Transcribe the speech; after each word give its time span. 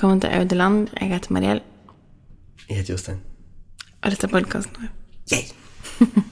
velkommen 0.00 0.20
til 0.20 0.30
Audeland. 0.32 0.88
Jeg 1.00 1.08
heter 1.08 1.32
Mariell, 1.32 1.60
Jeg 2.68 2.76
heter 2.76 2.92
Jostein. 2.92 3.18
og 4.02 4.10
dette 4.10 4.26
er 4.26 4.30
podkasten 4.30 4.76
vår. 4.80 4.88
Yeah. 5.32 6.30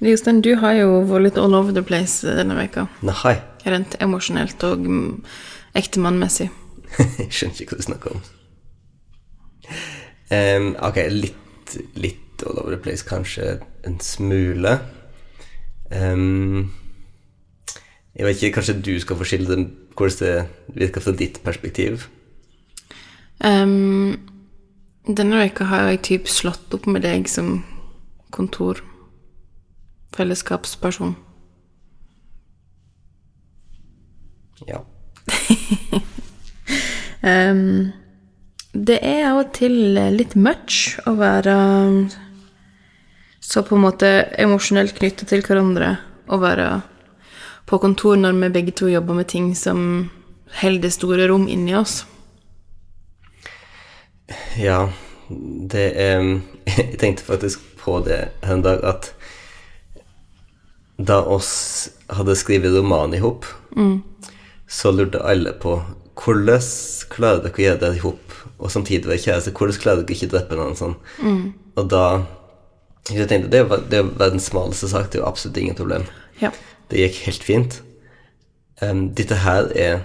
Jostein, 0.10 0.42
du 0.42 0.54
har 0.60 0.72
jo 0.72 0.98
vært 1.08 1.22
litt 1.22 1.38
all 1.38 1.56
over 1.56 1.72
the 1.72 1.82
place 1.82 2.28
denne 2.28 2.58
veka. 2.58 2.84
Nei, 3.00 3.38
Rent 3.64 3.96
emosjonelt 4.04 4.66
og 4.68 4.84
mm, 4.84 5.24
ektemannmessig. 5.80 6.50
jeg 7.22 7.30
skjønner 7.30 7.64
ikke 7.64 7.72
hva 7.72 7.80
du 7.80 7.86
snakker 7.88 8.18
om. 8.18 8.22
Um, 10.28 10.70
ok, 10.84 11.00
litt, 11.08 11.80
litt 11.96 12.44
all 12.44 12.60
over 12.60 12.76
the 12.76 12.82
place, 12.84 13.08
kanskje 13.08 13.62
en 13.88 13.96
smule. 14.04 14.76
Um, 15.88 16.68
jeg 18.12 18.28
vet 18.28 18.36
ikke, 18.42 18.58
kanskje 18.60 18.80
du 18.84 18.94
skal 19.00 19.16
få 19.16 19.32
skildre 19.32 19.62
hvordan 19.96 20.20
det 20.20 20.80
virker 20.84 21.08
fra 21.08 21.16
ditt 21.16 21.40
perspektiv? 21.48 22.10
Ehm, 23.40 24.16
denne 25.08 25.40
veka 25.40 25.64
har 25.70 25.88
jeg 25.88 26.02
typ 26.08 26.28
slått 26.28 26.74
opp 26.76 26.86
med 26.86 27.04
deg 27.06 27.28
som 27.28 27.62
kontor. 28.34 28.82
Fellesskapsperson. 30.16 31.14
Ja. 34.68 34.82
um, 37.24 37.92
det 38.88 38.98
er 39.00 39.24
av 39.30 39.40
og 39.46 39.54
til 39.56 39.96
litt 40.12 40.36
much 40.36 40.98
å 41.08 41.14
være 41.16 41.56
så 43.40 43.64
på 43.64 43.74
en 43.74 43.86
måte 43.86 44.08
emosjonelt 44.38 44.98
knytta 44.98 45.26
til 45.26 45.42
hverandre. 45.46 45.96
Å 46.30 46.36
være 46.38 46.68
på 47.66 47.80
kontor 47.82 48.18
når 48.20 48.36
vi 48.36 48.54
begge 48.54 48.76
to 48.76 48.90
jobber 48.90 49.16
med 49.16 49.30
ting 49.32 49.54
som 49.58 50.10
holder 50.60 50.92
store 50.92 51.26
rom 51.30 51.48
inni 51.48 51.74
oss. 51.78 52.02
Ja, 54.60 54.88
det 55.70 55.86
er 56.00 56.24
Jeg 56.78 56.98
tenkte 57.00 57.26
faktisk 57.26 57.62
på 57.80 58.00
det 58.06 58.28
her 58.44 58.54
en 58.54 58.64
dag 58.64 58.82
at 58.84 59.12
da 61.00 61.22
oss 61.24 61.88
hadde 62.12 62.36
skrevet 62.36 62.74
roman 62.76 63.14
i 63.16 63.22
hop, 63.22 63.46
så 64.68 64.90
lurte 64.92 65.22
alle 65.24 65.54
på 65.56 65.78
hvordan 66.20 66.60
klarer 67.08 67.40
dere 67.40 67.56
å 67.56 67.62
gjøre 67.64 67.80
det 67.80 67.90
i 67.96 68.02
hop, 68.02 68.34
og 68.58 68.70
samtidig 68.70 69.08
være 69.08 69.22
kjæreste? 69.24 69.54
Hvordan 69.56 69.80
klarer 69.80 70.02
dere 70.04 70.16
ikke 70.18 70.28
å 70.28 70.34
drepe 70.34 70.58
noen 70.58 70.76
sånn? 70.76 70.96
Og 71.80 71.88
da 71.88 72.04
jeg 73.08 73.28
tenkte, 73.30 73.50
det 73.50 73.62
var, 73.70 73.86
det 73.90 74.02
var 74.04 74.26
verdens 74.26 74.50
smaleste 74.50 74.90
sak, 74.92 75.08
det 75.08 75.18
er 75.18 75.24
jo 75.24 75.30
absolutt 75.30 75.56
ingen 75.62 75.78
problem. 75.78 76.04
Ja. 76.42 76.52
Det 76.90 77.00
gikk 77.00 77.22
helt 77.24 77.46
fint. 77.46 77.80
Um, 78.82 79.08
dette 79.16 79.40
her 79.40 79.70
er 79.76 80.02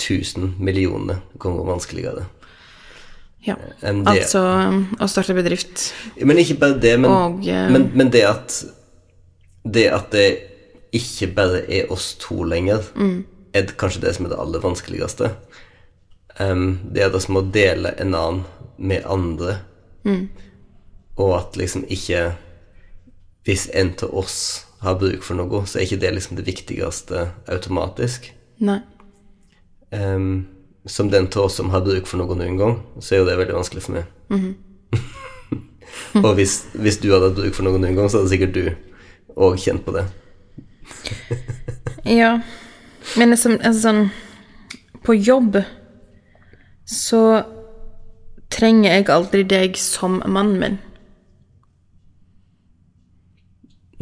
tusen 0.00 0.54
millioner 0.60 1.24
ganger 1.40 1.66
vanskeligere. 1.68 2.26
Ja. 3.44 3.56
Altså 3.82 4.42
å 5.00 5.08
starte 5.08 5.34
bedrift. 5.36 5.90
Men 6.20 6.40
ikke 6.42 6.58
bare 6.60 6.78
det, 6.82 6.94
men, 7.00 7.10
Og, 7.10 7.42
eh, 7.48 7.70
men, 7.72 7.90
men 7.96 8.12
det 8.12 8.24
at 8.28 8.60
Det 9.64 9.86
at 9.92 10.12
det 10.12 10.28
ikke 10.96 11.28
bare 11.36 11.58
er 11.70 11.90
oss 11.92 12.14
to 12.18 12.42
lenger, 12.48 12.82
er 13.54 13.66
kanskje 13.78 14.00
det 14.02 14.14
som 14.16 14.26
er 14.26 14.32
det 14.32 14.38
aller 14.40 14.62
vanskeligste. 14.64 15.28
Um, 16.40 16.80
det 16.90 17.04
er 17.04 17.12
det 17.12 17.20
som 17.22 17.36
å 17.36 17.44
dele 17.44 17.92
en 18.00 18.14
annen 18.16 18.40
med 18.80 19.04
andre, 19.04 19.58
og 21.20 21.34
at 21.36 21.56
liksom 21.60 21.84
ikke 21.88 22.32
Hvis 23.44 23.68
en 23.74 23.94
av 24.02 24.14
oss 24.14 24.66
har 24.80 24.98
bruk 25.00 25.22
for 25.24 25.34
noe, 25.34 25.62
så 25.66 25.78
er 25.78 25.86
ikke 25.86 26.00
det 26.00 26.10
liksom 26.14 26.36
det 26.36 26.44
viktigste 26.46 27.22
automatisk. 27.48 28.26
Nei. 28.60 28.80
Em, 29.90 30.46
som 30.86 31.10
den 31.12 31.28
av 31.28 31.44
oss 31.44 31.58
som 31.60 31.70
har 31.74 31.84
bruk 31.84 32.08
for 32.08 32.20
noe 32.20 32.36
noen 32.38 32.56
gang, 32.58 32.78
så 33.00 33.14
er 33.14 33.22
jo 33.22 33.28
det 33.28 33.38
veldig 33.40 33.56
vanskelig 33.58 33.82
for 33.84 33.98
meg. 33.98 34.54
og 36.24 36.32
hvis, 36.38 36.62
hvis 36.72 37.00
du 37.02 37.10
hadde 37.12 37.30
hatt 37.30 37.38
bruk 37.38 37.56
for 37.56 37.66
noe 37.66 37.80
noen 37.80 37.98
gang, 37.98 38.08
så 38.08 38.22
hadde 38.22 38.32
sikkert 38.32 38.56
du 38.56 38.64
òg 39.36 39.60
kjent 39.60 39.84
på 39.86 39.96
det. 39.98 40.08
Ja. 42.10 42.40
Men 43.20 43.30
liksom, 43.30 43.58
altså 43.60 43.80
sånn 43.84 44.00
På 45.04 45.14
jobb 45.14 45.58
så 46.90 47.20
trenger 48.50 48.96
jeg 48.96 49.06
aldri 49.12 49.44
deg 49.46 49.76
som 49.78 50.16
mannen 50.26 50.56
min. 50.58 50.78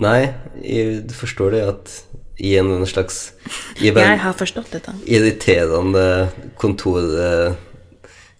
Nei, 0.00 0.30
jeg 0.62 1.10
forstår 1.12 1.52
det 1.52 1.62
at 1.68 1.92
i 2.38 2.54
en 2.58 2.86
slags 2.86 3.32
i 3.82 3.90
bare 3.90 4.12
Jeg 4.12 4.20
har 4.22 4.34
forstått 4.38 4.70
dette. 4.72 4.92
irriterende 5.06 6.28
kontor, 6.56 7.02
eh, 7.18 7.54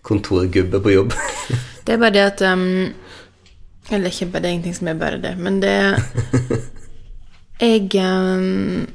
kontorgubbe 0.03 0.81
på 0.81 0.93
jobb. 0.95 1.13
Det 1.89 1.95
er 1.95 1.99
bare 2.03 2.13
det 2.13 2.21
at 2.21 2.43
um, 2.53 2.93
Eller 3.91 4.11
ikke 4.13 4.27
bare 4.29 4.43
det 4.43 4.49
er 4.49 4.53
ingenting 4.59 4.75
som 4.77 4.89
er 4.89 4.99
bare 5.01 5.19
det, 5.23 5.31
men 5.39 5.63
det 5.63 5.73
Jeg 7.61 7.89
um, 8.05 8.87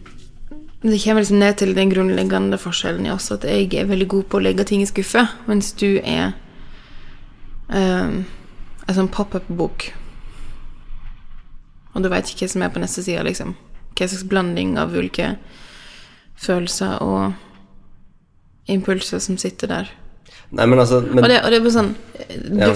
Det 0.84 1.00
kommer 1.04 1.22
liksom 1.24 1.40
ned 1.40 1.58
til 1.58 1.74
den 1.76 1.90
grunnleggende 1.90 2.58
forskjellen 2.62 3.06
i 3.08 3.12
oss 3.12 3.32
at 3.32 3.44
jeg 3.44 3.74
er 3.74 3.90
veldig 3.90 4.08
god 4.08 4.24
på 4.30 4.38
å 4.38 4.44
legge 4.44 4.64
ting 4.64 4.82
i 4.84 4.86
skuffe, 4.86 5.26
mens 5.48 5.72
du 5.80 5.98
er 6.04 6.34
um, 7.70 8.26
en 8.88 8.96
sånn 8.98 9.08
pop-up-bok. 9.08 9.86
Og 11.96 12.04
du 12.04 12.10
veit 12.12 12.28
ikke 12.28 12.46
hva 12.46 12.52
som 12.52 12.66
er 12.66 12.74
på 12.74 12.82
neste 12.84 13.04
side, 13.06 13.24
liksom. 13.24 13.56
Hva 13.94 14.08
slags 14.10 14.26
blanding 14.30 14.78
av 14.82 14.96
ulike 14.96 15.36
følelser 16.44 17.02
og 17.04 18.72
impulser 18.72 19.22
som 19.24 19.38
sitter 19.40 19.70
der. 19.72 19.92
Nei, 20.54 20.68
men 20.70 20.80
altså 20.80 21.02
men, 21.02 21.24
Og 21.24 21.30
det, 21.30 21.40
og 21.42 21.50
det 21.50 21.58
er 21.58 21.64
bare 21.66 21.74
sånn 21.74 21.94
du, 22.30 22.60
Ja. 22.62 22.70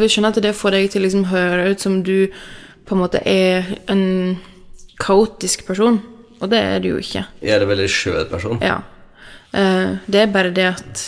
Jeg 0.00 0.12
skjønner 0.12 0.32
at 0.32 0.42
det 0.42 0.54
får 0.56 0.76
deg 0.76 0.88
til 0.92 1.02
å 1.02 1.06
liksom 1.06 1.26
høre 1.30 1.66
ut 1.70 1.82
som 1.82 2.00
du 2.06 2.30
på 2.88 2.96
en 2.96 3.02
måte 3.02 3.20
er 3.28 3.68
en 3.92 4.38
kaotisk 5.00 5.66
person. 5.68 6.00
Og 6.40 6.48
det 6.50 6.58
er 6.58 6.80
du 6.80 6.94
jo 6.94 7.00
ikke. 7.00 7.26
Jeg 7.44 7.54
er 7.54 7.64
en 7.64 7.70
veldig 7.70 7.88
skjør 7.92 8.24
person. 8.30 8.60
Ja. 8.64 8.80
Uh, 9.52 10.00
det 10.08 10.22
er 10.22 10.32
bare 10.32 10.52
det 10.54 10.66
at 10.70 11.02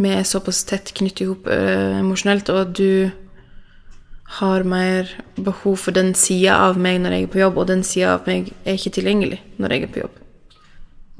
vi 0.00 0.12
er 0.14 0.24
såpass 0.24 0.62
tett 0.64 0.94
knyttet 0.96 1.26
i 1.26 1.28
hop 1.28 1.48
uh, 1.50 2.00
emosjonelt, 2.00 2.48
og 2.48 2.62
at 2.62 2.72
du 2.78 3.10
har 4.38 4.62
mer 4.62 5.08
behov 5.34 5.80
for 5.82 5.96
den 5.96 6.12
sida 6.14 6.54
av 6.68 6.78
meg 6.78 7.00
når 7.02 7.16
jeg 7.16 7.26
er 7.26 7.32
på 7.32 7.40
jobb, 7.40 7.58
og 7.58 7.70
den 7.70 7.82
sida 7.86 8.14
av 8.14 8.28
meg 8.30 8.52
er 8.62 8.78
ikke 8.78 8.94
tilgjengelig 9.00 9.40
når 9.58 9.74
jeg 9.74 9.86
er 9.86 9.92
på 9.94 10.02
jobb. 10.04 10.20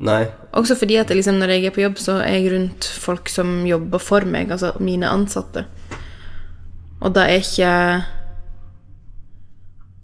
Nei. 0.01 0.23
Også 0.57 0.77
fordi 0.81 0.97
at 0.97 1.11
liksom, 1.13 1.41
når 1.43 1.57
jeg 1.57 1.67
er 1.69 1.75
på 1.75 1.83
jobb, 1.83 1.99
så 2.01 2.21
er 2.23 2.39
jeg 2.39 2.53
rundt 2.55 2.87
folk 3.03 3.29
som 3.29 3.67
jobber 3.69 4.01
for 4.01 4.25
meg, 4.25 4.53
altså 4.55 4.73
mine 4.81 5.11
ansatte. 5.11 5.67
Og 7.01 7.15
da 7.17 7.27
er 7.27 7.41
ikke 7.41 7.75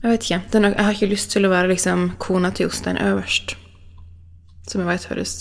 Jeg 0.03 0.13
vet 0.13 0.23
ikke. 0.23 0.43
Det 0.53 0.61
nok, 0.63 0.75
jeg 0.77 0.85
har 0.85 0.93
ikke 0.93 1.11
lyst 1.11 1.31
til 1.33 1.47
å 1.47 1.51
være 1.51 1.71
liksom 1.73 2.11
kona 2.23 2.51
til 2.55 2.69
Jostein 2.69 2.99
øverst. 3.01 3.57
Som 4.69 4.83
jeg 4.85 4.89
vet 4.91 5.09
høres 5.11 5.33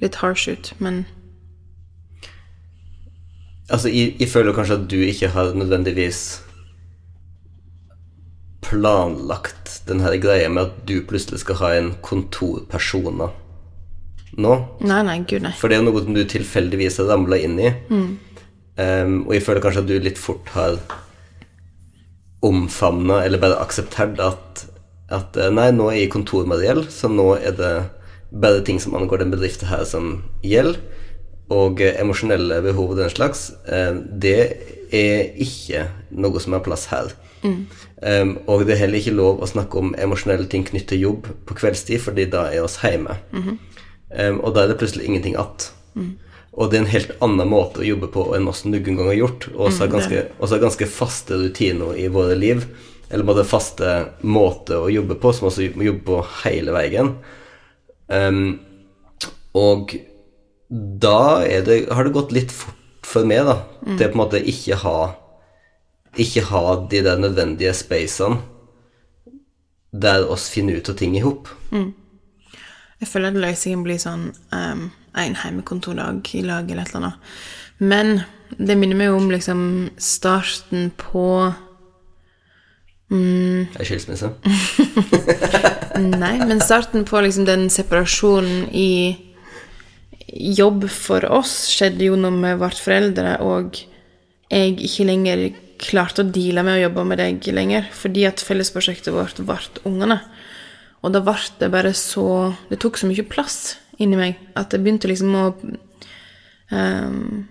litt 0.00 0.18
harsh 0.20 0.50
ut, 0.50 0.72
men 0.78 1.04
Altså, 3.70 3.90
jeg, 3.92 4.16
jeg 4.18 4.28
føler 4.32 4.56
kanskje 4.56 4.78
at 4.80 4.86
du 4.90 4.96
ikke 4.98 5.30
har 5.34 5.52
nødvendigvis 5.54 6.40
planlagt 8.66 9.80
den 9.88 10.02
her 10.04 10.16
greia 10.22 10.48
med 10.52 10.68
at 10.68 10.80
du 10.88 11.00
plutselig 11.08 11.42
skal 11.42 11.58
ha 11.62 11.70
en 11.78 11.92
kontorpersona 12.04 13.30
nå. 14.40 14.56
Nei, 14.86 15.00
nei, 15.06 15.16
gud, 15.26 15.42
nei. 15.42 15.52
For 15.58 15.70
det 15.70 15.80
er 15.80 15.86
noe 15.86 16.02
som 16.04 16.14
du 16.14 16.22
tilfeldigvis 16.28 17.00
har 17.02 17.08
ramla 17.10 17.38
inn 17.42 17.56
i. 17.58 17.70
Em, 18.80 19.16
og 19.26 19.32
jeg 19.34 19.42
føler 19.46 19.64
kanskje 19.64 19.82
at 19.82 19.88
du 19.90 19.96
litt 19.98 20.20
fort 20.20 20.52
har 20.54 20.78
omfavna, 22.46 23.20
eller 23.26 23.42
bare 23.42 23.58
akseptert, 23.60 24.20
at, 24.22 24.62
at 25.12 25.36
eh, 25.36 25.50
Nei, 25.52 25.68
nå 25.76 25.90
er 25.90 25.98
jeg 26.04 26.12
kontor-Mariell, 26.14 26.86
så 26.94 27.10
nå 27.12 27.26
er 27.36 27.56
det 27.58 27.72
bare 28.30 28.62
ting 28.64 28.78
som 28.80 28.94
angår 28.96 29.24
den 29.24 29.34
bedriften 29.34 29.68
her, 29.68 29.82
som 29.84 30.22
gjelder. 30.46 30.78
Og 31.50 31.82
eh, 31.82 31.96
emosjonelle 32.02 32.60
behov 32.64 32.94
og 32.94 33.00
den 33.00 33.10
slags, 33.12 33.50
eh, 33.66 33.96
det 33.96 34.38
er 34.94 35.34
ikke 35.42 35.86
noe 36.10 36.42
som 36.42 36.56
har 36.56 36.64
plass 36.66 36.88
her. 36.90 37.12
Em, 37.42 38.34
og 38.48 38.66
det 38.66 38.74
er 38.74 38.82
heller 38.82 39.00
ikke 39.00 39.16
lov 39.16 39.40
å 39.40 39.48
snakke 39.48 39.80
om 39.80 39.92
emosjonelle 39.98 40.48
ting 40.50 40.64
knyttet 40.66 40.94
til 40.94 41.04
jobb 41.06 41.28
på 41.48 41.56
kveldstid, 41.56 42.02
fordi 42.04 42.26
da 42.32 42.48
er 42.52 42.64
oss 42.64 42.80
hjemme. 42.84 43.16
Em, 44.10 44.40
og 44.40 44.54
da 44.54 44.64
er 44.64 44.72
det 44.72 44.80
plutselig 44.80 45.06
ingenting 45.06 45.36
att. 45.36 45.72
Og 46.52 46.70
det 46.70 46.78
er 46.78 46.82
en 46.82 46.90
helt 46.92 47.12
annen 47.22 47.48
måte 47.48 47.80
å 47.80 47.86
jobbe 47.86 48.08
på 48.10 48.24
enn 48.34 48.48
oss 48.50 48.64
noen 48.66 48.82
gang 48.82 49.06
har 49.06 49.16
gjort. 49.16 49.46
Og 49.54 49.68
også 49.68 49.84
har 49.84 49.92
ganske, 49.92 50.22
også 50.42 50.58
ganske 50.62 50.88
faste 50.90 51.38
rutiner 51.38 51.94
i 51.96 52.08
våre 52.10 52.34
liv. 52.38 52.64
Eller 53.10 53.26
både 53.26 53.46
faste 53.46 53.92
måter 54.26 54.82
å 54.82 54.90
jobbe 54.90 55.16
på, 55.22 55.32
som 55.34 55.48
også 55.48 55.70
må 55.78 55.86
jobbe 55.86 56.04
på 56.08 56.18
hele 56.42 56.74
veien. 56.74 57.14
Um, 58.10 58.58
og 59.54 59.94
da 60.70 61.42
er 61.42 61.64
det, 61.66 61.80
har 61.90 62.06
det 62.06 62.14
gått 62.14 62.32
litt 62.34 62.52
fort 62.54 62.76
for 63.06 63.26
meg, 63.26 63.42
da. 63.48 63.56
Til 63.96 64.06
å 64.06 64.10
på 64.12 64.14
en 64.14 64.22
måte 64.22 64.42
ikke 64.52 64.78
ha 64.84 64.98
Ikke 66.20 66.44
ha 66.50 66.62
de 66.90 67.02
der 67.06 67.20
nødvendige 67.22 67.74
spacene 67.74 68.40
der 69.90 70.22
oss 70.30 70.44
finner 70.50 70.76
ut 70.78 70.86
av 70.86 70.94
ting 70.94 71.16
i 71.18 71.22
hop. 71.24 71.48
Jeg 73.00 73.08
føler 73.10 73.32
at 73.32 73.38
løsningen 73.42 73.80
blir 73.82 73.98
sånn 73.98 74.28
um, 74.54 74.84
en 75.18 75.34
hjemmekontordag 75.34 76.30
i 76.38 76.44
lag 76.46 76.70
eller 76.70 76.84
et 76.84 76.92
eller 76.92 77.00
annet. 77.00 77.32
Men 77.82 78.12
det 78.54 78.76
minner 78.78 79.00
meg 79.00 79.16
om 79.16 79.26
liksom 79.32 79.64
starten 79.98 80.92
på 80.94 81.24
Ei 83.10 83.88
skilsmisse. 83.88 84.30
Nei, 86.22 86.36
men 86.46 86.62
starten 86.62 87.02
på 87.08 87.24
liksom 87.26 87.48
den 87.50 87.66
separasjonen 87.66 88.68
i 88.70 88.90
jobb 90.32 90.86
for 90.92 91.24
oss 91.32 91.64
skjedde 91.70 92.06
jo 92.06 92.18
når 92.18 92.36
vi 92.36 92.52
ble 92.60 92.70
foreldre, 92.78 93.34
og 93.42 93.80
jeg 94.50 94.78
ikke 94.86 95.06
lenger 95.08 95.44
klarte 95.80 96.24
å 96.24 96.30
deale 96.30 96.64
med 96.66 96.76
å 96.76 96.82
jobbe 96.84 97.04
med 97.08 97.20
deg 97.22 97.46
lenger, 97.56 97.86
fordi 97.96 98.26
at 98.28 98.42
fellesprosjektet 98.44 99.14
vårt 99.14 99.40
ble 99.46 99.58
ungene. 99.88 100.20
Og 101.00 101.14
da 101.14 101.22
ble 101.24 101.38
det 101.60 101.70
bare 101.72 101.94
så 101.96 102.52
Det 102.68 102.76
tok 102.82 102.98
så 103.00 103.08
mye 103.08 103.24
plass 103.24 103.78
inni 103.96 104.18
meg 104.18 104.36
at 104.58 104.74
jeg 104.74 104.82
begynte 104.84 105.08
liksom 105.08 105.32
å 105.32 105.44
um, 106.76 107.46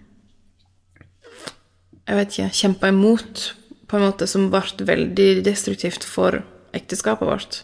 Jeg 2.06 2.20
vet 2.20 2.36
ikke 2.36 2.58
Kjempe 2.60 2.92
imot 2.94 3.48
på 3.90 3.98
en 3.98 4.06
måte 4.06 4.28
som 4.30 4.52
ble 4.54 4.86
veldig 4.86 5.42
destruktivt 5.48 6.06
for 6.06 6.44
ekteskapet 6.78 7.26
vårt. 7.26 7.64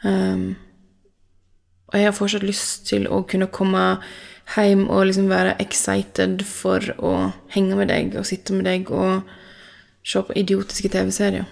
Um, 0.00 0.54
og 1.94 2.00
jeg 2.00 2.10
har 2.10 2.16
fortsatt 2.16 2.42
lyst 2.42 2.88
til 2.90 3.06
å 3.06 3.20
kunne 3.30 3.46
komme 3.54 3.84
hjem 4.56 4.88
og 4.90 5.06
liksom 5.06 5.28
være 5.30 5.54
excited 5.62 6.42
for 6.44 6.82
å 6.98 7.12
henge 7.54 7.78
med 7.78 7.88
deg 7.92 8.16
og 8.18 8.26
sitte 8.26 8.56
med 8.56 8.66
deg 8.66 8.90
og 8.90 9.22
se 10.04 10.20
på 10.26 10.34
idiotiske 10.36 10.90
TV-serier. 10.90 11.46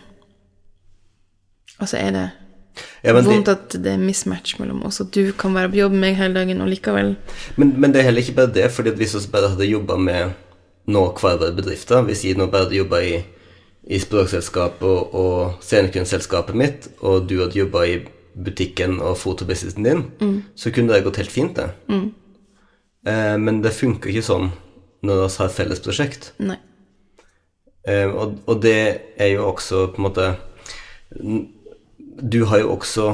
Og 1.78 1.86
så 1.88 2.00
er 2.02 2.16
det 2.16 2.24
Ja, 3.04 3.12
men, 3.12 3.24
vondt 3.26 3.46
det, 3.46 3.54
at 3.54 3.76
det 3.84 3.92
er 3.94 4.00
mismatch 4.00 4.56
mellom 4.58 4.82
oss, 4.88 4.98
at 5.00 5.12
du 5.14 5.30
kan 5.36 5.54
være 5.54 5.70
på 5.70 5.78
jobb 5.78 5.94
med 5.94 6.02
meg 6.06 6.18
hele 6.18 6.34
dagen, 6.34 6.62
og 6.64 6.70
likevel 6.72 7.14
men, 7.60 7.74
men 7.76 7.92
det 7.92 8.00
er 8.00 8.06
heller 8.08 8.24
ikke 8.24 8.38
bare 8.38 8.54
det, 8.54 8.70
fordi 8.72 8.94
hvis 8.96 9.14
vi 9.18 9.30
bare 9.32 9.50
hadde 9.52 9.68
jobba 9.68 9.98
med 10.00 10.32
nå 10.90 11.02
hver 11.20 11.38
bedrifter, 11.54 12.02
hvis 12.08 12.24
jeg 12.24 12.40
nå 12.40 12.48
bare 12.50 12.66
hadde 12.66 12.80
jobba 12.80 13.02
i, 13.04 13.20
i 13.92 14.00
språkselskapet 14.02 14.88
og, 14.88 15.14
og 15.14 15.62
scenekunstselskapet 15.62 16.58
mitt, 16.58 16.88
og 17.00 17.28
du 17.28 17.38
hadde 17.44 17.60
jobba 17.60 17.84
i 17.86 18.00
butikken 18.34 18.98
og 19.00 19.18
fotobusinessen 19.20 19.84
din, 19.84 20.42
så 20.56 20.72
kunne 20.72 20.92
det 20.92 21.04
gått 21.04 21.20
helt 21.20 21.32
fint, 21.32 21.56
det. 21.56 21.70
Eh, 23.06 23.36
men 23.38 23.62
det 23.62 23.74
funker 23.74 24.12
ikke 24.12 24.22
sånn 24.24 24.52
når 25.02 25.24
vi 25.24 25.28
har 25.42 25.50
felles 25.50 25.82
prosjekt. 25.82 26.32
Nei. 26.38 26.56
Eh, 27.82 28.06
og, 28.06 28.38
og 28.46 28.60
det 28.62 28.78
er 29.18 29.32
jo 29.34 29.48
også 29.48 29.88
på 29.90 29.98
en 29.98 30.04
måte 30.06 30.26
Du 32.22 32.44
har 32.46 32.60
jo 32.62 32.76
også 32.76 33.08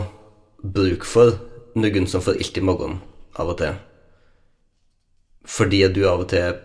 bruk 0.60 1.06
for 1.08 1.38
noen 1.78 2.04
som 2.10 2.20
får 2.20 2.36
ilt 2.42 2.58
i 2.60 2.64
magen 2.64 2.98
av 3.38 3.54
og 3.54 3.58
til. 3.62 3.78
Fordi 5.48 5.80
du 5.94 6.02
av 6.10 6.20
og 6.26 6.28
til 6.28 6.58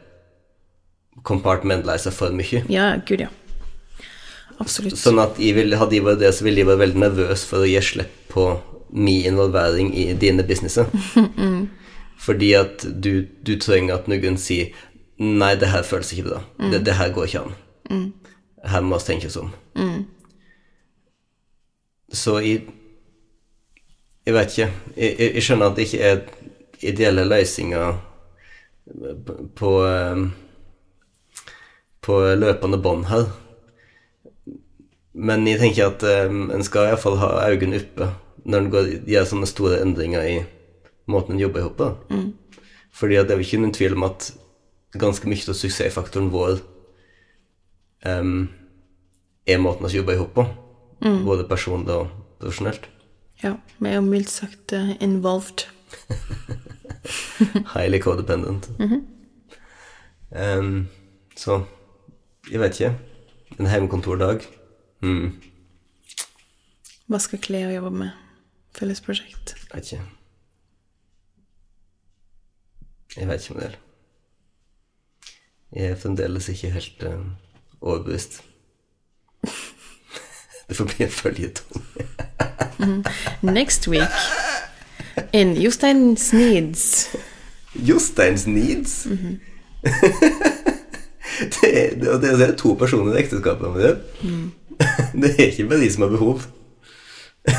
compartmentaliser 1.24 2.12
for 2.12 2.34
mye. 2.36 2.66
Ja, 2.74 2.98
gud, 3.08 3.24
ja. 3.24 3.30
Absolutt. 4.62 4.98
Sånn 5.00 5.20
at 5.22 5.40
jeg 5.42 5.56
vil, 5.58 5.76
hadde 5.80 5.98
jeg 5.98 6.06
vært 6.06 6.22
det, 6.22 6.34
så 6.36 6.46
ville 6.46 6.62
jeg 6.62 6.70
vært 6.70 6.84
veldig 6.84 7.02
nervøs 7.08 7.46
for 7.50 7.64
å 7.64 7.70
gi 7.70 7.82
slipp 7.84 8.14
på 8.34 8.48
min 8.94 9.26
involvering 9.32 9.90
i 9.98 10.12
dine 10.20 10.46
businesser. 10.46 10.90
Fordi 12.26 12.54
at 12.56 12.86
du, 13.04 13.26
du 13.44 13.56
trenger 13.60 13.98
at 13.98 14.10
noen 14.12 14.38
sier 14.40 14.74
Nei, 15.24 15.54
det 15.56 15.70
her 15.70 15.84
føles 15.86 16.10
ikke 16.12 16.26
bra. 16.26 16.40
Det, 16.72 16.80
det 16.88 16.96
her 16.98 17.12
går 17.14 17.28
ikke 17.30 17.42
an. 17.44 18.08
Her 18.66 18.82
må 18.84 18.98
vi 18.98 19.06
tenke 19.06 19.30
oss 19.30 19.38
om. 19.40 19.52
Så 22.14 22.40
jeg 22.44 22.64
Jeg 24.26 24.34
vet 24.34 24.52
ikke. 24.58 24.70
Jeg, 24.98 25.16
jeg, 25.20 25.30
jeg 25.36 25.44
skjønner 25.44 25.70
at 25.70 25.78
det 25.78 25.86
ikke 25.86 26.10
er 26.10 26.20
ideelle 26.84 27.26
løsninger 27.28 27.98
på, 29.26 29.36
på, 29.56 29.72
eh, 29.88 30.22
på 32.04 32.20
løpende 32.40 32.80
bånd 32.84 33.10
her. 33.12 33.28
Men 35.14 35.48
jeg 35.48 35.60
tenker 35.62 35.92
at 35.92 36.04
um, 36.28 36.48
en 36.54 36.66
skal 36.66 36.90
iallfall 36.90 37.20
ha 37.22 37.36
øynene 37.52 37.82
oppe 37.82 38.10
når 38.44 38.60
en 38.60 38.72
går, 38.74 38.88
gjør 39.08 39.28
sånne 39.30 39.48
store 39.48 39.82
endringer 39.84 40.26
i 40.26 40.40
måten 41.08 41.36
en 41.36 41.44
jobber 41.44 41.68
sammen 41.68 41.78
på. 41.78 42.24
Fordi 42.94 43.20
at 43.20 43.28
det 43.28 43.36
er 43.36 43.40
jo 43.42 43.46
ikke 43.48 43.62
noen 43.62 43.76
tvil 43.76 43.96
om 43.98 44.08
at 44.10 44.32
ganske 45.00 45.30
mye 45.30 45.46
av 45.50 45.58
suksessfaktoren 45.58 46.32
vår 46.34 46.60
um, 48.06 48.50
er 49.48 49.62
måten 49.62 49.88
vi 49.88 49.98
jobber 50.00 50.18
sammen 50.18 50.36
på. 50.36 50.48
Både 51.28 51.46
personlig 51.48 51.94
og 51.94 52.12
profesjonelt. 52.40 52.90
Ja, 53.44 53.58
vi 53.80 53.90
er 53.90 53.98
jo 53.98 54.06
mildt 54.06 54.32
sagt 54.32 54.74
uh, 54.74 54.94
involved. 55.04 55.66
Highly 57.74 58.00
codependent. 58.00 58.70
um, 60.32 60.88
så 61.36 61.62
jeg 62.52 62.60
vet 62.60 62.80
ikke. 62.80 62.94
En 63.60 63.70
hjemmekontordag. 63.70 64.48
Mm, 65.04 65.42
skal 67.20 67.40
klær 67.40 67.68
og 67.68 67.74
jobbe 67.74 67.92
med 67.92 68.10
Felles 68.78 69.02
prosjekt? 69.02 69.56
jeg 69.60 69.76
vet 69.76 69.92
ikke. 69.92 70.04
Jeg 73.18 73.28
vet 73.28 73.42
ikke 73.42 73.54
om 73.54 73.60
det 73.60 73.68
er. 73.68 73.76
Jeg 75.74 75.92
er 75.92 75.96
fremdeles 75.96 76.50
ikke 76.50 76.72
helt 76.72 77.04
uh, 77.04 77.20
overbevist. 77.82 78.44
det 80.68 80.78
får 80.78 80.86
bli 80.86 81.06
en 81.06 81.12
føljetong. 81.12 81.84
Next 83.42 83.88
week 83.88 84.10
in 85.34 85.62
Josteins 85.62 86.34
Needs. 86.34 87.16
Josteins 87.76 88.48
needs. 88.48 89.04
det, 91.62 91.94
er, 91.94 92.20
det, 92.20 92.50
er 92.50 92.56
to 92.56 92.74
personer 92.74 93.16
i 93.16 93.24
ekteskapet 93.24 93.74
med 93.74 93.84
det. 93.84 94.00
det 95.22 95.30
er 95.38 95.48
ikke 95.50 95.70
bare 95.70 95.82
de 95.84 95.92
som 95.94 96.04
har 96.06 96.12
behov. 96.14 96.38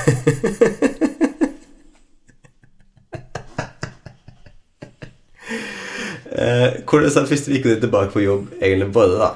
eh, 6.41 6.69
hvordan 6.89 7.11
har 7.15 7.27
første 7.31 7.53
uka 7.53 7.69
di 7.69 7.81
tilbake 7.81 8.13
på 8.15 8.25
jobb 8.25 8.45
egentlig 8.61 8.95
vært, 8.97 9.19
da? 9.21 9.29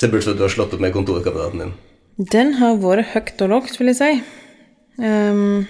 Se 0.00 0.08
bort 0.10 0.24
fra 0.24 0.32
at 0.34 0.38
du 0.40 0.44
har 0.46 0.52
slått 0.52 0.74
opp 0.74 0.82
med 0.82 0.94
kontorkameraten 0.94 1.60
din. 1.62 1.74
Den 2.32 2.54
har 2.58 2.80
vært 2.82 3.12
høyt 3.14 3.42
og 3.44 3.48
lågt, 3.54 3.78
vil 3.80 3.92
jeg 3.92 3.98
si. 4.00 4.12
Um, 5.02 5.66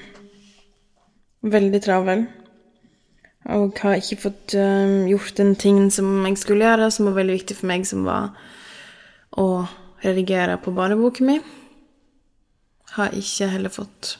veldig 1.42 1.80
travel. 1.84 2.26
Og 3.52 3.78
har 3.82 3.98
ikke 3.98 4.22
fått 4.28 4.54
um, 4.54 5.06
gjort 5.10 5.36
den 5.38 5.54
tingen 5.58 5.90
som 5.90 6.24
jeg 6.26 6.38
skulle 6.38 6.66
gjøre, 6.66 6.90
som 6.94 7.06
var 7.10 7.18
veldig 7.18 7.36
viktig 7.40 7.56
for 7.58 7.70
meg, 7.70 7.86
som 7.86 8.06
var 8.06 8.32
å 9.38 9.46
redigere 10.02 10.58
på 10.58 10.74
barneboken 10.74 11.26
min. 11.26 11.42
Har 12.96 13.14
ikke 13.16 13.48
heller 13.48 13.72
fått 13.72 14.18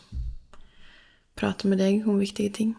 prate 1.36 1.68
med 1.68 1.80
deg 1.82 2.06
om 2.08 2.20
viktige 2.20 2.52
ting. 2.54 2.76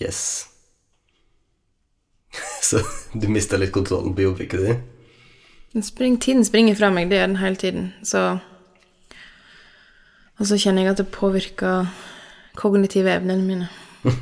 Yes. 0.00 0.48
Så 2.62 2.80
du 3.12 3.28
mista 3.28 3.56
litt 3.60 3.72
kontrollen 3.72 4.14
på 4.14 4.26
jordbruket 4.26 4.66
ditt? 4.66 4.90
Spring, 5.84 6.18
tiden 6.22 6.44
springer 6.46 6.76
fra 6.78 6.90
meg, 6.94 7.08
det 7.10 7.18
gjør 7.18 7.30
den 7.32 7.40
hele 7.40 7.58
tiden. 7.58 7.86
Så 8.02 8.38
Og 10.38 10.46
så 10.46 10.58
kjenner 10.58 10.82
jeg 10.82 10.94
at 10.94 11.00
det 11.02 11.10
påvirker 11.14 11.86
kognitive 12.58 13.10
evnene 13.10 13.42
mine. 13.46 13.68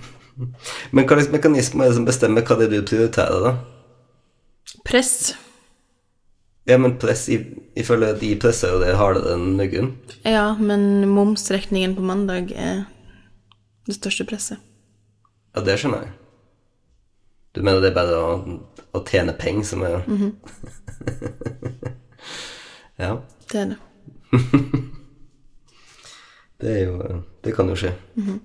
Men 0.92 1.06
hva 1.06 1.16
slags 1.16 1.32
mekanisme 1.32 1.84
er 1.84 1.92
det 1.92 1.96
som 1.96 2.08
bestemmer 2.08 2.44
hva 2.44 2.56
det 2.60 2.68
er 2.68 2.74
du 2.74 2.88
prioriterer, 2.88 3.44
da? 3.44 3.71
Press. 4.86 5.34
Ja, 6.64 6.76
men 6.78 6.94
press 7.02 7.26
at 7.28 8.20
de 8.20 8.32
presser 8.38 8.70
jo 8.70 8.78
det 8.82 8.94
hardere 8.96 9.34
enn 9.34 9.56
noen. 9.58 9.88
Ja, 10.24 10.54
men 10.58 11.08
momsrekningen 11.10 11.96
på 11.98 12.04
mandag 12.06 12.52
er 12.54 12.84
det 13.88 13.96
største 13.98 14.24
presset. 14.28 14.58
Ja, 15.56 15.60
det 15.66 15.74
skjønner 15.82 16.04
jeg. 16.06 16.12
Du 17.52 17.60
mener 17.66 17.82
det 17.82 17.90
er 17.90 17.96
bare 17.98 18.16
å, 18.16 18.36
å 18.96 19.02
tjene 19.04 19.34
penger 19.36 19.66
som 19.68 19.82
er 19.84 19.98
Ja, 23.02 23.18
Det 23.50 23.58
er 23.60 23.66
det. 23.72 23.78
det 26.62 26.70
er 26.76 26.84
jo 26.86 27.22
Det 27.44 27.52
kan 27.56 27.68
jo 27.68 27.76
skje. 27.76 27.92
Men- 28.16 28.40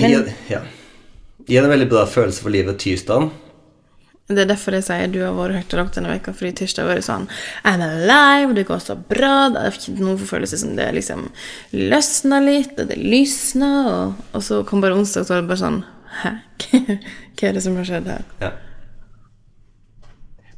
Jeg, 0.00 0.34
ja. 0.48 0.62
Gi 1.48 1.56
en 1.58 1.68
veldig 1.68 1.88
bra 1.90 2.06
følelse 2.08 2.40
for 2.40 2.50
livet 2.54 2.78
tirsdag. 2.80 3.26
Det 4.30 4.44
er 4.44 4.48
derfor 4.48 4.76
jeg 4.76 4.86
sier 4.86 5.10
du 5.10 5.18
har 5.24 5.34
vært 5.34 5.58
høyt 5.58 5.74
og 5.82 5.94
denne 5.96 6.12
veka, 6.12 6.32
fordi 6.36 6.52
tirsdag 6.62 6.86
har 6.86 6.94
vært 6.94 7.06
sånn 7.08 7.26
I'm 7.68 7.82
alive, 7.84 8.54
det 8.56 8.66
går 8.68 8.82
så 8.84 8.94
bra, 8.96 9.48
det 9.52 9.64
er 9.64 9.76
ikke 9.76 9.96
noen 9.98 10.20
følelse 10.30 10.60
som 10.62 10.76
det 10.78 10.86
liksom 10.94 11.26
løsna 11.74 12.38
litt, 12.44 12.76
og 12.78 12.92
det 12.92 13.00
lysna, 13.02 13.72
og, 13.90 14.22
og 14.32 14.44
så 14.46 14.62
kom 14.68 14.84
bare 14.84 14.96
onsdag, 14.96 15.26
så 15.26 15.36
var 15.36 15.42
det 15.42 15.50
bare 15.50 15.64
sånn 15.64 15.82
Hæ? 16.12 16.30
Hva 17.40 17.48
er 17.48 17.56
det 17.56 17.62
som 17.64 17.76
har 17.80 17.88
skjedd 17.88 18.08
her? 18.12 18.24
Ja. 18.42 18.50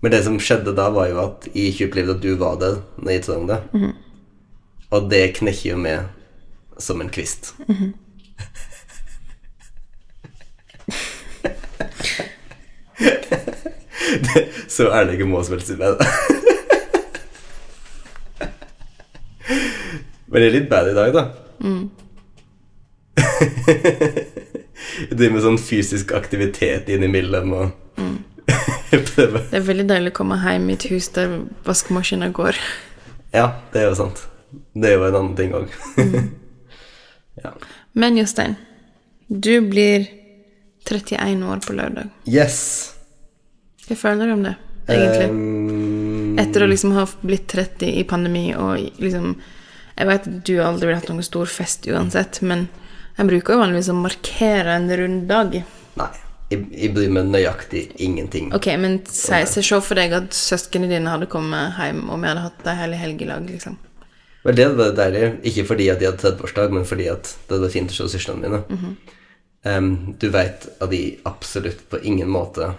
Men 0.02 0.12
det 0.12 0.24
som 0.26 0.34
skjedde 0.42 0.74
da, 0.76 0.88
var 0.92 1.06
jo 1.08 1.20
at 1.22 1.46
jeg 1.54 1.70
ikke 1.70 1.86
opplevde 1.88 2.16
at 2.18 2.24
du 2.24 2.34
var 2.36 2.58
der 2.60 2.80
når 2.98 3.14
jeg 3.14 3.22
trang 3.24 3.46
det. 3.48 3.60
Og 4.92 5.06
det 5.08 5.22
knekker 5.38 5.70
jo 5.70 5.78
med 5.80 6.10
som 6.82 7.00
en 7.00 7.08
kvist. 7.14 7.54
Det, 14.14 14.48
så 14.76 14.90
ærlig 14.94 15.26
må 15.26 15.42
vi 15.42 15.54
vel 15.54 15.62
si 15.64 15.76
med 15.80 15.98
det. 15.98 16.08
Men 20.26 20.42
det 20.42 20.46
er 20.48 20.54
litt 20.56 20.70
bad 20.70 20.88
i 20.90 20.94
dag, 20.96 21.14
da. 21.14 21.24
Mm. 21.62 21.90
det 25.18 25.30
med 25.30 25.42
sånn 25.44 25.58
fysisk 25.62 26.10
aktivitet 26.16 26.88
innimellom 26.90 27.52
og 27.54 27.70
prøver 29.14 29.44
Det 29.50 29.58
er 29.60 29.66
veldig 29.68 29.86
deilig 29.90 30.12
å 30.14 30.16
komme 30.18 30.38
hjem 30.42 30.66
i 30.70 30.76
et 30.78 30.88
hus 30.90 31.08
der 31.14 31.36
vaskemaskina 31.66 32.30
går. 32.34 32.58
Ja, 33.34 33.46
det 33.72 33.82
er 33.82 33.88
jo 33.90 33.98
sant. 33.98 34.24
Det 34.74 34.90
er 34.90 34.98
jo 34.98 35.06
en 35.08 35.18
annen 35.20 35.36
ting 35.38 35.54
òg. 35.56 35.70
ja. 37.44 37.54
Men 37.94 38.18
Jostein, 38.18 38.56
du 39.28 39.58
blir 39.66 40.06
31 40.86 41.46
år 41.46 41.62
på 41.64 41.78
lørdag. 41.78 42.10
Yes. 42.26 42.93
Hva 43.88 43.96
føler 44.00 44.30
du 44.30 44.36
om 44.36 44.44
det, 44.46 44.54
egentlig? 44.88 45.28
Um, 45.30 46.38
Etter 46.40 46.64
å 46.64 46.70
liksom 46.70 46.94
ha 46.96 47.04
blitt 47.22 47.46
30 47.52 48.00
i 48.00 48.04
pandemi 48.08 48.48
og 48.56 48.80
liksom 49.02 49.34
Jeg 49.94 50.08
vet 50.08 50.24
at 50.26 50.40
du 50.48 50.56
aldri 50.64 50.88
ville 50.88 50.98
hatt 50.98 51.10
noen 51.12 51.22
stor 51.22 51.46
fest 51.46 51.86
uansett, 51.86 52.40
men 52.42 52.66
jeg 53.14 53.28
bruker 53.28 53.54
jo 53.54 53.60
vanligvis 53.60 53.92
å 53.92 53.94
markere 53.94 54.74
en 54.74 54.88
rund 54.98 55.28
dag. 55.30 55.52
Nei, 56.00 56.08
jeg, 56.50 56.64
jeg 56.74 56.90
bryr 56.96 57.12
meg 57.14 57.28
nøyaktig 57.30 57.84
ingenting. 58.02 58.48
Ok, 58.56 58.66
men 58.82 58.96
se 59.06 59.44
se 59.46 59.62
for 59.78 60.00
deg 60.00 60.16
at 60.18 60.34
søsknene 60.34 60.90
dine 60.90 61.12
hadde 61.12 61.30
kommet 61.30 61.78
hjem, 61.78 62.08
og 62.08 62.18
vi 62.18 62.32
hadde 62.32 62.42
hatt 62.48 62.66
ei 62.72 62.78
hele 62.80 62.98
helg 62.98 63.22
i 63.22 63.28
lag, 63.30 63.46
liksom. 63.46 63.78
Vel, 64.44 64.56
det 64.58 64.66
hadde 64.66 64.80
vært 64.80 64.98
deilig. 64.98 65.28
Ikke 65.52 65.64
fordi 65.70 65.86
at 65.92 66.02
de 66.02 66.10
hadde 66.10 66.24
30-årsdag, 66.24 66.74
men 66.74 66.88
fordi 66.88 67.06
at 67.12 67.30
det 67.30 67.54
hadde 67.54 67.64
vært 67.68 67.76
fint 67.78 67.94
å 67.94 67.96
se 68.00 68.08
søstrene 68.12 68.50
mine. 68.50 68.90
Em, 69.64 69.92
du 70.20 70.26
veit 70.34 70.66
at 70.74 70.90
de 70.90 71.04
absolutt 71.30 71.86
på 71.88 72.02
ingen 72.04 72.28
måte 72.34 72.74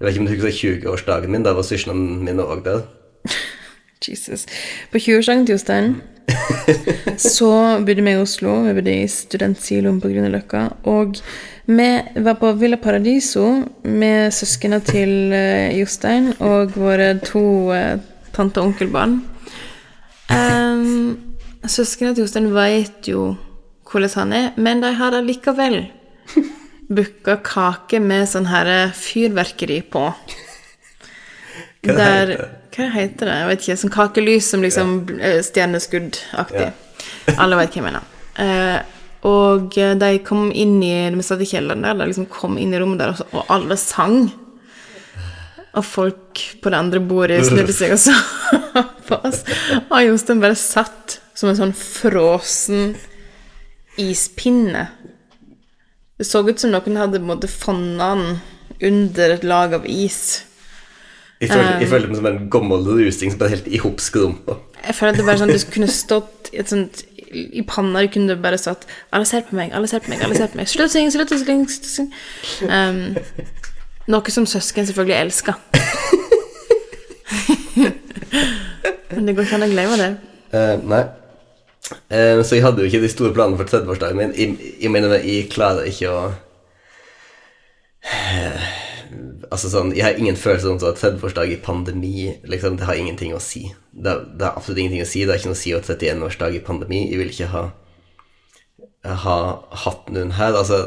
Jeg 0.00 0.06
vet 0.06 0.14
ikke 0.14 0.20
om 0.22 0.26
du 0.26 0.32
husker 0.32 0.54
20-årsdagen 0.56 1.28
min. 1.28 1.42
Da 1.44 1.52
var 1.52 1.66
søsknene 1.68 2.22
mine 2.24 2.44
òg 2.48 2.62
der. 2.64 2.86
Jesus. 4.08 4.46
På 4.88 4.96
20-årsdagen 4.96 5.44
til 5.44 5.58
Jostein 5.58 5.90
så 7.36 7.50
bodde 7.84 8.06
vi 8.06 8.14
i 8.14 8.16
Oslo. 8.16 8.54
Vi 8.64 8.72
bodde 8.78 8.94
i 9.02 9.10
studentsiloen 9.12 10.00
på 10.00 10.08
Grünerløkka. 10.08 10.62
Og 10.88 11.20
vi 11.68 11.90
var 12.16 12.38
på 12.40 12.54
Villa 12.56 12.80
Paradiso 12.80 13.44
med 13.84 14.32
søsknene 14.32 14.80
til 14.88 15.36
eh, 15.36 15.76
Jostein 15.76 16.32
og 16.38 16.72
våre 16.80 17.12
to 17.20 17.44
eh, 17.76 18.00
tante- 18.32 18.64
og 18.64 18.72
onkelbarn. 18.72 19.20
Um, 20.32 21.36
søsknene 21.68 22.16
til 22.16 22.24
Jostein 22.24 22.52
vet 22.56 23.12
jo 23.12 23.34
hvordan 23.84 24.16
han 24.16 24.32
er, 24.32 24.52
men 24.56 24.80
de 24.80 24.96
har 24.96 25.12
allikevel 25.12 25.82
booka 26.90 27.36
kake 27.46 28.00
med 28.02 28.28
sånn 28.30 28.48
her 28.50 28.90
fyrverkeri 28.96 29.80
på. 29.92 30.08
Hva 31.80 31.94
det 31.94 31.96
Der, 31.96 32.32
heter? 32.34 32.56
hva 32.76 32.86
heter 32.94 33.28
det? 33.28 33.34
Jeg 33.38 33.48
vet 33.50 33.62
ikke. 33.64 33.76
Sånn 33.80 33.92
kakelys 33.94 34.48
som 34.52 34.64
liksom 34.64 34.96
ja. 35.16 35.36
stjerneskuddaktig. 35.46 36.70
Alle 37.40 37.58
vet 37.60 37.72
hva 37.72 37.80
jeg 37.80 37.86
mener. 37.86 38.08
Eh, 38.40 38.98
og 39.28 39.76
eh, 39.80 39.94
de 40.00 40.10
kom 40.24 40.48
inn 40.56 40.78
i 40.84 40.92
Vi 41.12 41.24
satt 41.24 41.42
i 41.44 41.48
kjelleren 41.48 41.84
der, 41.84 41.96
de 41.98 42.08
liksom 42.08 42.28
kom 42.32 42.56
inn 42.60 42.72
i 42.72 42.80
rommet 42.80 43.02
der, 43.02 43.12
og, 43.14 43.34
og 43.34 43.50
alle 43.52 43.76
sang. 43.80 44.30
Og 45.76 45.84
folk 45.86 46.44
på 46.62 46.72
det 46.72 46.78
andre 46.78 47.02
bordet 47.04 47.42
snudde 47.48 47.74
seg 47.76 47.96
og 47.96 48.00
så 48.00 48.16
på 49.08 49.20
oss. 49.28 49.42
Og 49.88 49.98
Jostein 50.06 50.42
bare 50.42 50.58
satt 50.58 51.20
som 51.36 51.50
en 51.50 51.58
sånn 51.58 51.76
fråsen 51.76 52.94
ispinne. 54.00 54.88
Det 56.20 56.26
så 56.28 56.42
ut 56.44 56.60
som 56.60 56.68
noen 56.68 56.98
hadde 57.00 57.48
fonna 57.48 58.12
den 58.12 58.44
under 58.84 59.32
et 59.32 59.40
lag 59.44 59.72
av 59.72 59.86
is. 59.88 60.44
Jeg 61.40 61.48
følte 61.48 61.80
jeg 61.80 61.88
føler 61.88 62.08
meg 62.10 62.16
som 62.18 62.26
en 62.28 62.50
gammel 62.52 62.84
rusing 62.84 63.32
som 63.32 63.40
bare 63.40 63.54
helt 63.54 63.68
i 63.72 63.80
hop. 63.80 63.96
Jeg 64.04 64.94
føler 64.98 65.12
at 65.14 65.16
det 65.16 65.24
bare 65.24 65.40
sånn 65.40 65.48
Du 65.54 65.56
kunne 65.72 65.88
stått 65.88 66.50
i 66.52 66.60
sånt 66.68 67.00
I 67.32 67.64
panna 67.64 68.04
du 68.04 68.12
kunne 68.12 68.36
bare 68.36 68.58
stått 68.60 68.84
Alle 69.16 69.24
ser 69.28 69.42
på 69.48 69.56
meg, 69.56 69.72
alle 69.72 69.88
ser 69.88 70.00
på 70.04 70.10
meg, 70.12 70.20
alle 70.26 70.36
ser 70.36 70.48
på 70.52 70.56
meg. 70.60 70.68
Slutt 70.68 70.90
å 70.90 70.92
synge, 70.92 71.10
slutt 71.14 71.32
å 71.32 71.38
synge. 71.40 71.64
Slutt 71.72 71.88
å 71.88 71.92
synge. 71.94 72.12
Um, 72.68 73.16
noe 74.12 74.28
som 74.36 74.44
søsken 74.50 74.84
selvfølgelig 74.90 75.16
elsker. 75.22 75.54
Men 79.14 79.22
det 79.24 79.32
går 79.38 79.44
ikke 79.48 79.56
an 79.56 79.68
å 79.70 79.72
glemme 79.72 79.96
det. 80.02 80.12
Uh, 80.52 80.76
nei. 80.92 81.04
Eh, 82.08 82.42
så 82.44 82.56
jeg 82.56 82.64
hadde 82.64 82.82
jo 82.82 82.90
ikke 82.90 83.02
de 83.02 83.10
store 83.10 83.34
planene 83.34 83.58
for 83.58 83.70
30-årsdagen 83.70 84.18
min. 84.18 84.34
Jeg, 84.38 84.74
jeg 84.82 84.92
mener, 84.92 85.16
jeg 85.18 85.48
klarer 85.52 85.88
ikke 85.90 86.12
å 86.12 86.20
eh, 88.04 88.68
Altså 89.50 89.66
sånn, 89.72 89.90
Jeg 89.96 90.04
har 90.04 90.18
ingen 90.20 90.36
følelse 90.38 90.70
om 90.70 90.76
at 90.78 91.00
30-årsdag 91.00 91.50
i 91.50 91.58
pandemi 91.64 92.28
liksom, 92.46 92.76
Det 92.78 92.86
har 92.86 93.00
ingenting 93.00 93.34
å 93.34 93.42
si. 93.42 93.64
Det, 93.90 94.12
det 94.38 94.46
har 94.46 94.54
absolutt 94.54 94.84
ingenting 94.84 95.02
å 95.02 95.08
si. 95.10 95.24
Det 95.24 95.34
har 95.34 95.42
ikke 95.42 95.50
noe 95.50 95.58
å 95.58 95.62
si 95.64 95.74
at 95.74 95.88
31-årsdag 95.90 96.58
i 96.58 96.64
pandemi. 96.66 97.00
Jeg 97.10 97.18
vil 97.22 97.32
ikke 97.34 97.50
ha 97.54 97.64
ha 99.04 99.36
hatt 99.84 100.10
noen 100.12 100.32
her. 100.36 100.52
Altså, 100.60 100.80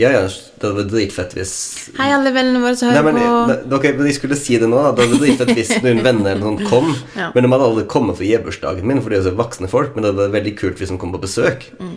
ja, 0.00 0.08
ja, 0.14 0.20
det 0.24 0.62
hadde 0.64 0.78
vært 0.78 0.92
dritfett 0.94 1.34
hvis 1.36 1.50
Hei, 1.98 2.06
alle 2.14 2.30
vennene 2.32 2.62
våre 2.62 2.76
som 2.78 2.88
Nei, 2.88 2.94
hører 2.96 3.12
men, 3.12 3.18
på. 3.20 3.32
ne- 3.50 3.76
ok, 3.76 3.84
men 3.98 4.06
jeg 4.08 4.16
skulle 4.16 4.38
si 4.40 4.56
det 4.56 4.68
nå. 4.70 4.78
da. 4.80 4.92
Det 4.96 5.04
hadde 5.04 5.16
vært 5.18 5.24
dritfett 5.26 5.52
hvis 5.58 5.72
noen 5.84 6.00
venner 6.06 6.30
eller 6.32 6.44
noen 6.46 6.68
kom. 6.70 6.88
Ja. 7.20 7.28
Men 7.34 7.44
de 7.44 7.50
hadde 7.52 7.66
aldri 7.68 7.84
kommet 7.90 8.16
for 8.16 8.24
gebursdagen 8.24 8.86
min, 8.88 9.02
for 9.04 9.12
de 9.12 9.18
er 9.20 9.26
så 9.26 9.34
voksne 9.36 9.68
folk. 9.68 9.92
Men 9.94 10.06
det 10.06 10.12
hadde 10.14 10.24
vært 10.28 10.36
veldig 10.38 10.54
kult 10.62 10.80
hvis 10.80 10.92
de 10.94 10.98
kom 11.02 11.12
på 11.12 11.20
besøk. 11.26 11.66
Mm. 11.82 11.96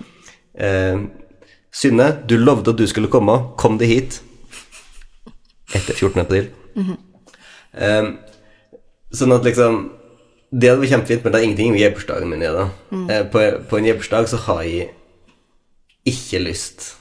Eh, 0.67 1.03
Synne, 1.73 2.09
du 2.29 2.35
lovde 2.37 2.73
at 2.75 2.77
du 2.77 2.85
skulle 2.91 3.09
komme. 3.09 3.37
Kom 3.57 3.79
deg 3.79 3.89
hit. 3.89 4.19
Etter 5.73 5.93
14. 5.95 6.19
april. 6.25 6.49
Mhm. 6.75 6.97
eh, 7.77 8.11
sånn 9.13 9.33
at 9.35 9.43
liksom 9.45 9.91
Det 10.53 10.69
hadde 10.69 10.81
vært 10.83 10.91
kjempefint, 10.91 11.23
men 11.23 11.31
det 11.33 11.39
er 11.39 11.45
ingenting 11.47 11.71
med 11.73 11.81
gebursdagen 11.81 12.29
min 12.29 12.41
å 12.43 12.45
gjøre. 12.45 12.65
Mm. 12.91 13.05
Eh, 13.09 13.23
på, 13.33 13.41
på 13.71 13.77
en 13.79 13.87
gebursdag 13.87 14.27
så 14.29 14.37
har 14.45 14.59
jeg 14.67 14.91
ikke 16.07 16.41
lyst 16.43 16.93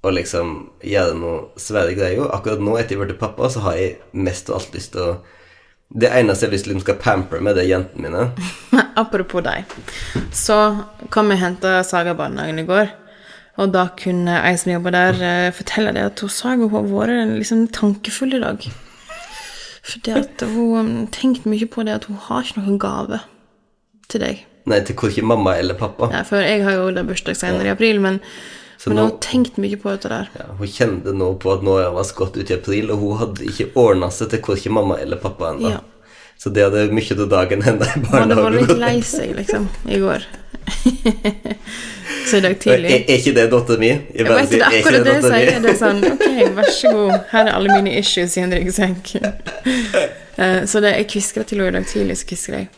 å 0.00 0.12
liksom 0.14 0.54
gjøre 0.84 1.16
noe 1.18 1.60
svære 1.60 1.96
greier. 1.96 2.30
Akkurat 2.32 2.62
nå, 2.62 2.76
etter 2.80 2.96
jeg 2.96 3.02
ble 3.02 3.18
pappa, 3.20 3.50
så 3.52 3.64
har 3.66 3.76
jeg 3.76 3.98
mest 4.16 4.48
av 4.48 4.60
alt 4.60 4.74
lyst 4.76 4.96
til 4.96 5.04
å 5.04 5.12
Det 5.90 6.06
eneste 6.06 6.44
jeg 6.44 6.50
har 6.50 6.54
lyst 6.54 6.66
til 6.68 6.76
å 6.78 6.80
skal 6.84 6.98
pamper 7.02 7.40
med, 7.42 7.56
det 7.58 7.64
er 7.64 7.72
jentene 7.72 8.04
mine. 8.04 8.26
Apropos 9.02 9.42
deg. 9.42 9.66
Så 10.30 10.54
kom 11.10 11.32
jeg 11.32 11.40
og 11.40 11.42
henta 11.42 11.72
Saga 11.82 12.14
barnehagen 12.14 12.62
i 12.62 12.66
går. 12.68 12.92
Og 13.58 13.72
da 13.74 13.88
kunne 13.98 14.36
ei 14.46 14.54
som 14.54 14.70
jobber 14.70 14.94
der, 14.94 15.18
eh, 15.18 15.50
fortelle 15.50 15.90
det 15.96 16.04
at 16.06 16.22
hun 16.22 16.30
Saga 16.30 16.68
har 16.70 16.86
vært 16.86 17.34
liksom 17.40 17.66
tankefull 17.74 18.38
i 18.38 18.40
dag. 18.44 18.68
Fordi 19.82 20.14
at 20.14 20.46
hun 20.46 20.78
um, 20.78 21.06
tenkte 21.10 21.50
mye 21.50 21.66
på 21.66 21.82
det 21.82 21.98
at 21.98 22.06
hun 22.06 22.22
har 22.28 22.46
ikke 22.46 22.62
noen 22.62 22.78
gave 22.78 23.20
til 24.08 24.22
deg. 24.22 24.46
Nei, 24.68 24.80
til 24.84 24.96
korkje 25.00 25.22
mamma 25.24 25.54
eller 25.56 25.74
pappa. 25.78 26.10
Ja, 26.12 26.22
for 26.28 26.42
jeg 26.44 26.64
har 26.66 26.72
jo 26.76 26.90
da 26.92 27.02
bursdag 27.06 27.36
senere 27.38 27.70
i 27.70 27.72
april, 27.72 28.00
men, 28.04 28.18
men 28.20 28.96
nå- 28.96 29.06
hun 29.06 29.10
har 29.10 29.16
tenkt 29.24 29.56
mye 29.62 29.76
på 29.80 29.90
dette 29.94 30.08
der. 30.12 30.28
Ja, 30.36 30.50
hun 30.58 30.68
kjente 30.68 31.14
nå 31.16 31.30
på 31.40 31.54
at 31.54 31.62
nå 31.64 31.78
er 31.80 31.90
vi 31.96 32.04
gått 32.18 32.36
ut 32.36 32.50
i 32.50 32.54
april, 32.58 32.90
og 32.92 32.98
hun 33.04 33.16
hadde 33.22 33.46
ikke 33.48 33.70
ordna 33.80 34.10
seg 34.12 34.30
til 34.34 34.42
korkje 34.44 34.70
mamma 34.72 34.98
eller 35.00 35.16
pappa 35.22 35.54
ennå. 35.54 35.70
Ja. 35.76 35.80
Så 36.40 36.48
det 36.56 36.62
hadde 36.64 36.86
mye 36.96 37.16
av 37.20 37.26
dagen 37.28 37.62
henne 37.62 37.84
i 37.84 37.98
Hun 38.00 38.06
hadde 38.12 38.36
vært 38.36 38.54
litt 38.56 38.68
barnehagen. 38.68 38.78
lei 38.80 39.00
seg, 39.04 39.34
liksom, 39.36 39.66
i 39.88 39.98
går. 40.00 40.22
Så 42.30 42.36
i 42.36 42.40
dag 42.44 42.50
Er, 42.52 42.58
tidlig 42.62 42.90
er 42.94 43.16
ikke 43.16 43.32
det 43.34 43.44
dattera 43.50 43.78
mi? 43.80 43.88
Jeg 43.90 44.26
vet 44.28 44.50
det, 44.50 44.60
akkurat 44.62 45.04
det 45.06 45.12
jeg 45.14 45.22
sier. 45.24 45.60
Det 45.64 45.70
er 45.72 45.78
sånn, 45.80 46.00
ok, 46.12 46.26
vær 46.58 46.68
så 46.74 46.90
god, 46.94 47.14
her 47.32 47.48
er 47.48 47.52
alle 47.56 47.76
mine 47.76 47.92
issues 47.98 48.36
i 48.38 48.44
en 48.46 48.54
ryggsekk. 48.56 49.14
Eh, 50.40 50.62
så 50.64 50.80
det, 50.80 50.94
jeg 50.96 51.04
kviskra 51.10 51.42
til 51.44 51.58
henne 51.60 51.68
i 51.68 51.82
dag 51.82 51.88
tidlig, 51.90 52.14
så 52.16 52.24
kviskra 52.30 52.60
jeg 52.62 52.68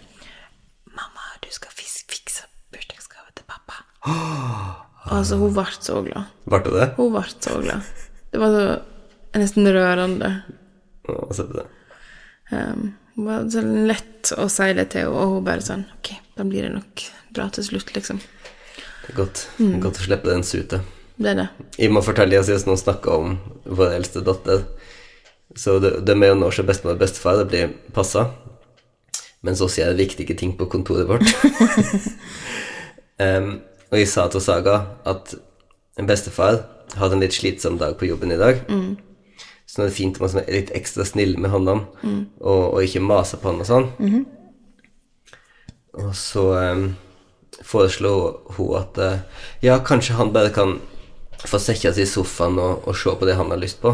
Mamma, 0.99 1.27
du 1.45 1.47
skal 1.55 1.71
fis 1.79 2.01
fikse 2.11 2.49
bursdagsgave 2.75 3.29
til 3.39 3.45
pappa. 3.47 3.85
Altså, 5.13 5.35
hun 5.41 5.51
ble 5.55 5.65
så 5.83 5.97
glad. 6.07 6.29
Ble 6.47 6.61
det? 6.73 6.85
Hun 6.97 7.09
ble 7.15 7.23
så 7.33 7.57
glad. 7.63 7.89
Det 8.33 8.39
var 8.41 8.53
så 8.55 9.41
nesten 9.41 9.67
rørende. 9.75 10.29
Å, 11.11 11.17
se 11.35 11.43
på 11.49 11.57
det. 11.59 11.65
Um, 12.53 12.85
det 13.17 13.25
var 13.27 13.49
så 13.51 13.63
lett 13.67 14.31
å 14.39 14.47
si 14.53 14.69
det 14.79 14.85
til 14.93 15.03
henne, 15.09 15.17
og 15.19 15.33
hun 15.35 15.45
bare 15.49 15.65
sånn 15.65 15.83
Ok, 15.99 16.13
da 16.39 16.47
blir 16.47 16.69
det 16.69 16.71
nok 16.77 17.03
bra 17.35 17.49
til 17.53 17.67
slutt, 17.67 17.91
liksom. 17.97 18.21
Det 19.03 19.11
er 19.11 19.19
godt, 19.19 19.43
Mm. 19.59 19.81
godt 19.83 19.99
å 19.99 20.07
slippe 20.07 20.31
den 20.31 20.47
sutet. 20.47 20.87
Det 21.19 21.31
er 21.33 21.35
det. 21.43 21.49
Jeg 21.83 21.91
må 21.93 22.01
fortelle 22.07 22.37
deg, 22.39 22.45
siden 22.47 22.71
noen 22.71 22.81
snakka 22.81 23.17
om 23.19 23.35
vår 23.67 23.97
eldste 23.99 24.23
datter 24.25 24.63
Så 25.59 25.81
det, 25.83 26.05
det 26.07 26.15
med 26.17 26.33
å 26.33 26.39
nå 26.39 26.49
seg 26.55 26.65
bestemor 26.71 26.95
og 26.95 27.03
bestefar, 27.03 27.43
det 27.43 27.49
blir 27.51 27.75
passa. 27.93 28.31
Men 29.43 29.59
så 29.59 29.67
sier 29.69 29.91
jeg 29.91 29.99
viktige 30.07 30.39
ting 30.39 30.55
på 30.57 30.71
kontoret 30.71 31.11
vårt. 31.11 31.27
Em, 33.21 33.61
og 33.93 33.99
jeg 34.01 34.09
sa 34.09 34.27
til 34.33 34.41
Saga 34.41 34.79
at 35.09 35.35
en 36.01 36.09
bestefar 36.09 36.63
hadde 36.97 37.17
en 37.19 37.23
litt 37.23 37.37
slitsom 37.37 37.77
dag 37.81 37.99
på 38.01 38.09
jobben 38.09 38.33
i 38.33 38.41
dag. 38.41 38.63
Så 39.69 39.79
nå 39.79 39.85
er 39.87 39.91
det 39.91 39.97
fint 39.97 40.19
om 40.21 40.25
man 40.27 40.43
er 40.43 40.57
litt 40.57 40.73
ekstra 40.77 41.05
snill 41.09 41.37
med 41.41 41.53
han 41.53 41.69
og, 41.69 41.85
og 42.41 42.79
ikke 42.85 43.05
maser 43.05 43.41
på 43.41 43.53
han 43.53 43.61
og 43.63 43.69
sånn. 43.69 43.87
Og 46.01 46.15
så 46.17 46.47
um, 46.73 46.87
foreslo 47.69 48.13
hun 48.57 48.75
at 48.81 48.99
uh, 49.01 49.45
ja, 49.65 49.79
kanskje 49.85 50.17
han 50.17 50.33
bare 50.33 50.53
kan 50.57 50.79
få 51.45 51.61
sette 51.61 51.93
seg 51.93 52.05
i 52.05 52.09
sofaen 52.09 52.57
og, 52.61 52.87
og 52.89 52.97
se 52.97 53.13
på 53.13 53.29
det 53.29 53.37
han 53.37 53.53
har 53.53 53.61
lyst 53.61 53.81
på. 53.83 53.93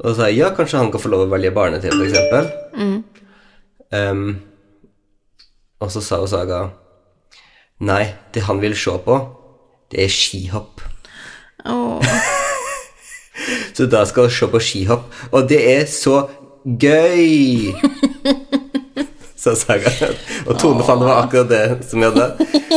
Og 0.00 0.04
så 0.06 0.14
sa 0.16 0.28
jeg 0.30 0.40
ja, 0.40 0.52
kanskje 0.56 0.80
han 0.80 0.92
kan 0.92 1.02
få 1.02 1.12
lov 1.12 1.26
å 1.26 1.32
velge 1.32 1.52
barne-TV, 1.52 1.92
for 1.92 2.08
eksempel. 2.08 2.44
Um, 3.92 4.38
og 5.80 5.92
så 5.92 6.00
sa 6.04 6.20
hun 6.22 6.30
Saga 6.30 6.60
Nei, 7.80 8.12
det 8.34 8.44
han 8.44 8.60
vil 8.60 8.76
se 8.76 8.92
på, 9.04 9.16
det 9.90 10.04
er 10.04 10.12
skihopp. 10.12 10.82
Åh, 11.64 12.04
Så 13.74 13.86
da 13.88 14.04
skal 14.04 14.28
vi 14.28 14.34
se 14.36 14.48
på 14.52 14.60
skihopp. 14.60 15.06
Og 15.32 15.48
det 15.48 15.60
er 15.64 15.86
så 15.88 16.26
gøy! 16.64 17.72
Sa 19.40 19.54
Saga. 19.56 19.88
Og 20.44 20.58
tonefallet 20.60 21.06
var 21.08 21.22
akkurat 21.22 21.48
det 21.48 21.88
som 21.88 22.02
vi 22.02 22.08
hadde. 22.10 22.26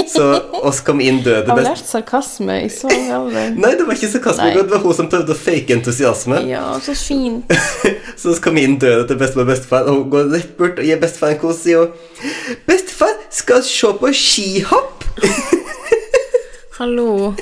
Så 0.07 0.27
oss 0.63 0.79
kom 0.85 1.01
inn 1.03 1.19
døde 1.25 1.51
har 1.51 1.59
lært 1.65 1.83
sarkasme 1.83 2.55
i 2.63 2.69
så 2.71 2.87
alder. 2.87 3.51
Nei, 3.59 3.73
det 3.75 3.83
var 3.87 3.97
ikke 3.97 4.11
sarkasme. 4.13 4.45
Nei. 4.47 4.61
Det 4.61 4.71
var 4.71 4.83
hun 4.85 4.95
som 4.95 5.09
prøvde 5.11 5.35
å 5.35 5.39
fake 5.39 5.75
entusiasme. 5.75 6.39
Ja, 6.47 6.63
så 6.83 6.95
fin. 6.95 7.41
Så 8.19 8.31
oss 8.31 8.39
kom 8.43 8.55
inn 8.61 8.77
døde 8.79 9.03
til 9.09 9.19
bestemor 9.19 9.43
og 9.43 9.49
bestefar, 9.51 9.89
og 9.89 9.97
hun 9.97 10.11
går 10.13 10.29
rett 10.31 10.53
bort 10.55 10.79
og 10.79 10.87
gir 10.87 11.01
bestefar 11.01 11.33
en 11.33 11.39
kos 11.41 11.65
og 11.75 11.97
Bestefar, 12.69 13.17
skal 13.33 13.63
se 13.67 13.91
på 13.99 14.11
skihopp? 14.15 15.03
Hallo. 16.79 17.33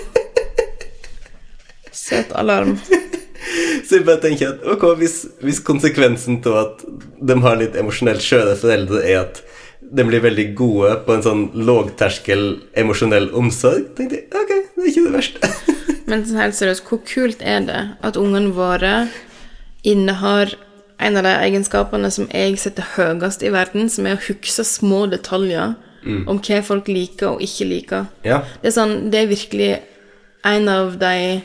Søt 1.94 2.34
alarm. 2.34 2.80
Så 3.88 3.98
jeg 3.98 4.06
bare 4.08 4.22
tenker 4.24 4.54
at 4.54 4.66
ok, 4.74 4.86
hvis, 5.00 5.18
hvis 5.42 5.62
konsekvensen 5.66 6.42
til 6.46 6.58
at 6.62 6.84
de 7.22 7.38
har 7.44 7.58
litt 7.60 7.78
emosjonelt 7.80 8.24
skjøre 8.24 8.58
foreldre, 8.60 9.02
er 9.02 9.24
at 9.26 9.42
de 9.82 10.06
blir 10.08 10.24
veldig 10.24 10.48
gode 10.56 10.94
på 11.06 11.16
en 11.16 11.24
sånn 11.26 11.44
lågterskel 11.58 12.46
emosjonell 12.78 13.32
omsorg, 13.38 13.92
tenkte 13.98 14.22
jeg 14.22 14.30
ok, 14.30 14.52
det 14.78 14.84
er 14.84 14.92
ikke 14.92 15.06
det 15.08 15.16
verste. 15.18 15.52
Men 16.10 16.26
sånn 16.28 16.42
helt 16.44 16.58
seriøst, 16.58 16.86
hvor 16.88 17.02
kult 17.08 17.42
er 17.44 17.64
det 17.68 17.82
at 18.06 18.20
ungene 18.20 18.54
våre 18.56 18.96
innehar 19.88 20.54
en 21.02 21.18
av 21.18 21.26
de 21.26 21.32
egenskapene 21.48 22.12
som 22.14 22.28
jeg 22.30 22.60
setter 22.62 22.86
høyest 22.96 23.42
i 23.42 23.50
verden, 23.54 23.90
som 23.90 24.06
er 24.06 24.20
å 24.20 24.26
huske 24.28 24.66
små 24.68 25.08
detaljer 25.10 25.74
om 26.02 26.40
hva 26.42 26.60
folk 26.66 26.90
liker 26.90 27.36
og 27.36 27.42
ikke 27.46 27.68
liker. 27.70 28.06
Ja. 28.26 28.42
Det 28.62 28.72
er 28.72 28.76
sånn, 28.76 28.96
det 29.14 29.22
er 29.22 29.32
virkelig 29.32 29.72
en 30.48 30.70
av 30.72 30.96
de 31.02 31.42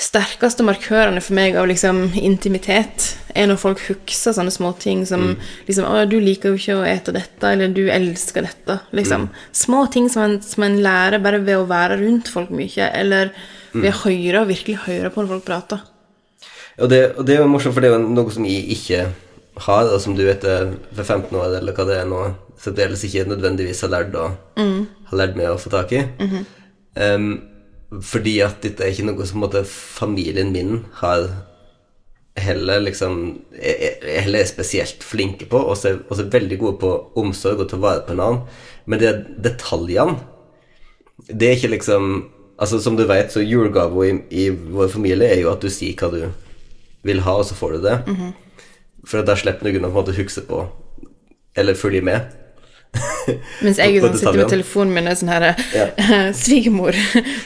sterkeste 0.00 0.64
markørene 0.64 1.20
for 1.20 1.36
meg 1.36 1.56
av 1.60 1.68
liksom 1.68 2.14
intimitet, 2.16 3.14
er 3.36 3.50
når 3.50 3.58
folk 3.60 3.82
husker 3.84 4.32
sånne 4.32 4.52
småting 4.54 5.04
som 5.08 5.34
liksom 5.68 5.84
'Å, 5.84 6.08
du 6.08 6.16
liker 6.20 6.54
jo 6.54 6.56
ikke 6.56 6.78
å 6.78 6.86
ete 6.88 7.12
dette', 7.12 7.50
eller 7.52 7.68
'du 7.68 7.90
elsker 7.92 8.42
dette'. 8.42 8.80
Liksom. 8.92 9.28
Små 9.52 9.86
ting 9.92 10.08
som 10.08 10.22
en, 10.22 10.40
som 10.42 10.64
en 10.64 10.80
lærer 10.80 11.20
bare 11.22 11.44
ved 11.44 11.56
å 11.56 11.68
være 11.68 12.00
rundt 12.00 12.28
folk 12.28 12.50
mye, 12.50 12.90
eller 12.92 13.32
ved 13.74 13.92
å 13.92 14.00
høre 14.04 14.40
og 14.40 14.48
virkelig 14.48 14.86
høre 14.86 15.10
på 15.10 15.22
når 15.22 15.28
folk 15.28 15.44
prater. 15.44 15.80
Og 16.78 16.90
det, 16.90 17.16
og 17.16 17.26
det 17.26 17.36
er 17.36 17.40
jo 17.40 17.48
morsomt, 17.48 17.74
for 17.74 17.80
det 17.80 17.90
er 17.90 17.98
jo 17.98 18.08
noe 18.08 18.32
som 18.32 18.44
jeg 18.44 18.64
ikke 18.76 19.06
har, 19.66 19.84
da, 19.88 19.98
som 19.98 20.16
du 20.16 20.26
etter 20.28 20.74
for 20.92 21.04
15 21.04 21.36
år, 21.36 21.58
eller 21.60 21.72
hva 21.76 21.86
det 21.88 22.00
er 22.00 22.08
nå, 22.08 22.22
fremdeles 22.60 23.04
ikke 23.04 23.28
nødvendigvis 23.28 23.80
har 23.84 23.92
lært, 23.92 24.16
å, 24.16 24.30
har 25.10 25.16
lært 25.16 25.36
meg 25.36 25.52
å 25.52 25.60
få 25.60 25.72
tak 25.72 25.92
i. 25.96 26.02
Em, 26.96 27.30
fordi 28.02 28.40
at 28.44 28.60
dette 28.64 28.82
er 28.84 28.90
ikke 28.92 29.06
noe 29.08 29.26
som 29.28 29.40
måte, 29.44 29.62
familien 29.68 30.50
min 30.52 30.84
har 31.00 31.28
heller 32.36 32.82
liksom 32.84 33.42
er, 33.56 33.76
er- 34.02 34.20
heller 34.26 34.42
er 34.42 34.48
spesielt 34.50 35.00
flinke 35.06 35.46
på, 35.48 35.56
og 35.56 35.76
så 35.80 35.94
er, 35.94 36.00
veldig 36.34 36.58
gode 36.60 36.78
på 36.82 36.90
omsorg 37.16 37.62
og 37.64 37.70
ta 37.70 37.78
vare 37.80 38.02
på 38.04 38.12
en 38.12 38.20
annen. 38.20 38.42
Men 38.86 39.00
det 39.00 39.12
detaljene 39.42 40.18
Det 41.28 41.48
er 41.48 41.56
ikke 41.56 41.72
liksom 41.72 42.30
Altså 42.58 42.78
Som 42.80 42.96
du 42.96 43.04
vet, 43.04 43.28
så 43.32 43.40
julegava 43.44 44.04
i, 44.06 44.12
i 44.30 44.48
vår 44.50 44.88
familie 44.88 45.26
er 45.28 45.40
jo 45.42 45.50
at 45.52 45.60
du 45.60 45.68
sier 45.68 45.92
hva 46.00 46.08
du 46.08 46.22
vil 47.04 47.20
ha, 47.20 47.34
og 47.36 47.44
så 47.44 47.54
får 47.54 47.72
du 47.76 47.82
det. 47.84 47.96
For 49.06 49.22
da 49.22 49.34
slipper 49.36 49.68
du 49.68 49.78
å 49.78 49.88
en 49.90 49.92
måte 49.92 50.14
huske 50.16 50.40
på 50.48 50.62
Eller 51.56 51.74
følge 51.76 52.00
med. 52.02 52.32
Mens 53.64 53.78
jeg 53.80 54.00
sånn, 54.00 54.16
sitter 54.16 54.38
med 54.40 54.50
telefonen 54.52 54.94
min 54.94 55.08
og 55.08 55.12
er 55.12 55.20
sånn 55.20 55.32
her 55.32 55.46
Ja. 55.76 55.86
Svigermor, 56.40 56.96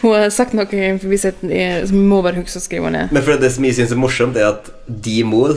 hun 0.02 0.14
har 0.14 0.30
sagt 0.34 0.54
noe 0.56 0.68
i 0.76 0.86
en 0.92 1.00
forbisetning 1.02 1.86
som 1.90 2.08
må 2.10 2.22
bare 2.26 2.40
huske 2.40 2.60
å 2.60 2.64
skrive 2.64 2.92
ned. 2.94 3.12
Men 3.14 3.26
for 3.26 3.40
det 3.40 3.52
som 3.54 3.66
jeg 3.66 3.78
syns 3.78 3.94
er 3.94 4.00
morsomt, 4.00 4.38
er 4.38 4.50
at 4.52 4.72
de 4.86 5.20
mor 5.26 5.56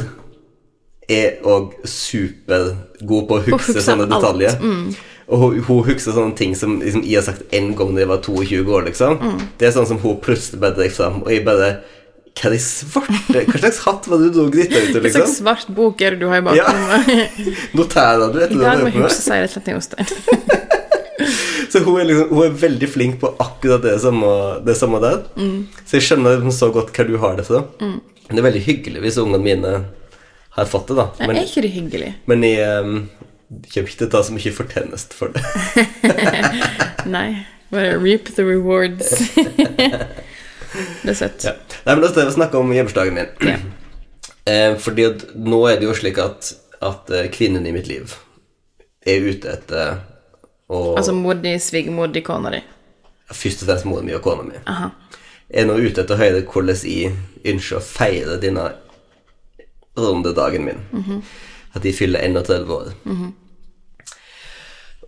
er 1.12 1.42
òg 1.44 1.74
supergod 1.90 3.28
på 3.28 3.40
å 3.40 3.44
huske 3.50 3.84
sånne 3.84 4.08
detaljer. 4.08 4.56
detaljer. 4.56 5.02
Og 5.34 5.40
hun, 5.40 5.60
hun 5.68 5.84
husker 5.88 6.16
sånne 6.16 6.36
ting 6.38 6.56
som 6.58 6.78
liksom, 6.82 7.04
jeg 7.08 7.20
har 7.20 7.26
sagt 7.26 7.54
én 7.56 7.72
gang 7.78 7.94
da 7.96 8.04
jeg 8.04 8.12
var 8.12 8.24
22 8.24 8.64
år, 8.76 8.88
liksom. 8.90 9.20
Det 9.60 9.68
er 9.68 9.76
sånn 9.76 9.88
som 9.90 10.00
hun 10.04 10.20
plutselig 10.24 10.60
bare 10.64 10.76
drar 10.78 10.92
fram, 10.94 11.22
og 11.24 11.32
jeg 11.32 11.46
bare 11.48 11.70
Hva 12.34 12.50
er 12.50 12.56
det 12.56 12.62
svarte 12.66 13.44
Hva 13.46 13.60
slags 13.62 13.80
hatt 13.86 14.08
var 14.10 14.22
det 14.22 14.32
du 14.32 14.38
dro 14.40 14.46
glitta 14.52 14.80
ut 14.82 14.96
av, 14.96 15.04
Hva 15.04 15.12
slags 15.14 15.18
liksom? 15.20 15.36
svart 15.38 15.68
bok 15.78 16.02
er 16.02 16.16
det 16.16 16.24
du 16.24 16.28
har 16.32 16.42
i 16.42 16.58
Ja. 16.58 16.66
bakgrunnen? 16.74 17.58
Noterer 17.78 18.34
du 18.34 18.40
etter 18.42 18.56
I 18.56 18.58
det 18.58 18.64
dag 18.66 18.80
du 18.80 18.86
må 18.88 18.92
jeg 18.92 19.04
huske 19.04 19.22
å 19.22 19.28
si 19.28 19.38
det 19.44 19.64
til 19.68 19.78
Jostein. 19.78 20.08
Så 21.74 21.80
hun 21.86 22.00
er, 22.02 22.06
liksom, 22.10 22.30
hun 22.36 22.44
er 22.46 22.58
veldig 22.62 22.88
flink 22.90 23.16
på 23.22 23.32
akkurat 23.42 23.82
det 23.82 23.96
samme, 24.04 24.30
det 24.66 24.76
samme 24.78 25.00
der. 25.02 25.24
Så 25.88 25.98
jeg 25.98 26.06
skjønner 26.06 26.36
liksom 26.36 26.54
så 26.54 26.68
godt 26.76 26.92
hva 26.94 27.06
du 27.08 27.16
har 27.22 27.38
det 27.40 27.46
for. 27.48 27.66
Mm. 27.82 27.96
det 28.30 28.42
er 28.42 28.46
veldig 28.46 28.62
hyggelig 28.68 29.02
hvis 29.02 29.18
ungene 29.24 29.42
mine 29.42 29.72
har 30.58 30.70
fått 30.70 30.92
det, 30.92 31.00
da. 31.00 31.08
Er 31.26 31.40
ikke 31.42 31.64
det 31.66 31.72
hyggelig? 31.74 32.12
men 32.30 32.46
jeg 32.46 32.84
um, 32.86 33.08
kommer 33.74 33.90
ikke 33.90 33.98
til 34.04 34.10
å 34.10 34.14
ta 34.14 34.22
så 34.28 34.36
mye 34.36 34.54
fortjeneste 34.54 35.18
for 35.18 35.34
det. 35.34 35.42
Nei. 37.16 37.30
Bare 37.74 37.98
reap 37.98 38.30
the 38.38 38.46
rewards. 38.46 39.16
Det 41.04 41.14
er 41.14 41.18
søtt. 41.18 41.46
Ja. 41.48 41.54
Nei, 41.86 41.96
men 41.96 42.10
skal 42.10 42.28
jeg 42.28 42.36
snakke 42.38 42.60
om 42.60 42.74
hjemmesdagen 42.74 43.18
min. 43.18 43.32
Ja. 43.46 43.58
Eh, 44.50 44.74
fordi 44.82 45.08
at 45.08 45.26
nå 45.40 45.62
er 45.70 45.80
det 45.80 45.88
jo 45.88 45.96
slik 45.96 46.20
at, 46.20 46.54
at 46.84 47.12
eh, 47.14 47.30
kvinnen 47.32 47.68
i 47.68 47.72
mitt 47.76 47.88
liv 47.88 48.16
er 49.08 49.24
ute 49.24 49.54
etter 49.54 50.02
å 50.72 50.82
Altså 50.98 51.14
mor 51.16 51.38
di, 51.40 51.54
svigermor 51.60 52.12
di, 52.12 52.24
kona 52.26 52.52
di. 52.54 52.62
Først 53.32 53.64
og 53.64 53.70
fremst 53.70 53.88
moren 53.88 54.08
min 54.08 54.18
og 54.18 54.24
kona 54.26 54.46
mi. 54.48 54.60
Aha. 54.70 54.90
er 55.50 55.68
nå 55.68 55.78
ute 55.80 56.02
etter 56.02 56.16
å 56.16 56.20
høre 56.20 56.44
hvordan 56.50 56.84
jeg 56.88 57.14
ønsker 57.54 57.80
å 57.80 57.86
feire 57.86 58.40
denne 58.42 58.72
rundedagen 60.00 60.66
min. 60.66 60.84
At 61.74 61.86
jeg 61.86 61.96
fyller 61.98 62.24
31 62.26 62.72
år. 62.74 62.94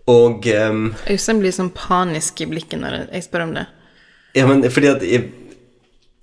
Og 0.06 0.46
ehm, 0.46 0.92
Øystein 1.10 1.40
blir 1.42 1.54
sånn 1.54 1.72
panisk 1.74 2.40
i 2.44 2.46
blikket 2.46 2.78
når 2.78 3.08
jeg 3.08 3.26
spør 3.26 3.48
om 3.48 3.56
det. 3.56 3.64
Ja, 4.38 4.46
men 4.46 4.62
fordi 4.70 4.90
at 4.92 5.02
jeg 5.02 5.32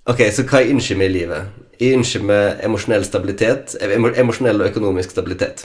Ok, 0.04 0.18
så 0.36 0.42
hva 0.44 0.58
jeg 0.60 0.74
ønsker 0.74 0.98
meg 1.00 1.06
i 1.08 1.12
livet? 1.14 1.46
Jeg 1.80 1.94
ønsker 1.96 2.20
meg 2.28 2.58
emosjonell 2.66 3.04
stabilitet. 3.08 3.72
Emosjonell 3.80 4.60
og 4.60 4.66
økonomisk 4.68 5.08
stabilitet. 5.14 5.64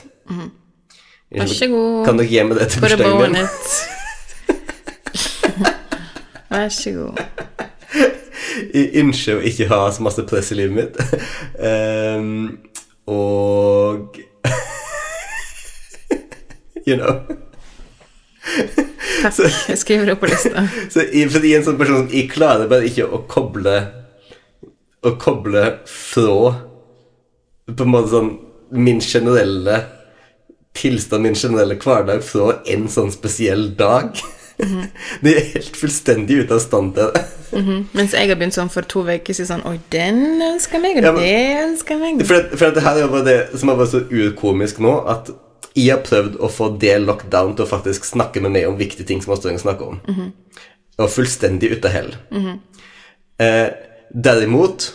Jeg 1.30 1.40
Vær 1.42 1.46
så 1.52 1.66
god. 1.68 2.06
Kan 2.06 2.18
dere 2.18 2.28
gi 2.30 2.42
meg 2.48 2.56
det 2.56 2.68
til 2.72 2.80
bursdagen 2.80 3.20
min? 3.20 3.36
Vær 6.54 6.68
så 6.72 6.90
god. 6.96 7.14
Jeg 8.72 8.86
ønsker 9.04 9.32
å 9.36 9.44
ikke 9.52 9.68
ha 9.74 9.80
så 9.92 10.00
masse 10.08 10.22
press 10.32 10.48
i 10.54 10.56
livet 10.62 10.74
mitt. 10.80 10.94
um, 11.60 12.48
og 13.20 14.00
You 16.88 16.96
know. 16.96 17.14
Takk. 19.20 19.36
Jeg 19.68 19.78
skriver 19.78 20.04
det 20.04 20.18
på 20.18 20.26
lista. 20.32 20.68
Så 20.88 21.00
jeg, 21.12 21.30
fordi 21.30 21.48
jeg 21.52 21.56
er 21.58 21.60
en 21.60 21.64
sånn 21.68 21.78
person 21.78 21.96
som 22.06 22.14
jeg 22.16 22.30
klarer 22.32 22.66
bare 22.72 22.84
ikke 22.88 23.04
å 23.04 23.18
koble 23.28 23.99
Å 25.06 25.14
koble 25.20 25.62
fra 25.88 26.50
På 27.70 27.86
en 27.86 27.92
måte 27.94 28.10
sånn 28.12 28.30
min 28.70 29.00
generelle 29.02 29.78
tilstand, 30.78 31.24
min 31.24 31.34
generelle 31.34 31.74
hverdag, 31.82 32.20
fra 32.22 32.60
en 32.70 32.84
sånn 32.92 33.08
spesiell 33.10 33.72
dag. 33.78 34.12
Det 35.24 35.32
er 35.32 35.46
helt 35.56 35.74
fullstendig 35.80 36.36
ute 36.44 36.54
av 36.54 36.60
stand 36.62 36.92
til 36.94 37.08
det. 37.14 37.22
Mens 37.96 38.12
jeg 38.14 38.28
har 38.30 38.38
begynt 38.38 38.54
sånn 38.54 38.70
for 38.70 38.86
to 38.86 39.02
uker 39.08 39.34
siden 39.34 39.48
sånn 39.48 39.64
Oi, 39.66 39.80
den 39.90 40.20
ønsker 40.52 40.78
meg, 40.84 41.00
og 41.00 41.08
Ja, 41.08 41.12
men- 41.16 41.24
det 41.24 41.64
ønsker 41.64 41.98
meg. 41.98 42.22
For, 42.28 42.36
at, 42.44 42.52
for 42.60 42.68
at 42.68 42.76
det 42.78 42.84
her 42.84 43.00
er 43.02 43.10
bare 43.10 43.26
det 43.26 43.38
som 43.58 43.72
har 43.72 43.80
vært 43.80 43.94
så 43.96 44.02
urkomisk 44.06 44.78
nå, 44.84 44.92
at 45.10 45.32
jeg 45.74 45.90
har 45.96 46.04
prøvd 46.06 46.38
å 46.38 46.50
få 46.52 46.68
det 46.82 46.94
lockdown 47.02 47.56
til 47.58 47.64
å 47.66 47.70
faktisk 47.72 48.06
snakke 48.06 48.42
med 48.44 48.54
meg 48.54 48.68
om 48.70 48.78
viktige 48.78 49.06
ting 49.08 49.22
som 49.24 49.32
vi 49.34 49.40
trenger 49.42 49.62
å 49.62 49.66
snakke 49.66 49.90
om. 49.90 50.30
Og 51.00 51.10
fullstendig 51.10 51.72
ute 51.74 51.90
av 51.90 51.96
hell. 51.96 52.14
eh, 53.40 53.68
derimot 54.14 54.92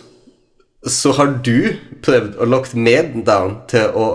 så 0.85 1.11
har 1.17 1.31
du 1.41 1.75
prøvd 2.05 2.35
å 2.37 2.45
locke 2.45 2.77
meg 2.77 3.15
down 3.25 3.55
til 3.71 3.93
å 3.97 4.09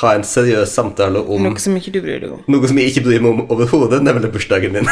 ha 0.00 0.14
en 0.16 0.24
seriøs 0.26 0.72
samtale 0.74 1.22
om 1.22 1.44
Noe 1.46 1.62
som 1.62 1.76
ikke 1.78 1.92
du 1.94 2.00
bryr 2.02 2.18
deg 2.24 2.32
om. 2.34 2.40
noe 2.50 2.66
som 2.66 2.80
jeg 2.80 2.90
ikke 2.90 3.04
bryr 3.06 3.22
meg 3.22 3.36
om 3.36 3.44
overhodet, 3.54 4.02
nemlig 4.02 4.32
bursdagen 4.34 4.74
min. 4.74 4.90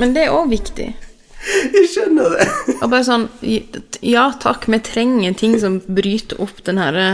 Men 0.00 0.14
det 0.16 0.24
er 0.24 0.32
òg 0.34 0.48
viktig. 0.54 0.88
jeg 1.76 1.90
skjønner 1.92 2.32
det. 2.38 2.48
Og 2.80 2.88
bare 2.88 3.04
sånn 3.04 3.28
Ja 4.00 4.30
takk, 4.40 4.64
vi 4.72 4.80
trenger 4.84 5.36
ting 5.36 5.58
som 5.60 5.78
bryter 5.84 6.40
opp 6.40 6.64
den 6.64 6.80
herre 6.80 7.08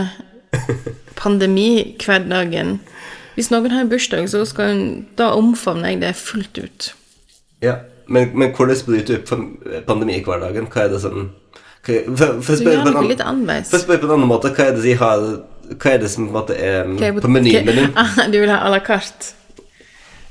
pandemihverdagen. 1.19 2.79
Hvis 3.35 3.51
noen 3.51 3.75
har 3.75 3.91
bursdag, 3.91 4.27
så 4.31 4.43
skal 4.47 4.71
hun, 4.71 4.83
da 5.19 5.31
omfavner 5.35 5.93
jeg 5.93 6.01
det 6.03 6.15
fullt 6.19 6.59
ut. 6.59 6.91
Ja, 7.63 7.77
men, 8.11 8.31
men 8.37 8.51
hvordan 8.55 8.81
bryter 8.87 9.07
du 9.07 9.35
opp 9.35 9.85
pandemihverdagen? 9.87 10.67
Hva 10.73 10.85
er 10.85 10.91
det 10.95 11.01
som 11.03 11.29
Hva- 11.85 12.01
For, 12.15 12.41
for, 12.45 12.53
å 12.53 12.57
spørre 12.59 12.83
på 12.85 12.91
en 12.91 12.93
noe 12.93 13.15
annen- 13.31 13.65
spørre 13.71 13.97
på 14.03 14.09
en 14.09 14.15
annen 14.17 14.29
måte, 14.29 14.51
hva 14.53 14.67
er 14.69 14.75
det 14.77 14.83
de 14.85 14.95
har 15.01 15.23
Hva 15.71 15.93
er 15.93 16.01
det 16.03 16.09
som 16.11 16.27
på, 16.27 16.31
en 16.31 16.35
måte 16.41 16.55
er 16.57 16.89
er 17.07 17.21
på 17.23 17.29
menyen 17.31 17.65
din? 17.71 17.93
Du 18.33 18.39
vil 18.39 18.49
ha 18.51 18.59
à 18.67 18.69
la 18.73 18.79
carte? 18.85 19.33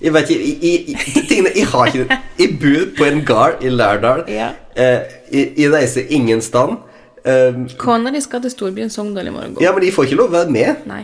Jeg 0.00 0.14
vet 0.14 0.30
ikke, 0.32 0.44
jeg, 0.64 0.84
jeg, 0.88 1.24
tingene, 1.28 1.50
jeg 1.56 1.66
har 1.68 1.90
ikke 1.90 2.18
Jeg 2.38 2.54
bor 2.62 2.84
på 2.98 3.04
en 3.10 3.24
gard 3.28 3.64
i 3.64 3.68
Lærdal. 3.68 4.22
Ja. 4.40 4.50
Eh, 4.76 5.00
jeg, 5.32 5.52
jeg 5.58 5.72
reiser 5.74 6.06
ingen 6.08 6.40
stand. 6.40 6.78
Um, 7.26 7.66
Kona 7.76 8.08
di 8.14 8.20
skal 8.24 8.40
til 8.40 8.50
storbyen 8.54 8.88
Sogndal 8.90 9.26
i 9.28 9.30
morgen. 9.34 9.56
ja, 9.60 9.72
men 9.76 9.82
de 9.84 9.90
får 9.92 10.06
ikke 10.08 10.16
lov 10.22 10.30
å 10.30 10.36
være 10.38 10.50
med. 10.54 10.86
Nei. 10.88 11.02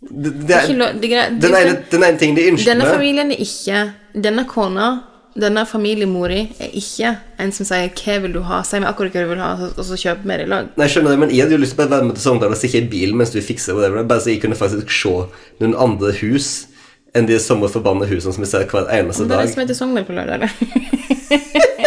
Det, 0.00 0.32
det 0.32 0.48
Det 0.48 0.56
er 0.56 0.58
er, 0.58 0.64
ikke 0.72 0.78
lov, 0.80 0.88
det 1.02 1.12
er 1.12 1.28
den, 1.44 1.54
ene, 1.60 1.76
den 1.92 2.02
ene 2.08 2.18
tingen 2.18 2.36
de 2.40 2.46
ønsker 2.50 2.70
Denne 2.72 2.86
familien 2.88 3.30
er 3.30 3.42
ikke 3.44 3.82
Denne 4.24 4.44
kona, 4.48 4.86
denne 5.38 5.62
familiemora, 5.66 6.40
er 6.58 6.72
ikke 6.74 7.12
en 7.38 7.52
som 7.52 7.66
sier 7.66 7.88
'hva 7.88 8.20
vil 8.22 8.32
du 8.32 8.40
ha', 8.42 8.62
si 8.62 8.80
meg 8.80 8.88
akkurat 8.88 9.12
hva 9.12 9.22
du 9.22 9.28
vil 9.28 9.38
ha, 9.38 9.52
og 9.76 9.84
så 9.84 9.94
kjøper 9.96 10.24
vi 10.24 10.36
det 10.36 10.46
i 10.46 10.50
lag. 10.50 10.68
Nei, 10.76 10.86
jeg 10.86 10.90
skjønner 10.96 11.10
det, 11.10 11.18
men 11.18 11.30
jeg 11.30 11.40
hadde 11.44 11.56
jo 11.56 11.62
lyst 11.62 11.76
til 11.76 11.86
å 11.86 11.90
være 11.90 12.04
med 12.04 12.14
til 12.14 12.22
Sogndal 12.22 12.50
og 12.50 12.56
sitte 12.56 12.78
i 12.78 12.88
bilen 12.90 13.16
mens 13.16 13.30
du 13.30 13.40
fikser 13.40 13.74
whatever, 13.74 14.02
bare 14.02 14.20
så 14.20 14.30
jeg 14.30 14.40
kunne 14.42 14.58
faktisk 14.58 14.90
se 14.90 15.14
noen 15.60 15.74
andre 15.78 16.12
hus 16.20 16.66
enn 17.14 17.26
de 17.26 17.38
samme 17.38 17.68
forbanna 17.68 18.06
husene 18.06 18.32
som 18.32 18.42
vi 18.42 18.50
ser 18.50 18.66
hver 18.66 18.86
eneste 18.90 19.26
dag. 19.26 19.28
Det 19.28 19.38
er 19.38 19.46
det 19.46 19.54
som 19.54 19.62
heter 19.62 19.74
Sogndal 19.74 20.04
på 20.04 20.12
lørdag. 20.12 20.34
eller? 20.34 20.50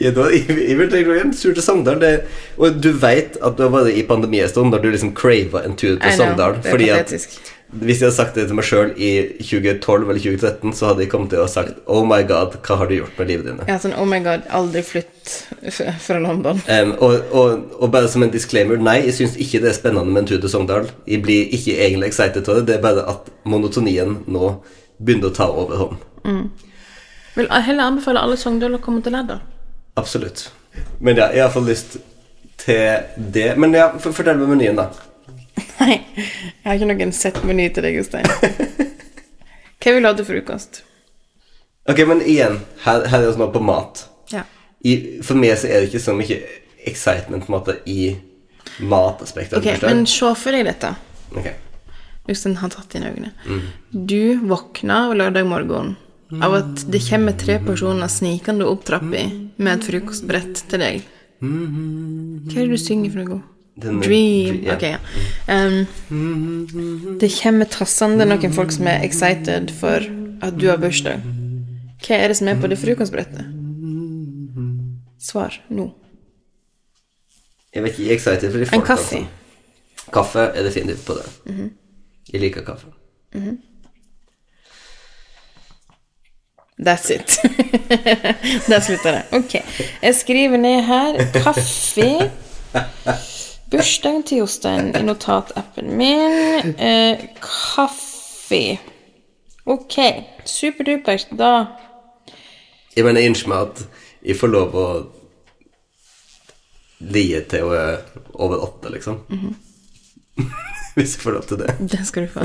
Ja, 0.00 0.10
da, 0.10 0.28
jeg, 0.32 0.46
jeg 0.68 0.76
vil 0.78 0.90
tenke 0.90 1.14
en 1.20 1.32
tur 1.34 1.54
til 1.54 1.62
Sogndal. 1.62 2.00
Det, 2.00 2.12
og 2.58 2.78
du 2.82 2.90
vet 2.92 3.36
at 3.42 3.56
du 3.58 3.62
har 3.66 3.72
vært 3.74 3.96
i 3.96 4.04
pandemistund 4.06 4.72
når 4.72 4.82
du 4.82 4.90
liksom 4.94 5.12
crava 5.18 5.64
en 5.66 5.76
tur 5.78 5.98
til 5.98 6.16
Sogndal. 6.16 6.58
Fordi 6.64 6.88
at. 6.94 7.14
Hvis 7.72 8.02
jeg 8.02 8.10
hadde 8.10 8.16
sagt 8.16 8.36
det 8.36 8.42
til 8.48 8.56
meg 8.58 8.66
sjøl 8.68 8.90
i 9.00 9.10
2012 9.40 10.02
eller 10.02 10.20
2013, 10.20 10.74
så 10.76 10.90
hadde 10.90 11.04
jeg 11.04 11.10
kommet 11.12 11.32
til 11.32 11.40
å 11.40 11.46
ha 11.46 11.52
sagt 11.52 11.78
Oh 11.88 12.02
my 12.04 12.20
god, 12.28 12.58
hva 12.66 12.76
har 12.82 12.90
du 12.90 12.98
gjort 12.98 13.20
med 13.20 13.30
livet 13.30 13.48
ditt? 13.48 13.62
Ja, 13.70 13.78
sånn 13.80 13.94
oh 13.96 14.04
my 14.08 14.18
god, 14.24 14.44
aldri 14.52 14.82
flytt 14.84 15.32
fra 16.04 16.18
London. 16.20 16.60
Um, 16.68 16.92
og, 16.98 17.32
og, 17.32 17.64
og 17.78 17.94
bare 17.94 18.10
som 18.12 18.26
en 18.26 18.32
disclaimer, 18.34 18.76
nei, 18.76 18.98
jeg 19.06 19.16
syns 19.22 19.38
ikke 19.40 19.62
det 19.64 19.72
er 19.72 19.78
spennende 19.78 20.12
med 20.12 20.24
en 20.24 20.28
tur 20.28 20.42
til 20.42 20.52
Sogndal. 20.52 20.90
Jeg 21.08 21.24
blir 21.24 21.48
ikke 21.56 21.78
egentlig 21.78 22.12
excited 22.12 22.44
av 22.44 22.60
det, 22.60 22.66
det 22.68 22.76
er 22.76 22.84
bare 22.84 23.06
at 23.14 23.32
monotonien 23.48 24.18
nå 24.28 24.52
begynner 25.00 25.32
å 25.32 25.36
ta 25.36 25.48
overhånd. 25.48 26.02
Vil 27.34 27.48
heller 27.48 27.88
anbefale 27.88 28.20
alle 28.20 28.36
Sogndal 28.36 28.76
å 28.76 28.82
komme 28.84 29.00
til 29.04 29.16
Lærdal. 29.16 29.40
Absolutt. 29.96 30.50
Men 31.00 31.16
ja, 31.16 31.30
jeg 31.32 31.46
har 31.46 31.52
fått 31.52 31.68
lyst 31.68 31.96
til 32.60 33.08
det. 33.16 33.54
Men 33.60 33.74
ja, 33.76 33.88
for, 33.96 34.12
fortell 34.16 34.40
meg 34.40 34.52
menyen, 34.52 34.78
da. 34.78 34.90
Nei, 35.82 35.98
jeg 36.14 36.62
har 36.68 36.78
ikke 36.78 36.88
noen 36.92 37.12
settmeny 37.16 37.66
til 37.74 37.86
deg, 37.86 37.98
Jostein. 37.98 38.28
Hva 39.82 39.94
vil 39.94 40.04
du 40.04 40.08
ha 40.08 40.14
til 40.14 40.28
frokost? 40.28 40.82
Ok, 41.90 42.04
men 42.06 42.22
igjen, 42.22 42.60
her, 42.84 43.08
her 43.10 43.24
er 43.24 43.32
vi 43.32 43.40
nå 43.42 43.48
på 43.50 43.62
mat. 43.66 44.04
Ja. 44.30 44.44
I, 44.86 44.92
for 45.26 45.38
meg 45.38 45.56
så 45.58 45.66
er 45.66 45.82
det 45.82 45.90
ikke 45.90 46.04
så 46.04 46.14
mye 46.14 46.38
excitement 46.86 47.42
på 47.42 47.50
en 47.50 47.56
måte 47.56 47.76
i 47.90 48.12
mataspektet. 48.86 49.58
Ok, 49.58 49.82
men 49.82 50.06
se 50.06 50.30
for 50.38 50.54
deg 50.54 50.68
dette. 50.70 50.94
Okay. 51.34 51.58
Jostein 52.30 52.54
har 52.60 52.70
tatt 52.70 52.94
inn 52.94 53.08
øynene. 53.08 53.32
Du 53.90 54.38
våkner 54.46 55.16
lørdag 55.18 55.48
morgen 55.50 55.96
av 56.42 56.54
at 56.60 56.84
det 56.88 57.02
kommer 57.08 57.34
tre 57.36 57.58
personer 57.60 58.08
snikende 58.08 58.68
opp 58.70 58.86
trappa 58.88 59.26
med 59.26 59.72
et 59.74 59.88
frokostbrett 59.88 60.62
til 60.70 60.84
deg. 60.84 61.08
Hva 61.42 62.54
er 62.54 62.70
det 62.70 62.70
du 62.70 62.78
synger 62.80 63.16
for 63.16 63.26
noe? 63.26 63.42
Dream. 63.76 64.62
ja. 64.64 64.74
Ok, 64.74 64.82
ja. 64.82 64.98
Um, 65.48 67.16
det 67.20 67.32
kommer 67.42 67.64
trassende 67.72 68.26
noen 68.28 68.52
folk 68.52 68.72
som 68.74 68.86
er 68.90 69.04
excited 69.06 69.72
for 69.80 70.04
at 70.42 70.58
du 70.60 70.68
har 70.68 70.76
bursdag. 70.82 71.24
Hva 72.02 72.18
er 72.18 72.32
det 72.32 72.36
som 72.36 72.50
er 72.50 72.60
på 72.60 72.68
det 72.68 72.78
frokostbrettet? 72.82 73.48
Svar 75.22 75.56
nå. 75.70 75.88
Jeg 77.72 77.82
vet 77.86 77.92
ikke, 77.94 78.02
jeg 78.02 78.10
er 78.10 78.18
excited 78.18 78.50
for 78.50 78.58
de 78.58 78.66
En 78.66 78.72
folk, 78.74 78.86
kaffe. 78.86 79.16
Altså. 79.22 80.08
Kaffe 80.12 80.40
er 80.40 80.62
definitivt 80.66 81.06
på 81.06 81.16
det. 81.16 81.28
Jeg 82.32 82.40
liker 82.40 82.64
kaffe. 82.66 82.92
That's 86.82 87.08
it. 87.14 87.38
Der 88.68 88.80
slutter 88.80 89.12
det. 89.12 89.22
Ok. 89.32 89.54
Jeg 90.02 90.14
skriver 90.14 90.56
ned 90.56 90.82
her 90.82 91.32
kaffe. 91.32 92.30
Bursdagen 93.72 94.22
til 94.28 94.42
Jostein 94.42 94.90
i 94.92 95.00
notatappen 95.00 95.94
min. 95.96 96.74
Eh, 96.76 97.22
kaffe. 97.40 98.78
Ok. 99.64 99.96
Superdupert. 100.44 101.32
Da 101.38 101.52
Jeg 102.96 103.06
mener, 103.06 103.24
ønsker 103.24 103.48
meg 103.48 103.70
at 103.70 103.84
jeg 104.22 104.36
får 104.36 104.52
lov 104.52 104.76
å 104.76 104.86
lie 107.16 107.40
til 107.48 107.72
er 107.72 108.04
over 108.34 108.60
åtte, 108.66 108.92
liksom. 108.92 109.22
Hvis 110.94 111.16
jeg 111.16 111.24
får 111.24 111.38
lov 111.38 111.48
til 111.48 111.62
det. 111.64 111.78
Det 111.80 112.02
skal 112.04 112.28
du 112.28 112.36
få. 112.36 112.44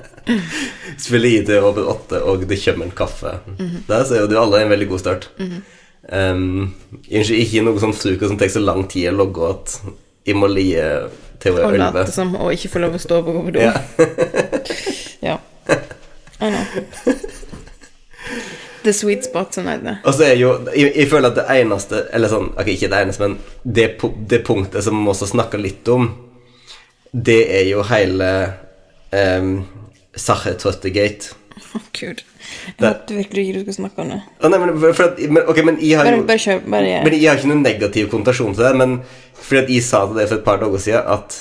Spille 1.04 1.24
lier 1.26 1.44
til 1.48 1.66
over 1.66 1.90
åtte, 1.90 2.22
og 2.22 2.46
det 2.46 2.62
kommer 2.62 2.86
en 2.86 2.94
kaffe 2.94 3.34
der, 3.58 4.04
ser 4.04 4.20
er 4.20 4.22
jo 4.22 4.30
du 4.30 4.38
alle 4.38 4.62
en 4.62 4.70
veldig 4.70 4.90
god 4.94 5.02
start. 5.02 5.30
Mm 5.42 5.60
jeg 6.10 6.34
um, 6.34 6.70
ikke 7.12 7.62
noe 7.64 7.80
sånn 7.82 7.94
frukost 7.94 8.32
som 8.32 8.38
tar 8.40 8.50
så 8.50 8.62
lang 8.62 8.86
tid 8.90 9.10
å 9.10 9.18
logge 9.18 9.50
at 9.50 9.74
jeg 10.26 11.10
til 11.40 11.52
å 11.52 11.56
være 11.56 11.70
hun 11.70 11.74
Og 11.74 11.80
late 11.80 12.12
som 12.12 12.34
å 12.36 12.50
ikke 12.52 12.70
få 12.74 12.82
lov 12.84 12.96
å 12.96 13.02
stå 13.02 13.20
opp 13.20 13.30
og 13.32 13.38
gå 13.38 13.44
på 13.48 13.56
do. 13.56 13.64
Ja. 13.64 13.74
Ja. 15.20 15.34
I 16.40 16.48
know. 16.48 16.64
The 18.82 18.92
sweet 18.96 19.24
spot, 19.24 19.54
som 19.54 19.66
det. 19.68 19.96
Og 20.04 20.14
så 20.16 20.24
er 20.30 20.38
jo 20.40 20.54
jeg, 20.72 20.94
jeg 20.96 21.08
føler 21.10 21.28
at 21.28 21.36
det 21.36 21.44
eneste 21.60 22.06
Eller 22.16 22.32
sånn, 22.32 22.46
okay, 22.54 22.78
ikke 22.78 22.88
det 22.88 23.02
eneste, 23.04 23.26
men 23.26 23.36
det, 23.76 23.86
det 24.30 24.40
punktet 24.46 24.86
som 24.86 24.96
vi 24.96 25.12
også 25.12 25.28
snakker 25.28 25.60
litt 25.60 25.88
om, 25.92 26.08
det 27.12 27.42
er 27.58 27.66
jo 27.68 27.84
hele 27.90 28.30
um, 29.12 29.52
Sachertorte-gate. 30.16 31.36
Å, 31.76 31.80
Gud. 31.94 32.22
Jeg 32.24 32.82
håpet 32.82 33.12
virkelig 33.14 33.44
ikke 33.44 33.56
du 33.56 33.60
skulle 33.62 33.76
snakke 33.78 34.04
om 34.04 34.12
det. 34.14 34.20
Å, 34.40 34.50
nei, 34.50 34.60
men, 34.62 34.72
at, 34.90 35.20
men, 35.30 35.42
okay, 35.44 35.66
men 35.66 35.78
jeg 35.82 36.00
har 36.00 36.10
jo 36.10 36.24
bare 36.28 36.42
kjør. 36.42 36.64
Bare 36.66 37.02
Men 37.06 37.16
jeg 37.16 37.28
har 37.30 37.38
ikke 37.38 37.52
noen 37.52 37.64
negativ 37.66 38.10
konnotasjon 38.12 38.56
til 38.56 38.66
det, 38.66 38.72
men 38.80 38.98
fordi 39.40 39.60
at 39.62 39.72
jeg 39.76 39.86
sa 39.86 40.02
til 40.06 40.20
deg 40.20 40.30
for 40.30 40.40
et 40.40 40.46
par 40.46 40.60
dager 40.62 40.82
siden 40.82 41.14
at 41.14 41.38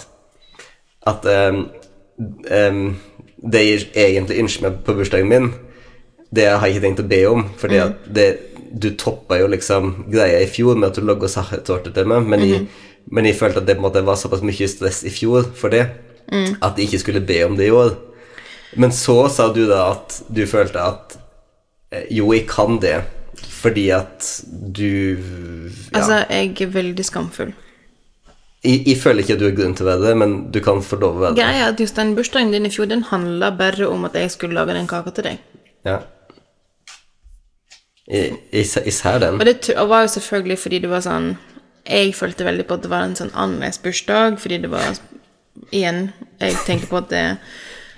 at 1.09 1.25
um, 1.25 1.63
um, 2.51 2.83
det 3.39 3.61
jeg 3.63 3.87
egentlig 3.95 4.41
ønsker 4.43 4.65
meg 4.67 4.81
på 4.85 4.95
bursdagen 4.97 5.29
min, 5.31 5.49
det 6.35 6.49
har 6.51 6.65
jeg 6.67 6.75
ikke 6.75 6.85
tenkt 6.85 7.03
å 7.03 7.07
be 7.09 7.21
om, 7.29 7.45
fordi 7.57 7.79
det, 8.13 8.27
du 8.69 8.91
toppa 8.99 9.39
jo 9.39 9.47
liksom 9.49 9.93
greia 10.11 10.43
i 10.43 10.49
fjor 10.51 10.77
med 10.77 10.91
at 10.91 10.99
du 10.99 11.07
logga 11.07 11.29
sachertorte 11.31 11.93
til 11.95 12.09
meg, 12.11 12.27
men, 12.29 12.43
jeg, 12.45 12.67
men 13.09 13.25
jeg 13.25 13.39
følte 13.39 13.63
at 13.63 13.69
det 13.69 13.79
måte 13.81 14.03
var 14.05 14.19
såpass 14.19 14.43
mye 14.45 14.69
stress 14.69 15.01
i 15.07 15.13
fjor 15.13 15.47
for 15.57 15.73
det, 15.73 15.87
at 16.29 16.77
jeg 16.77 16.89
ikke 16.89 17.01
skulle 17.01 17.25
be 17.25 17.39
om 17.47 17.55
det 17.57 17.69
i 17.69 17.73
år. 17.73 17.95
Men 18.77 18.91
så 18.93 19.23
sa 19.34 19.49
du 19.53 19.63
da 19.69 19.86
at 19.95 20.19
du 20.29 20.43
følte 20.49 20.84
at 20.84 21.15
eh, 21.91 22.05
jo, 22.13 22.29
jeg 22.34 22.45
kan 22.49 22.77
det, 22.84 22.99
fordi 23.49 23.89
at 23.95 24.27
du 24.49 25.17
ja. 25.17 25.97
Altså, 25.97 26.21
jeg 26.29 26.53
er 26.62 26.71
veldig 26.75 27.05
skamfull. 27.05 27.53
jeg, 28.63 28.84
jeg 28.88 28.97
føler 28.97 29.23
ikke 29.23 29.34
at 29.34 29.41
du 29.41 29.47
har 29.47 29.58
grunn 29.58 29.75
til 29.75 29.88
å 29.88 29.89
være 29.89 30.05
det, 30.05 30.13
men 30.21 30.38
du 30.53 30.60
kan 30.63 30.79
å 30.79 30.84
være 30.84 31.34
det. 31.34 31.41
Greia 31.41 31.65
er 31.65 31.73
at 31.73 31.82
just 31.82 31.97
den 31.97 32.15
bursdagen 32.15 32.53
din 32.53 32.67
i 32.67 32.73
fjor, 32.73 32.89
den 32.91 33.03
handla 33.10 33.51
bare 33.58 33.89
om 33.89 34.05
at 34.05 34.15
jeg 34.19 34.32
skulle 34.36 34.58
lage 34.58 34.75
den 34.77 34.88
kaka 34.88 35.13
til 35.15 35.32
deg. 35.32 35.45
Ja. 35.88 36.01
Jeg, 38.10 38.38
jeg, 38.51 38.65
jeg 38.86 38.93
ser 38.93 39.19
den. 39.21 39.39
Og 39.39 39.45
det 39.45 39.69
og 39.77 39.89
var 39.89 40.05
jo 40.05 40.13
selvfølgelig 40.17 40.58
fordi 40.58 40.79
det 40.82 40.89
var 40.89 41.03
sånn 41.05 41.36
Jeg 41.86 42.15
følte 42.17 42.45
veldig 42.45 42.65
på 42.65 42.73
at 42.79 42.82
det 42.84 42.89
var 42.89 43.03
en 43.05 43.13
sånn 43.17 43.29
annerledes 43.38 43.77
bursdag, 43.84 44.39
fordi 44.41 44.58
det 44.65 44.71
var 44.73 44.97
Igjen, 45.75 46.10
jeg 46.39 46.55
tenker 46.65 46.89
på 46.89 46.97
at 47.01 47.10
det 47.12 47.23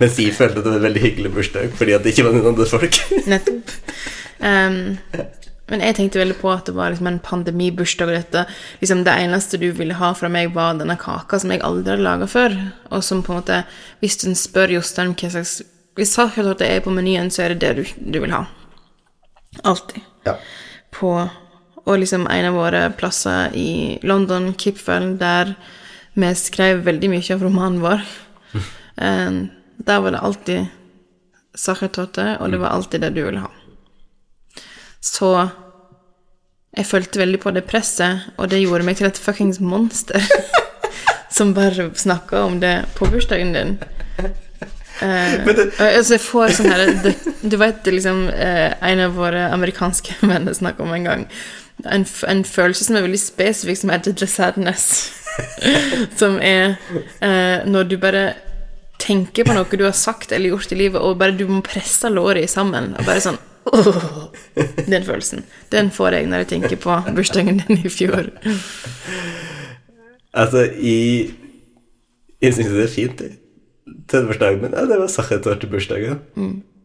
Mens 0.01 0.17
de 0.17 0.31
følte 0.33 0.63
det 0.63 0.71
var 0.71 0.79
en 0.79 0.87
veldig 0.87 1.03
hyggelig 1.03 1.31
bursdag, 1.35 1.73
fordi 1.77 1.93
at 1.93 2.03
det 2.05 2.15
ikke 2.15 2.25
var 2.25 2.33
noen 2.35 2.51
andre 2.53 2.65
folk. 2.69 2.97
Nettopp. 3.31 3.73
Um, 4.41 4.79
men 5.71 5.83
jeg 5.85 5.95
tenkte 5.95 6.19
veldig 6.19 6.35
på 6.41 6.49
at 6.51 6.67
det 6.67 6.73
var 6.75 6.91
liksom 6.91 7.07
en 7.07 7.19
pandemibursdag, 7.23 8.09
og 8.09 8.17
dette 8.17 8.45
liksom 8.81 9.03
Det 9.07 9.13
eneste 9.23 9.59
du 9.61 9.69
ville 9.77 9.95
ha 9.95 10.11
fra 10.17 10.29
meg, 10.31 10.51
var 10.55 10.79
denne 10.79 10.97
kaka 10.99 11.39
som 11.39 11.53
jeg 11.53 11.61
aldri 11.63 11.93
hadde 11.93 12.07
laga 12.07 12.27
før. 12.27 12.57
Og 12.91 13.05
som 13.05 13.21
på 13.23 13.31
en 13.31 13.39
måte 13.39 13.61
Hvis 14.01 14.17
du 14.23 14.27
spør 14.35 14.73
Jostein 14.75 15.13
hva 15.15 15.29
slags 15.31 15.61
Hvis 15.95 16.15
sakertorte 16.17 16.67
er 16.67 16.83
på 16.83 16.91
menyen, 16.91 17.31
så 17.31 17.45
er 17.45 17.53
det 17.53 17.61
det 17.61 17.71
du, 17.77 18.11
du 18.15 18.19
vil 18.25 18.35
ha. 18.35 18.43
Alltid. 19.63 20.01
Ja. 20.27 20.35
På 20.91 21.13
Og 21.85 21.95
liksom 21.97 22.27
en 22.29 22.49
av 22.49 22.57
våre 22.57 22.83
plasser 22.97 23.55
i 23.57 23.99
London, 24.03 24.51
Kipfel, 24.53 25.15
der 25.17 25.55
vi 26.13 26.27
skrev 26.35 26.83
veldig 26.85 27.09
mye 27.09 27.33
av 27.33 27.41
romanen 27.47 27.81
vår. 27.81 28.03
Ehm, 29.01 29.47
der 29.87 29.99
var 30.03 30.11
det 30.15 30.19
alltid 30.21 30.65
sakertorte, 31.57 32.37
og 32.39 32.51
det 32.53 32.59
var 32.61 32.69
alltid 32.75 33.01
det 33.01 33.13
du 33.15 33.23
ville 33.25 33.41
ha. 33.43 33.49
Så 35.01 35.31
jeg 36.77 36.85
følte 36.87 37.19
veldig 37.19 37.39
på 37.43 37.51
det 37.55 37.65
presset, 37.67 38.29
og 38.37 38.49
det 38.51 38.61
gjorde 38.61 38.85
meg 38.87 38.97
til 38.99 39.09
et 39.09 39.17
fuckings 39.19 39.59
monster. 39.59 40.21
som 41.31 41.53
bare 41.55 41.89
snakka 41.95 42.41
om 42.43 42.59
det 42.59 42.73
på 42.97 43.07
bursdagen 43.11 43.53
din. 43.55 43.77
Eh, 45.01 45.45
det- 45.47 45.71
altså, 45.79 46.13
jeg 46.17 46.21
får 46.21 46.51
sånn 46.57 46.69
her 46.71 46.91
det, 47.03 47.13
Du 47.41 47.55
vet 47.57 47.87
liksom 47.87 48.27
eh, 48.29 48.73
en 48.85 48.99
av 49.07 49.15
våre 49.17 49.47
amerikanske 49.55 50.19
venner 50.29 50.53
snakka 50.53 50.83
om 50.83 50.93
en 50.93 51.03
gang. 51.07 51.25
en, 51.89 52.05
en 52.27 52.43
følelse 52.45 52.83
som 52.85 52.95
er 52.99 53.01
veldig 53.07 53.19
spesifikk, 53.19 53.77
som 53.81 53.89
heter 53.89 54.13
the 54.13 54.27
sadness. 54.27 54.85
som 56.19 56.37
er 56.43 56.75
eh, 57.23 57.63
når 57.65 57.83
du 57.89 57.97
bare 57.97 58.33
tenker 59.01 59.47
på 59.47 59.55
noe 59.55 59.77
du 59.77 59.85
har 59.87 59.95
sagt 59.97 60.31
eller 60.31 60.53
gjort 60.53 60.71
i 60.71 60.77
livet, 60.77 61.01
og 61.01 61.17
bare 61.21 61.35
du 61.35 61.47
må 61.49 61.61
presse 61.65 62.09
låret 62.11 62.49
sammen, 62.51 62.93
og 62.97 63.07
bare 63.07 63.23
sånn 63.23 63.39
oh, 63.71 64.29
Den 64.91 65.05
følelsen. 65.05 65.45
Den 65.73 65.91
får 65.93 66.17
jeg 66.17 66.29
når 66.31 66.43
jeg 66.43 66.51
tenker 66.55 66.81
på 66.81 66.97
bursdagen 67.17 67.61
din 67.61 67.81
i 67.81 67.91
fjor. 67.91 68.31
Altså, 70.31 70.65
i 70.77 70.97
Jeg 72.41 72.55
syns 72.57 72.73
det 72.73 72.83
er 72.87 72.91
fint, 72.95 73.21
jeg. 73.21 73.37
30-årsdagen 74.11 74.61
min, 74.63 74.73
ja, 74.73 74.85
det 74.87 74.97
var 75.01 75.09
sakhetår 75.11 75.59
til 75.61 75.69
bursdagen. 75.69 76.19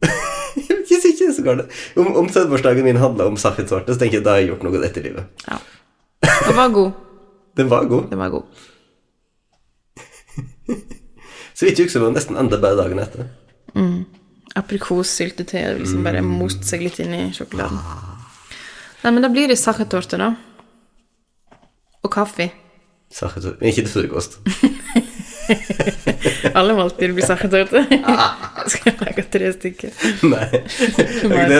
jeg 0.56 0.84
synes 0.88 1.06
ikke 1.12 1.32
så 1.36 1.44
galt. 1.46 1.76
Om, 1.96 2.10
om 2.22 2.28
30-årsdagen 2.28 2.84
min 2.84 3.00
handla 3.00 3.28
om 3.30 3.38
sakhetsorte, 3.40 3.94
så 3.94 4.00
tenker 4.00 4.18
jeg 4.18 4.26
da 4.26 4.36
har 4.36 4.42
jeg 4.42 4.50
gjort 4.52 4.66
noe 4.66 4.82
etter 4.86 5.06
livet. 5.06 5.46
Ja. 5.46 5.58
Den 6.26 6.56
var 6.58 6.72
god. 6.74 6.90
Den 7.56 7.70
var 7.70 7.88
god. 7.88 8.10
Den 8.10 8.20
var 8.20 8.34
god. 8.34 8.44
Så 11.56 11.64
vidt 11.64 11.78
jeg 11.80 11.88
husker, 11.88 12.02
var 12.04 12.12
det 12.12 12.18
nesten 12.20 12.36
enda 12.36 12.60
bedre 12.60 12.84
dagen 12.84 13.00
etter. 13.00 13.24
Aprikossyltetøy 14.56 15.60
har 15.60 15.78
liksom 15.80 16.04
bare 16.04 16.22
most 16.24 16.64
seg 16.68 16.80
litt 16.84 16.98
inn 17.04 17.14
i 17.16 17.22
sjokoladen. 17.36 17.78
Nei, 19.02 19.10
men 19.12 19.22
da 19.24 19.28
blir 19.32 19.48
det 19.50 19.58
sakhettorte, 19.60 20.16
da. 20.20 20.28
Og 22.04 22.10
kaffe. 22.12 22.50
Sakhetsorte. 23.12 23.58
Men 23.60 23.68
ikke 23.72 23.84
til 23.86 23.94
frokost. 23.94 24.32
Alle 26.58 26.72
måltider 26.74 27.12
blir 27.14 27.26
sakhettorte. 27.28 27.84
Jeg 28.66 28.70
skal 28.74 28.92
lage 29.04 29.22
tre 29.30 29.52
stykker. 29.54 29.90
Nei. 30.26 30.46
Det, 30.56 30.62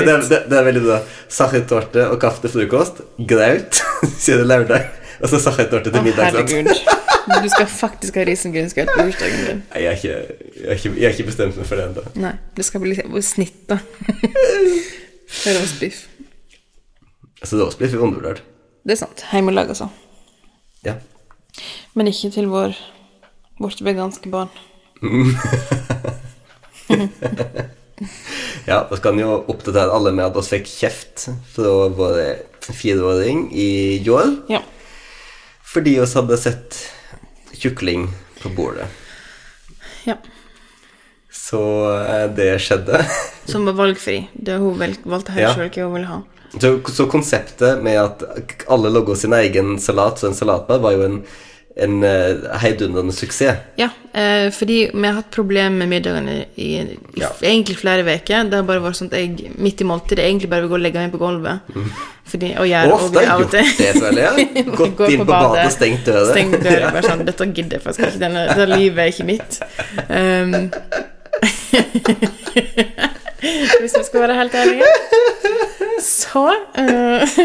det, 0.06 0.14
det, 0.30 0.38
det 0.50 0.56
er 0.58 0.64
veldig 0.66 0.82
bra. 0.84 0.96
Sakhettorte 1.32 2.02
og 2.10 2.16
kaffe 2.22 2.40
til 2.46 2.52
frokost. 2.56 2.94
Graut, 3.28 3.72
sier 4.18 4.36
det 4.42 4.48
lørdag. 4.50 4.82
Og 5.22 5.28
så 5.32 5.36
sakhettorte 5.40 5.88
til 5.94 6.02
middag. 6.04 6.26
sant? 6.34 6.50
Herregud. 7.26 7.44
Du 7.46 7.50
skal 7.54 7.66
faktisk 7.70 8.14
ha 8.20 8.24
risengrynsgrøt 8.28 8.90
på 8.94 8.98
bursdagen 9.06 9.40
din. 9.46 9.60
Nei, 9.72 9.80
Jeg 9.82 9.88
har 9.90 9.96
ikke, 10.00 10.16
ikke, 10.76 10.88
ikke 11.10 11.26
bestemt 11.30 11.54
meg 11.60 11.66
for 11.68 11.76
det 11.80 11.84
ennå. 11.90 12.02
Nei, 12.22 12.34
det 12.56 12.64
skal 12.68 12.80
bli 12.84 12.94
snitt, 13.22 13.60
da. 13.70 13.76
Rostbiff. 15.58 15.98
Altså, 17.42 17.54
det 17.78 17.84
er 17.92 17.98
undervurdert. 17.98 18.40
Det 18.86 18.92
er 18.94 19.00
sant. 19.02 19.18
Hjemmelag, 19.32 19.66
altså. 19.74 19.86
Ja. 20.86 20.94
Men 21.94 22.04
ikke 22.10 22.30
til 22.34 22.46
vår, 22.52 22.70
vårt 23.60 23.80
veganske 23.84 24.28
barn. 24.32 24.50
Ja, 28.66 28.80
da 28.90 28.96
skal 28.98 29.14
en 29.14 29.20
jo 29.22 29.36
oppdatere 29.48 29.92
alle 29.94 30.10
med 30.12 30.24
at 30.26 30.34
vi 30.36 30.42
fikk 30.58 30.66
kjeft 30.68 31.28
fra 31.54 31.70
vår 31.96 32.16
fireåring 32.66 33.46
i 33.54 33.98
går 34.04 34.26
Ja. 34.50 34.58
fordi 35.64 35.94
vi 36.00 36.06
hadde 36.18 36.36
sett 36.40 36.78
kjukling 37.62 38.08
på 38.42 38.48
bordet. 38.56 38.86
ja. 40.04 40.16
Så 41.36 41.60
eh, 42.04 42.30
det 42.34 42.58
skjedde. 42.64 43.02
Som 43.50 43.66
var 43.68 43.72
valgfri. 43.78 44.28
Det 44.32 44.56
hun 44.58 44.78
valgte 45.04 45.32
helt 45.36 45.42
Ja. 45.44 45.54
selv 45.54 45.74
hva 45.74 45.84
hun 45.84 45.94
ville 45.98 46.08
ha. 46.10 46.22
Så, 46.56 46.70
så 46.94 47.06
konseptet 47.10 47.82
med 47.84 47.98
at 48.00 48.22
alle 48.72 48.88
logger 48.90 49.14
sin 49.18 49.34
egen 49.36 49.76
salat 49.82 50.18
så 50.18 50.30
en 50.30 50.34
salatbar, 50.38 50.78
var 50.80 50.94
jo 50.96 51.02
en, 51.04 51.18
en 51.76 52.04
uh, 52.04 52.56
heidundrende 52.62 53.12
suksess. 53.12 53.56
Ja, 53.76 53.90
eh, 54.16 54.50
fordi 54.50 54.90
vi 54.94 55.02
har 55.04 55.18
hatt 55.18 55.30
problemer 55.30 55.76
med 55.76 55.88
middagene 55.90 56.36
i, 56.54 56.68
i, 56.80 56.98
Ja. 57.20 57.28
egentlig 57.42 57.76
flere 57.76 58.00
uker. 58.02 58.44
Det 58.48 58.56
har 58.56 58.62
bare 58.64 58.80
vært 58.80 58.96
sånn 58.96 59.10
at 59.12 59.18
jeg 59.20 59.50
midt 59.60 59.80
i 59.84 59.84
måltidet 59.84 60.24
egentlig 60.24 60.48
bare 60.50 60.64
vil 60.64 60.72
gå 60.72 60.78
og 60.78 60.84
legge 60.86 61.02
meg 61.02 61.12
på 61.12 61.20
gulvet. 61.20 61.76
Fordi, 62.26 62.54
og 62.56 62.66
gjøre 62.70 62.92
ofte 62.96 63.24
har 63.26 63.42
gjort 63.42 63.52
det, 63.52 63.66
føler 64.00 64.22
jeg. 64.26 64.64
Gått 64.72 65.04
inn 65.10 65.20
på 65.20 65.28
badet 65.28 65.66
og 65.66 65.74
stengt 65.76 66.08
døra. 66.08 66.32
Stengt 66.32 66.64
døra. 66.64 66.86
Bare 66.96 67.10
sånn 67.10 67.26
Dette 67.28 67.44
gidder 67.52 67.76
jeg 67.76 67.84
faktisk 67.84 68.06
ikke. 68.06 68.22
Denne, 68.24 68.46
dette 68.48 68.66
livet 68.72 68.98
er 69.04 69.08
ikke 69.12 69.28
mitt. 69.28 69.52
Um, 70.08 70.72
hvis 73.82 73.94
vi 73.98 74.04
skal 74.08 74.24
være 74.24 74.40
helt 74.40 74.56
ærlige. 74.62 74.88
Så 76.08 76.48
uh, 76.48 77.36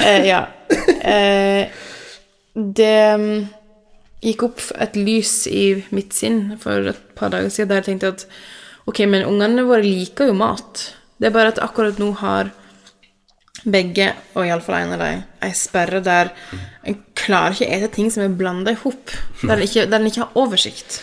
eh, 0.00 0.26
Ja. 0.26 0.42
Eh, 1.04 1.68
det 2.76 3.02
mm, 3.20 3.34
gikk 4.24 4.46
opp 4.50 4.62
et 4.76 4.96
lys 4.98 5.34
i 5.50 5.66
mitt 5.96 6.16
sinn 6.16 6.56
for 6.60 6.92
et 6.92 7.04
par 7.18 7.32
dager 7.32 7.52
siden 7.52 7.70
der 7.72 7.80
jeg 7.80 7.90
tenkte 7.90 8.14
at 8.14 8.26
ok, 8.90 9.04
men 9.08 9.28
ungene 9.28 9.66
våre 9.68 9.84
liker 9.84 10.30
jo 10.30 10.38
mat. 10.38 10.88
Det 11.20 11.28
er 11.28 11.36
bare 11.36 11.54
at 11.54 11.62
akkurat 11.62 12.00
nå 12.00 12.10
har 12.20 12.50
begge, 13.68 14.06
og 14.34 14.46
iallfall 14.46 14.78
en 14.78 14.94
av 14.96 15.02
dem, 15.04 15.22
ei 15.44 15.52
sperre 15.56 16.00
der 16.04 16.30
en 16.88 16.96
klarer 17.18 17.56
ikke 17.56 17.68
å 17.68 17.76
ete 17.76 17.90
ting 17.92 18.12
som 18.12 18.24
er 18.24 18.36
blanda 18.36 18.72
i 18.72 18.78
hop. 18.82 19.12
Der 19.42 19.56
en 19.58 19.64
ikke, 19.66 19.84
ikke 19.84 20.22
har 20.24 20.38
oversikt. 20.40 21.00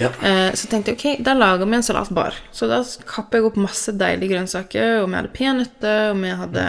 Ja. 0.00 0.10
Eh, 0.20 0.50
så 0.58 0.68
tenkte 0.68 0.92
jeg 0.92 0.98
ok, 0.98 1.24
da 1.24 1.36
lager 1.36 1.68
vi 1.68 1.78
en 1.78 1.86
salatbar. 1.86 2.36
Så 2.52 2.68
da 2.68 2.82
kapper 3.08 3.40
jeg 3.40 3.48
opp 3.48 3.60
masse 3.60 3.94
deilige 3.96 4.34
grønnsaker, 4.34 5.00
og 5.00 5.08
vi 5.08 5.18
hadde 5.20 5.34
peanøtter, 5.36 6.10
og 6.10 6.20
vi 6.24 6.34
hadde 6.42 6.66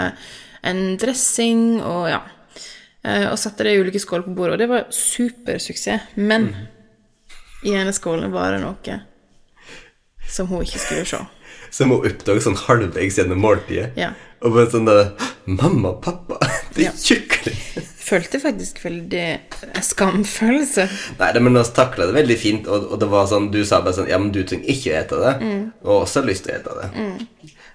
en 0.69 0.84
dressing, 1.01 1.65
og 1.82 2.10
ja. 2.13 2.21
Eh, 3.05 3.27
og 3.31 3.38
satte 3.39 3.63
det 3.67 3.75
i 3.75 3.81
ulike 3.81 3.99
skåler 4.01 4.25
på 4.25 4.33
bordet, 4.38 4.53
og 4.57 4.60
det 4.63 4.69
var 4.71 4.88
supersuksess. 4.93 6.01
Men 6.15 6.49
i 7.65 7.73
ene 7.77 7.93
skålen 7.95 8.31
var 8.33 8.55
det 8.55 8.62
noe 8.63 9.01
som 10.27 10.47
hun 10.51 10.63
ikke 10.65 10.79
skulle 10.81 11.05
se. 11.07 11.19
Som 11.71 11.91
hun 11.93 12.03
oppdaget 12.07 12.43
sånn 12.43 12.57
halvveis 12.65 13.17
gjennom 13.19 13.39
måltidet. 13.43 13.93
Ja. 13.99 14.12
Og 14.43 14.53
bare 14.53 14.69
sånn 14.71 14.86
der 14.88 15.13
Mamma, 15.47 15.93
pappa, 16.03 16.38
det 16.75 16.83
er 16.83 16.89
Ja. 16.89 16.91
kjukling! 16.99 17.86
Følte 18.07 18.39
faktisk 18.39 18.77
veldig 18.86 19.23
skamfølelse. 19.83 20.86
Nei, 21.19 21.31
det, 21.36 21.41
men 21.43 21.57
vi 21.57 21.63
takla 21.75 22.05
det 22.07 22.15
veldig 22.15 22.38
fint, 22.39 22.67
og, 22.71 22.86
og 22.93 23.01
det 23.01 23.10
var 23.12 23.25
sånn 23.27 23.49
Du 23.51 23.57
sa 23.67 23.81
bare 23.83 23.97
sånn 23.97 24.07
Ja, 24.07 24.15
men 24.21 24.29
du 24.36 24.41
trenger 24.47 24.69
ikke 24.71 24.93
å 24.93 24.99
ete 25.01 25.19
det. 25.23 25.33
Og 25.83 25.93
også 26.05 26.21
har 26.21 26.29
lyst 26.29 26.45
til 26.47 26.53
å 26.55 26.60
ete 26.62 26.75
det. 26.77 27.17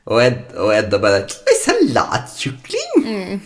Og, 0.09 0.17
Ed, 0.25 0.39
og 0.59 0.73
Edda 0.75 0.99
bare 1.03 1.25
«Oi, 1.29 1.57
Salatkjukling! 1.61 3.43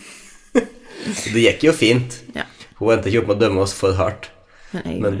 Det 1.33 1.43
gikk 1.43 1.67
jo 1.69 1.75
fint. 1.75 2.19
Ja. 2.35 2.47
Hun 2.79 2.93
endte 2.93 3.11
ikke 3.11 3.23
opp 3.23 3.31
med 3.31 3.37
å 3.37 3.43
dømme 3.45 3.63
oss 3.65 3.75
for 3.77 3.97
hardt. 3.97 4.29
Men 4.73 4.83
jeg 4.85 4.99
Men 5.01 5.19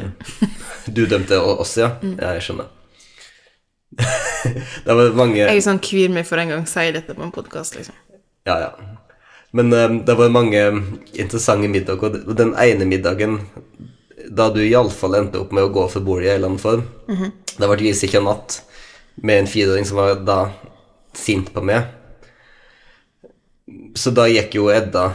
du 0.95 1.05
dømte 1.07 1.39
oss, 1.39 1.77
ja? 1.79 1.93
Ja, 2.03 2.33
jeg 2.37 2.43
skjønner. 2.47 2.73
det 4.85 4.95
var 4.99 5.15
mange 5.15 5.39
Jeg 5.39 5.55
er 5.55 5.63
sånn 5.63 5.79
kvir 5.81 6.11
meg 6.13 6.27
for 6.27 6.39
en 6.41 6.51
gang 6.51 6.65
sier 6.67 6.91
si 6.91 6.97
dette 6.99 7.15
på 7.15 7.23
en 7.23 7.33
podkast, 7.33 7.77
liksom. 7.79 7.95
Ja, 8.47 8.59
ja. 8.67 8.71
Men 9.55 9.71
um, 9.73 10.01
det 10.05 10.15
var 10.19 10.29
mange 10.29 10.61
interessante 11.15 11.69
middager, 11.71 12.19
og 12.27 12.35
den 12.37 12.53
ene 12.59 12.85
middagen 12.85 13.39
da 14.27 14.49
du 14.51 14.59
iallfall 14.61 15.15
endte 15.17 15.39
opp 15.39 15.53
med 15.55 15.65
å 15.65 15.71
gå 15.73 15.85
for 15.91 16.03
bordet 16.03 16.27
i 16.27 16.31
en 16.33 16.39
eller 16.39 16.51
annen 16.51 16.61
form, 16.61 16.83
det 17.57 17.69
ble 17.71 17.93
ikke 17.93 18.21
natt 18.21 18.59
med 19.23 19.39
en 19.41 19.49
fireåring 19.49 19.87
som 19.87 20.01
var 20.01 20.19
da 20.27 20.39
sint 21.15 21.49
på 21.53 21.63
meg. 21.65 21.87
Så 23.97 24.11
da 24.15 24.27
gikk 24.29 24.59
jo 24.59 24.67
Edda 24.71 25.09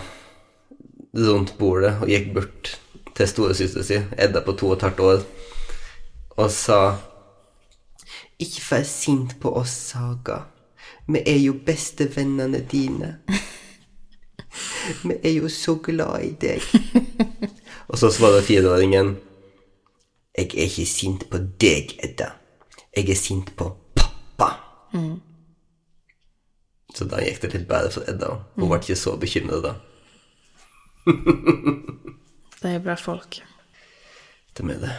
rundt 1.15 1.57
bordet 1.59 1.97
og 2.01 2.09
gikk 2.09 2.33
bort 2.35 2.73
til 3.17 3.29
storesøstera 3.29 3.85
si, 3.85 3.99
Edda 4.19 4.41
på 4.45 4.55
to 4.57 4.71
og 4.73 4.79
et 4.79 4.87
halvt 4.87 5.01
år, 5.01 5.25
og 6.41 6.51
sa 6.51 6.81
Ikke 8.41 8.63
vær 8.71 8.83
sint 8.89 9.37
på 9.41 9.53
oss, 9.55 9.71
Saga. 9.93 10.41
Vi 11.07 11.21
er 11.27 11.39
jo 11.39 11.53
bestevennene 11.67 12.63
dine. 12.71 13.19
Vi 15.03 15.15
er 15.23 15.37
jo 15.37 15.49
så 15.49 15.75
glad 15.75 16.25
i 16.25 16.33
deg. 16.41 16.65
Og 17.93 17.99
så 17.99 18.11
svarer 18.11 18.43
fireåringen 18.43 19.17
Jeg 20.39 20.47
er 20.57 20.67
ikke 20.67 20.87
sint 20.87 21.27
på 21.31 21.39
deg, 21.61 21.95
Edda. 22.03 22.33
Jeg 22.97 23.11
er 23.11 23.19
sint 23.21 23.53
på 23.57 23.69
pappa. 23.95 24.49
Så 26.95 27.07
da 27.09 27.21
gikk 27.25 27.43
det 27.43 27.53
litt 27.55 27.69
bedre 27.69 27.93
for 27.93 28.09
Edda. 28.09 28.35
Hun 28.57 28.69
ble 28.69 28.81
ikke 28.81 28.99
så 28.99 29.17
bekymret 29.21 29.65
da. 29.65 29.75
Det 32.63 32.71
er 32.71 32.79
bra 32.79 32.95
folk. 32.97 33.43
Det 34.57 34.67
med 34.67 34.85
det. 34.85 34.93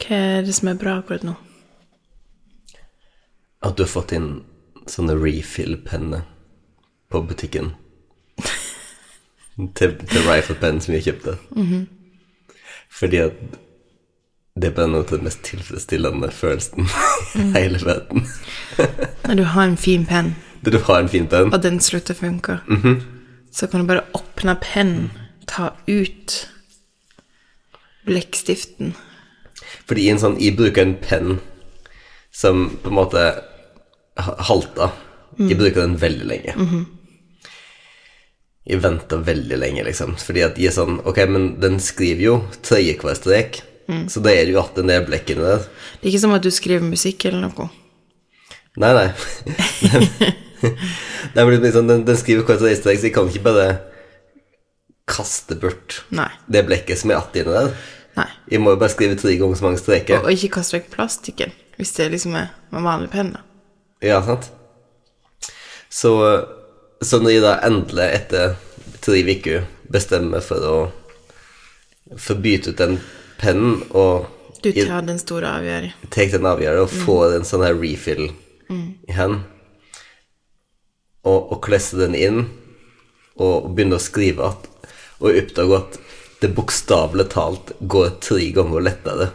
Hva 0.00 0.16
er 0.16 0.42
det 0.46 0.54
som 0.56 0.70
er 0.72 0.78
bra 0.80 0.96
akkurat 1.02 1.26
nå? 1.26 1.34
At 3.60 3.76
du 3.76 3.84
har 3.84 3.92
fått 3.92 4.14
inn 4.16 4.30
sånne 4.88 5.18
refill-penner 5.20 6.24
på 7.12 7.20
butikken. 7.28 7.74
til, 9.76 9.98
til 10.00 10.24
rifle-pennen 10.24 10.80
som 10.80 10.94
vi 10.96 11.02
kjøpte. 11.04 11.36
Fordi 12.90 13.20
at 13.26 13.42
det 14.60 14.70
er 14.70 14.76
bare 14.76 14.90
noe 14.90 15.04
av 15.04 15.12
det 15.12 15.24
mest 15.24 15.44
tilfredsstillende 15.46 16.30
følelsen 16.34 16.88
i 17.38 17.50
hele 17.54 17.80
verden. 17.84 18.24
Når 19.28 19.34
du 19.38 19.44
har 19.52 19.68
en 19.68 19.76
fin 19.80 20.06
penn, 20.08 20.34
Det 20.64 20.74
du 20.74 20.78
har 20.84 21.00
en 21.00 21.08
fin 21.08 21.26
penn. 21.30 21.52
og 21.54 21.62
den 21.64 21.80
slutter 21.80 22.14
å 22.14 22.20
funke, 22.20 22.58
så 23.52 23.66
kan 23.70 23.80
du 23.82 23.86
bare 23.88 24.04
åpne 24.16 24.54
pennen, 24.60 25.10
ta 25.48 25.70
ut 25.88 26.34
blekkstiften. 28.06 28.92
Fordi 29.88 30.08
en 30.10 30.18
sånn 30.22 30.36
Jeg 30.40 30.56
bruker 30.58 30.82
en 30.84 30.96
penn 31.00 31.38
som 32.32 32.68
på 32.82 32.90
en 32.92 32.98
måte 33.00 33.22
halter. 34.20 34.92
Jeg 35.40 35.56
bruker 35.58 35.80
den 35.82 35.96
veldig 36.00 36.26
lenge. 36.28 36.54
Jeg 38.70 38.82
venter 38.84 39.22
veldig 39.26 39.58
lenge, 39.58 39.84
liksom. 39.88 40.14
Fordi 40.20 40.44
at 40.44 40.54
de 40.58 40.66
er 40.68 40.74
sånn 40.76 41.00
Ok, 41.08 41.18
men 41.30 41.54
den 41.62 41.80
skriver 41.82 42.22
jo 42.26 42.36
tredje 42.66 42.98
hver 43.00 43.16
strek, 43.18 43.62
så 44.12 44.20
da 44.22 44.30
er 44.30 44.44
det 44.46 44.52
jo 44.54 44.60
igjen 44.60 44.76
den 44.76 44.92
er 44.94 45.06
blekk 45.08 45.32
inni 45.32 45.42
der. 45.48 45.64
Det 45.98 46.06
er 46.06 46.12
ikke 46.12 46.22
som 46.22 46.36
at 46.36 46.44
du 46.46 46.50
skriver 46.54 46.84
musikk 46.86 47.24
eller 47.26 47.48
noe. 47.48 47.70
Nei, 48.78 48.92
nei. 48.94 49.08
Er 51.36 51.46
det 51.46 51.60
blir 51.60 51.72
sånn, 51.74 51.88
den, 51.90 52.04
den 52.08 52.18
skriver 52.18 52.44
hver 52.46 52.60
og 52.60 52.76
strek, 52.78 53.00
så 53.00 53.08
jeg 53.08 53.14
kan 53.14 53.28
ikke 53.30 53.46
bare 53.46 53.66
kaste 55.10 55.56
bort 55.58 56.02
Nei. 56.14 56.28
det 56.46 56.62
blekket 56.68 57.00
som 57.00 57.10
er 57.10 57.18
igjen 57.18 57.48
inni 57.48 57.56
der. 57.56 57.72
Nei. 58.18 58.28
Jeg 58.52 58.62
må 58.62 58.74
jo 58.74 58.80
bare 58.80 58.92
skrive 58.92 59.18
tre 59.18 59.34
ganger 59.38 59.58
så 59.58 59.66
mange 59.66 59.80
streker. 59.80 60.22
Og 60.24 60.32
ikke 60.34 60.52
kaste 60.58 60.76
vekk 60.76 60.90
plastikken, 60.94 61.54
hvis 61.78 61.94
det 61.96 62.10
liksom 62.14 62.36
er 62.38 62.50
med 62.74 62.86
vanlig 62.86 63.10
penn. 63.12 63.34
Ja, 64.04 64.20
sant? 64.26 64.50
Så, 65.90 66.12
så 67.02 67.18
når 67.22 67.34
jeg 67.34 67.44
da 67.44 67.54
endelig 67.66 68.08
etter 68.20 68.58
tre 69.02 69.22
uker 69.26 69.64
bestemmer 69.90 70.36
meg 70.38 70.44
for 70.46 70.66
å 70.66 70.76
forbyte 72.20 72.72
ut 72.74 72.78
den 72.82 73.00
pennen 73.40 73.80
og 73.90 74.28
Du 74.60 74.68
tar 74.76 75.06
den 75.06 75.18
store 75.18 75.48
avgjørelsen. 75.56 76.10
tar 76.12 76.30
den 76.34 76.46
avgjørelsen 76.46 76.84
og 76.84 77.06
får 77.06 77.36
en 77.38 77.46
sånn 77.48 77.64
her 77.64 77.78
refill 77.80 78.26
i 78.28 79.14
hendene, 79.16 79.42
og, 81.26 81.52
og 81.52 81.60
klesse 81.64 81.98
den 82.00 82.16
inn 82.16 82.40
og, 83.40 83.70
begynne 83.74 83.98
å 83.98 84.02
skrive 84.02 84.50
at, 84.52 84.68
og 85.20 85.32
oppdager 85.32 85.82
at 85.82 85.98
det 86.40 86.52
bokstavelig 86.56 87.26
talt 87.34 87.72
går 87.80 88.14
tre 88.24 88.50
ganger 88.56 88.84
lettere 88.86 89.30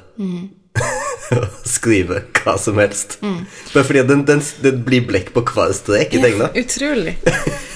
å 1.35 1.43
skrive 1.65 2.23
hva 2.39 2.55
som 2.61 2.79
helst. 2.81 3.19
Bare 3.21 3.85
fordi 3.85 4.03
den, 4.09 4.25
den, 4.27 4.41
den 4.65 4.81
blir 4.85 5.05
blekk 5.05 5.31
på 5.35 5.45
hver 5.53 5.73
strek 5.77 6.13
i 6.17 6.21
tegna. 6.21 6.49
Utrolig. 6.57 7.15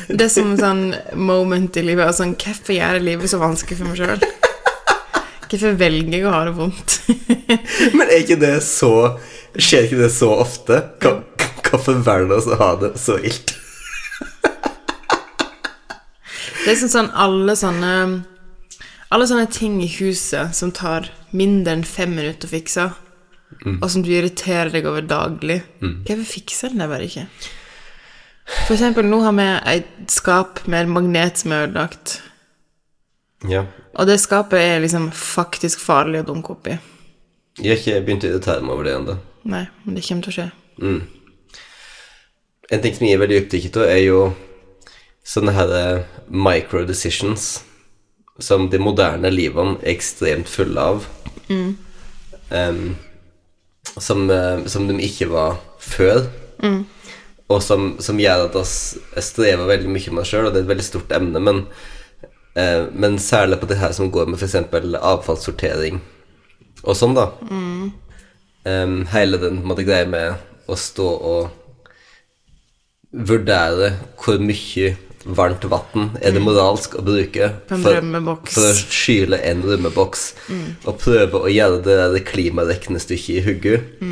Det 0.10 0.26
er 0.26 0.32
som 0.34 0.52
en 0.56 0.60
sånn 0.60 0.84
moment 1.14 1.78
i 1.78 1.86
livet. 1.86 2.18
Sånn, 2.18 2.34
Hvorfor 2.42 2.74
gjør 2.74 2.98
jeg 2.98 3.06
livet 3.06 3.32
så 3.32 3.42
vanskelig 3.42 3.78
for 3.80 3.92
meg 3.92 4.02
sjøl? 4.02 4.26
Hvorfor 5.50 5.78
velger 5.78 6.14
jeg 6.18 6.26
å 6.30 6.34
ha 6.34 6.44
det 6.46 6.56
vondt? 6.58 7.00
Men 7.98 8.06
er 8.06 8.20
ikke 8.22 8.38
det 8.42 8.60
så 8.66 8.94
Skjer 9.58 9.88
ikke 9.88 10.04
det 10.04 10.12
så 10.14 10.30
ofte? 10.44 10.76
Hvorfor 11.02 12.04
velger 12.06 12.30
vi 12.30 12.54
å 12.54 12.60
ha 12.60 12.74
det 12.84 12.92
så 13.02 13.16
ilt? 13.18 13.56
Det 16.60 16.68
er 16.68 16.76
liksom 16.76 16.92
sånn 16.92 17.12
alle 17.16 17.56
sånne 17.56 17.94
Alle 19.10 19.26
sånne 19.26 19.48
ting 19.50 19.80
i 19.82 19.88
huset 19.90 20.54
som 20.54 20.72
tar 20.76 21.08
mindre 21.34 21.74
enn 21.74 21.86
fem 21.88 22.12
minutter 22.14 22.46
å 22.46 22.52
fikse, 22.52 22.84
og 23.72 23.88
som 23.90 24.04
du 24.06 24.12
irriterer 24.14 24.70
deg 24.70 24.86
over 24.86 25.02
daglig. 25.02 25.64
Hvorfor 25.82 26.28
fikser 26.30 26.70
den 26.70 26.84
det 26.84 26.90
bare 26.92 27.08
ikke? 27.08 27.24
For 28.68 28.76
eksempel, 28.76 29.08
nå 29.10 29.18
har 29.26 29.34
vi 29.38 29.48
et 29.74 30.14
skap 30.14 30.62
med 30.68 30.84
en 30.86 30.94
magnet 30.94 31.42
som 31.42 31.54
er 31.54 31.66
ødelagt. 31.68 32.20
Ja. 33.50 33.64
Og 33.98 34.06
det 34.10 34.20
skapet 34.22 34.62
er 34.62 34.82
liksom 34.84 35.10
faktisk 35.16 35.82
farlig 35.82 36.22
å 36.22 36.28
dunke 36.30 36.54
oppi. 36.54 36.78
Jeg 37.60 37.72
har 37.72 37.82
ikke 37.82 38.06
begynt 38.06 38.26
å 38.28 38.30
irritere 38.30 38.62
meg 38.62 38.76
over 38.76 38.86
det 38.86 38.94
ennå. 39.00 39.16
Nei, 39.50 39.64
men 39.86 39.98
det 39.98 40.06
kommer 40.06 40.28
til 40.28 40.34
å 40.34 40.38
skje. 40.38 40.48
En 42.70 42.82
ting 42.86 42.94
som 42.94 43.08
jeg 43.08 43.18
er 43.18 43.24
veldig 43.24 43.42
opptatt 43.42 43.82
av, 43.82 43.90
er 43.90 44.04
jo 44.06 44.22
sånne 45.28 45.54
her 45.56 45.74
eh, 45.76 46.06
micro 46.30 46.86
decisions 46.88 47.60
som 48.40 48.70
de 48.72 48.80
moderne 48.82 49.32
livene 49.34 49.78
er 49.84 49.94
ekstremt 49.96 50.50
fulle 50.50 50.80
av. 50.80 51.08
Em, 52.50 52.96
som, 53.98 54.30
eh, 54.32 54.66
som 54.66 54.88
de 54.88 54.98
ikke 55.06 55.30
var 55.32 55.60
før. 55.80 56.26
Og 57.50 57.64
som, 57.66 57.96
som 58.00 58.20
gjør 58.22 58.46
at 58.46 58.56
oss 58.60 58.76
jeg 59.16 59.26
strever 59.26 59.66
veldig 59.66 59.90
mye 59.90 60.12
med 60.14 60.22
oss 60.22 60.32
sjøl, 60.32 60.48
og 60.48 60.54
det 60.54 60.62
er 60.62 60.68
et 60.68 60.74
veldig 60.74 60.86
stort 60.86 61.12
emne, 61.16 61.42
men, 61.42 61.64
eh, 62.54 62.86
men 62.94 63.18
særlig 63.18 63.60
på 63.60 63.70
det 63.72 63.80
her 63.82 63.92
som 63.96 64.12
går 64.14 64.30
med 64.30 64.38
f.eks. 64.38 64.56
avfallssortering 65.02 66.02
og 66.84 66.96
sånn, 66.96 67.18
da. 67.18 67.32
Em, 68.70 69.06
hele 69.10 69.40
den 69.42 69.64
måtte 69.66 69.84
greie 69.88 70.06
med 70.08 70.38
å 70.70 70.78
stå 70.78 71.08
og 71.10 71.50
vurdere 73.10 73.96
hvor 74.22 74.38
mye 74.38 74.94
varmt 75.26 75.66
vann 75.68 76.12
er 76.22 76.32
det 76.36 76.42
moralsk 76.44 76.96
å 77.00 77.04
bruke 77.04 77.52
for, 77.68 78.00
for 78.48 78.68
å 78.70 78.74
skyle 78.80 79.40
en 79.44 79.64
rømmeboks, 79.68 80.26
og 80.88 81.00
prøve 81.02 81.42
å 81.44 81.52
gjøre 81.52 81.82
det 81.86 81.98
der 82.00 82.26
klimaregnestykket 82.28 83.34
i 83.36 83.44
hugget, 83.44 84.04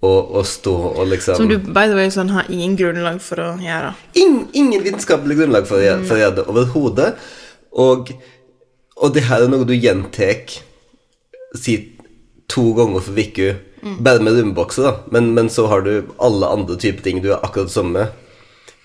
og, 0.00 0.30
og 0.38 0.46
stå 0.48 0.72
og 0.72 1.10
liksom 1.10 1.36
Som 1.36 1.50
du, 1.50 1.58
by 1.60 1.90
the 1.90 1.96
way, 1.98 2.08
sånn 2.14 2.30
har 2.32 2.48
ingen 2.48 2.76
grunnlag 2.78 3.18
for 3.20 3.42
å 3.42 3.48
gjøre. 3.60 3.92
In, 4.16 4.46
ingen 4.56 4.84
vitenskapelig 4.86 5.36
grunnlag 5.42 5.66
for 5.68 5.76
å 5.80 5.84
gjøre, 5.84 6.04
for 6.08 6.16
å 6.16 6.22
gjøre 6.22 6.36
det 6.38 6.44
overhodet. 6.48 7.10
Og, 7.84 8.14
og 8.96 9.12
det 9.14 9.26
her 9.28 9.44
er 9.44 9.52
noe 9.52 9.68
du 9.68 9.74
gjentar 9.76 10.46
si 11.58 11.76
to 12.50 12.70
ganger 12.78 13.04
for 13.04 13.18
uke, 13.18 13.50
bare 14.00 14.22
med 14.24 14.38
rømmebokser, 14.38 14.88
da. 14.88 14.94
Men, 15.14 15.30
men 15.36 15.50
så 15.52 15.66
har 15.70 15.84
du 15.84 15.92
alle 16.22 16.48
andre 16.48 16.78
typer 16.80 17.04
ting 17.04 17.20
du 17.20 17.30
er 17.34 17.44
akkurat 17.44 17.70
samme. 17.72 18.08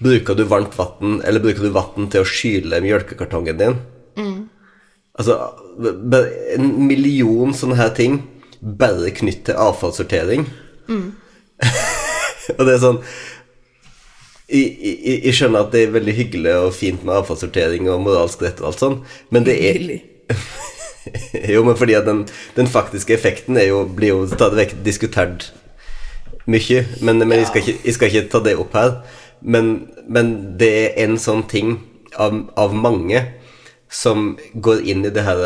Bruker 0.03 0.35
du 0.35 0.43
varmt 0.43 0.75
vann, 0.75 1.21
eller 1.23 1.39
bruker 1.43 1.63
du 1.63 1.71
vann 1.75 2.09
til 2.11 2.23
å 2.23 2.27
skyle 2.27 2.81
mjølkekartongen 2.83 3.59
din? 3.61 3.77
Altså, 5.15 5.37
en 6.57 6.67
million 6.87 7.53
sånne 7.55 7.77
her 7.79 7.93
ting 7.95 8.19
bare 8.59 9.13
knytt 9.15 9.45
til 9.47 9.59
avfallssortering. 9.61 10.43
og 12.57 12.61
det 12.67 12.75
er 12.75 12.81
sånn 12.83 12.99
jeg, 14.45 14.65
jeg, 14.77 15.15
jeg 15.25 15.33
skjønner 15.33 15.63
at 15.65 15.71
det 15.73 15.79
er 15.81 15.93
veldig 15.95 16.13
hyggelig 16.13 16.51
og 16.59 16.75
fint 16.77 17.01
med 17.01 17.15
avfallssortering 17.17 17.87
og 17.89 18.03
moralsk 18.05 18.43
rett 18.45 18.59
og 18.61 18.69
alt 18.69 18.83
sånn, 18.83 18.99
men 19.33 19.47
det 19.47 19.55
er 19.71 19.79
Jo, 21.53 21.63
men 21.65 21.77
fordi 21.77 21.95
at 21.97 22.05
den, 22.05 22.23
den 22.57 22.69
faktiske 22.69 23.13
effekten 23.15 23.57
jo, 23.61 23.83
blir 23.97 24.13
jo 24.13 24.23
stadig 24.29 24.59
vekk 24.61 24.75
diskutert 24.85 25.49
mye. 26.49 26.85
Men, 27.01 27.21
men 27.21 27.39
jeg, 27.41 27.49
skal 27.49 27.61
ikke, 27.61 27.75
jeg 27.85 27.97
skal 27.97 28.09
ikke 28.11 28.31
ta 28.33 28.41
det 28.45 28.55
opp 28.61 28.73
her. 28.77 28.95
Men, 29.45 29.91
men 30.09 30.57
det 30.57 30.71
er 30.73 31.03
en 31.05 31.19
sånn 31.21 31.43
ting 31.49 31.77
av, 32.17 32.37
av 32.57 32.73
mange 32.73 33.21
som 33.91 34.33
går 34.53 34.81
inn 34.89 35.05
i 35.05 35.13
det 35.13 35.25
her 35.27 35.43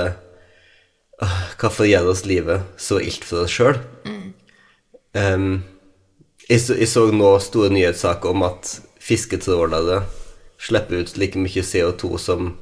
«Åh, 1.20 1.40
Hvorfor 1.60 1.84
gjør 1.84 2.14
oss 2.14 2.24
livet 2.24 2.64
så 2.80 3.02
ilt 3.04 3.26
for 3.28 3.44
oss 3.44 3.52
sjøl? 3.52 3.82
jeg, 6.50 6.60
så, 6.62 6.78
jeg 6.80 6.88
så 6.88 7.10
nå 7.12 7.34
store 7.44 7.74
nyhetssaker 7.74 8.32
om 8.32 8.46
at 8.48 8.78
fisketrålere 9.04 10.04
slipper 10.60 11.04
ut 11.04 11.18
like 11.20 11.40
mye 11.40 11.64
CO2 11.66 12.18
som 12.22 12.54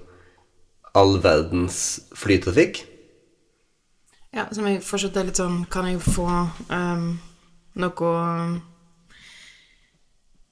all 0.98 1.20
verdens 1.22 2.00
flytrafikk. 2.18 2.82
Ja, 4.34 4.48
som 4.52 4.66
jeg 4.68 4.82
fortsatt 4.86 5.18
er 5.18 5.30
litt 5.30 5.40
sånn 5.40 5.62
Kan 5.72 5.88
jeg 5.88 6.02
få 6.04 6.26
um, 6.28 7.06
noe 7.80 8.10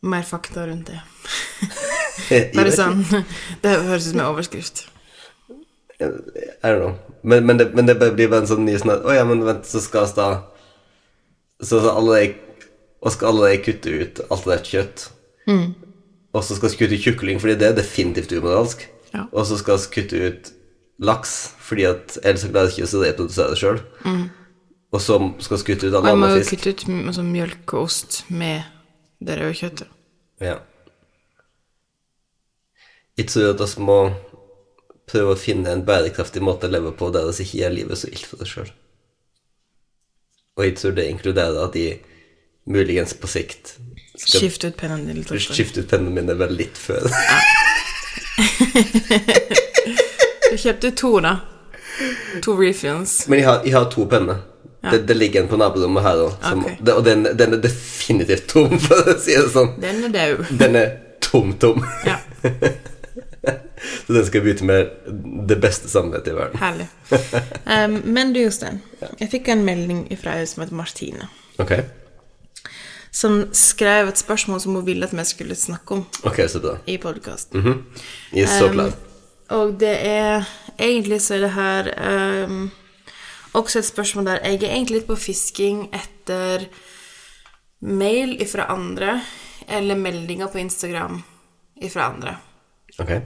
mer 0.06 0.26
fakta 0.28 0.68
rundt 0.70 0.92
det? 0.92 1.02
Bare 2.56 2.72
sånn 2.72 3.02
Det 3.62 3.74
høres 3.86 4.06
ut 4.08 4.14
som 4.14 4.22
en 4.22 4.28
overskrift. 4.30 4.86
I 6.00 6.06
don't 6.64 6.82
know. 6.82 6.96
Men, 7.22 7.46
men, 7.46 7.58
det, 7.58 7.70
men 7.76 7.88
det 7.88 7.96
blir 8.00 8.28
bare 8.28 8.44
en 8.44 8.50
sånn 8.50 8.66
ny 8.68 8.74
sånn 8.78 8.92
at 8.98 9.06
Å 9.08 9.14
ja, 9.16 9.24
men 9.28 9.40
vent, 9.46 9.64
så 9.64 9.80
skal 9.80 10.10
vi 10.10 10.18
da 10.18 10.26
Så 11.64 11.80
skal 11.80 12.02
alle 12.02 12.18
Og 13.00 13.24
alle 13.30 13.54
kutte 13.64 13.94
ut 13.94 14.20
alt 14.28 14.44
det 14.44 14.52
der 14.52 14.66
kjøtt. 14.72 15.06
Og 16.36 16.44
så 16.44 16.58
skal 16.58 16.72
vi 16.72 16.80
kutte 16.82 16.98
ut 16.98 17.06
kykling, 17.06 17.40
fordi 17.40 17.56
det 17.62 17.68
er 17.70 17.76
definitivt 17.78 18.34
umoralsk. 18.34 18.82
Ja. 19.14 19.28
Og 19.30 19.46
så 19.48 19.60
skal 19.62 19.78
vi 19.78 19.92
kutte 19.94 20.22
ut 20.26 20.50
laks, 21.06 21.36
fordi 21.62 21.86
at 21.88 22.16
ellers 22.24 22.48
klarer 22.50 22.72
vi 22.72 22.82
ikke 22.82 22.90
å 22.90 23.04
reprodusere 23.04 23.54
det 23.54 23.60
sjøl. 23.62 23.80
Og 24.90 25.04
så 25.04 25.20
skal 25.46 25.62
vi 25.62 25.68
kutte 25.70 25.90
ut 25.90 25.94
Og 25.94 26.00
all 26.02 26.10
jeg 26.10 26.22
må 26.24 26.32
jo 26.34 26.48
kutte 26.50 26.74
ut 26.74 26.84
altså, 26.96 27.28
mjølk 27.30 27.76
og 27.76 27.86
ost 27.86 28.24
med 28.34 28.75
det 29.26 29.38
røde 29.40 29.58
kjøttet. 29.58 29.92
Ja. 30.44 30.58
Jeg 33.18 33.30
tror 33.32 33.54
at 33.56 33.62
vi 33.78 33.86
må 33.88 34.00
prøve 35.10 35.36
å 35.36 35.40
finne 35.40 35.72
en 35.72 35.86
bærekraftig 35.88 36.42
måte 36.44 36.68
å 36.68 36.74
leve 36.74 36.92
på 36.98 37.12
der 37.14 37.28
vi 37.30 37.46
ikke 37.46 37.62
gjør 37.62 37.76
livet 37.76 38.02
så 38.02 38.10
ilt 38.12 38.26
for 38.28 38.42
oss 38.44 38.52
sjøl. 38.56 38.72
Og 40.56 40.66
jeg 40.66 40.76
tror 40.80 40.96
det 40.98 41.06
inkluderer 41.12 41.62
at 41.66 41.74
de 41.76 41.86
muligens 42.72 43.14
på 43.20 43.28
sikt 43.30 43.76
skal 44.16 44.40
Skifte 44.46 44.72
ut 44.72 44.78
pennene 44.80 45.04
dine 45.10 45.20
litt 45.20 45.32
oftere. 45.32 45.56
skifte 45.58 45.84
ut 45.84 45.90
pennene 45.92 46.16
mine 46.16 46.36
vel 46.40 46.56
litt 46.58 46.78
før. 46.80 47.06
Du 50.46 50.58
kjøpte 50.62 50.92
to, 50.96 51.10
da. 51.20 51.34
To 52.46 52.54
refills. 52.56 53.26
Men 53.28 53.42
jeg 53.42 53.48
har, 53.48 53.62
jeg 53.66 53.74
har 53.76 53.88
to 53.92 54.06
penner. 54.08 54.44
Det, 54.92 55.00
det 55.08 55.16
ligger 55.18 55.42
en 55.42 55.48
på 55.52 55.58
naborommet 55.58 56.04
her 56.06 56.22
òg, 56.26 56.34
okay. 56.52 56.76
og 56.94 57.04
den, 57.06 57.24
den 57.38 57.58
er 57.58 57.62
definitivt 57.64 58.48
tom, 58.52 58.76
for 58.86 59.14
å 59.14 59.18
si 59.20 59.34
det 59.38 59.50
sånn. 59.54 59.72
Den 59.82 60.04
er 60.10 60.14
død. 60.16 60.44
Den 60.60 60.76
er 60.82 60.92
tom-tom. 61.26 61.82
Ja, 62.06 62.20
Så 64.08 64.14
den 64.14 64.26
skal 64.26 64.40
jeg 64.42 64.46
bytte 64.48 64.66
med 64.66 64.88
det 65.50 65.58
beste 65.62 65.90
samvittighet 65.90 66.32
i 66.32 66.38
verden. 66.38 66.58
herlig. 66.58 66.88
Um, 67.66 68.00
men 68.16 68.32
du, 68.34 68.40
Jostein. 68.42 68.80
Jeg 69.20 69.30
fikk 69.30 69.52
en 69.54 69.62
melding 69.68 70.06
fra 70.18 70.40
ei 70.40 70.48
som 70.50 70.64
heter 70.64 70.78
Martine. 70.80 71.28
Ok. 71.62 71.76
som 73.16 73.46
skrev 73.56 74.10
et 74.10 74.20
spørsmål 74.20 74.60
som 74.60 74.74
hun 74.76 74.84
ville 74.86 75.06
at 75.06 75.14
vi 75.16 75.24
skulle 75.24 75.56
snakke 75.56 75.94
om 75.94 76.02
Ok, 76.28 76.42
så 76.52 76.60
bra. 76.60 76.74
i 76.86 76.98
podkasten. 76.98 77.86
Jeg 78.34 78.44
er 78.44 78.60
så 78.60 78.72
klar. 78.74 78.92
Og 79.56 79.78
det 79.80 79.94
er 80.08 80.44
Egentlig 80.80 81.22
så 81.22 81.38
er 81.38 81.40
det 81.46 81.52
her 81.56 81.88
ehm, 81.96 82.72
også 83.56 83.80
et 83.80 83.88
spørsmål 83.88 84.28
der 84.30 84.44
jeg 84.44 84.62
er 84.64 84.74
egentlig 84.76 85.00
litt 85.00 85.08
på 85.10 85.18
fisking 85.20 85.86
etter 85.96 86.68
mail 87.86 88.36
ifra 88.42 88.68
andre, 88.74 89.20
eller 89.68 89.98
meldinger 89.98 90.52
på 90.52 90.62
Instagram 90.62 91.22
ifra 91.82 92.12
andre. 92.14 92.38
Ok, 93.00 93.22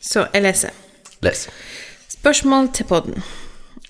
Så 0.00 0.26
jeg 0.32 0.42
leser. 0.42 0.70
les. 1.22 1.48
Spørsmål 2.08 2.72
til 2.74 2.84
podden. 2.86 3.22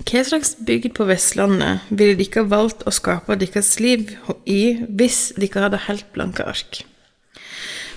Hva 0.03 0.23
slags 0.25 0.55
bygd 0.67 0.95
på 0.97 1.05
Vestlandet 1.05 1.85
ville 1.91 2.17
dere 2.17 2.47
valgt 2.49 2.83
å 2.89 2.93
skape 2.93 3.37
deres 3.37 3.79
liv 3.81 4.15
i 4.49 4.81
hvis 4.89 5.33
dere 5.37 5.67
hadde 5.67 5.85
helt 5.87 6.09
blanke 6.15 6.45
ark? 6.49 6.83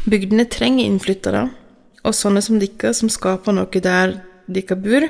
Bygdene 0.05 0.45
trenger 0.45 0.85
innflyttere, 0.85 1.49
og 2.03 2.13
sånne 2.13 2.43
som 2.45 2.59
dere 2.59 2.93
som 2.93 3.09
skaper 3.09 3.55
noe 3.55 3.81
der 3.81 4.19
dere 4.45 4.75
bor, 4.77 5.07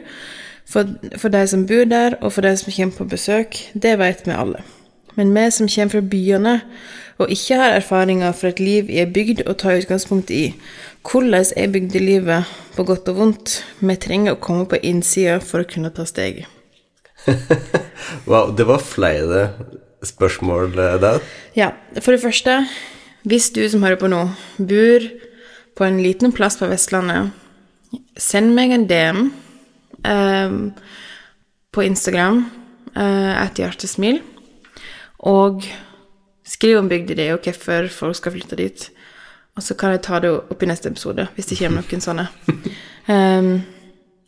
for, 0.69 0.95
for 1.17 1.33
de 1.33 1.43
som 1.47 1.65
bor 1.69 1.85
der, 1.89 2.17
og 2.21 2.33
for 2.33 2.45
de 2.45 2.55
som 2.57 2.73
kommer 2.73 2.97
på 2.97 3.09
besøk, 3.15 3.57
det 3.73 3.97
vet 3.99 4.25
vi 4.25 4.33
alle. 4.35 4.63
Men 5.15 5.31
vi 5.35 5.45
som 5.51 5.69
kommer 5.71 5.91
fra 5.91 6.01
byene 6.01 6.55
og 7.17 7.31
ikke 7.31 7.55
har 7.55 7.77
erfaringer 7.77 8.31
fra 8.35 8.51
et 8.51 8.59
liv 8.59 8.89
i 8.91 8.99
ei 8.99 9.07
bygd 9.07 9.45
å 9.47 9.55
ta 9.55 9.77
utgangspunkt 9.77 10.33
i, 10.35 10.49
hvordan 11.05 11.45
er 11.55 11.71
bygdelivet 11.71 12.51
på 12.75 12.83
godt 12.83 13.07
og 13.13 13.21
vondt? 13.21 13.61
Vi 13.79 13.95
trenger 13.95 14.35
å 14.35 14.41
komme 14.41 14.65
på 14.67 14.81
innsida 14.83 15.37
for 15.39 15.63
å 15.63 15.69
kunne 15.69 15.93
ta 15.95 16.07
steget. 16.07 16.49
Wow, 18.29 18.51
det 18.53 18.67
var 18.67 18.83
flere 18.85 19.47
spørsmål 20.05 20.75
eh, 20.77 20.97
der. 21.01 21.23
Ja, 21.57 21.71
for 22.01 22.13
det 22.13 22.21
første, 22.21 22.59
hvis 23.25 23.49
du 23.49 23.63
som 23.69 23.81
hører 23.81 23.97
på 23.97 24.09
nå, 24.11 24.19
bor 24.57 25.07
på 25.75 25.87
en 25.87 25.97
liten 26.03 26.33
plass 26.35 26.59
på 26.59 26.69
Vestlandet, 26.69 27.31
send 28.19 28.53
meg 28.53 28.75
en 28.75 28.85
DM 28.89 29.23
eh, 30.05 30.59
på 31.75 31.83
Instagram, 31.83 32.45
et 32.95 33.57
hjertesmil, 33.59 34.21
og 35.27 35.65
skriv 36.47 36.77
om 36.79 36.87
bygda 36.87 37.17
di 37.19 37.25
og 37.33 37.43
hvorfor 37.43 37.89
folk 37.91 38.15
skal 38.15 38.31
flytte 38.37 38.55
dit. 38.55 38.85
Og 39.55 39.63
så 39.63 39.75
kan 39.75 39.91
jeg 39.91 40.05
ta 40.05 40.21
det 40.23 40.31
opp 40.31 40.63
i 40.63 40.69
neste 40.69 40.87
episode, 40.91 41.27
hvis 41.35 41.49
det 41.51 41.57
kommer 41.59 41.83
noen 41.83 42.03
sånne. 42.05 42.29
Um, 43.11 43.49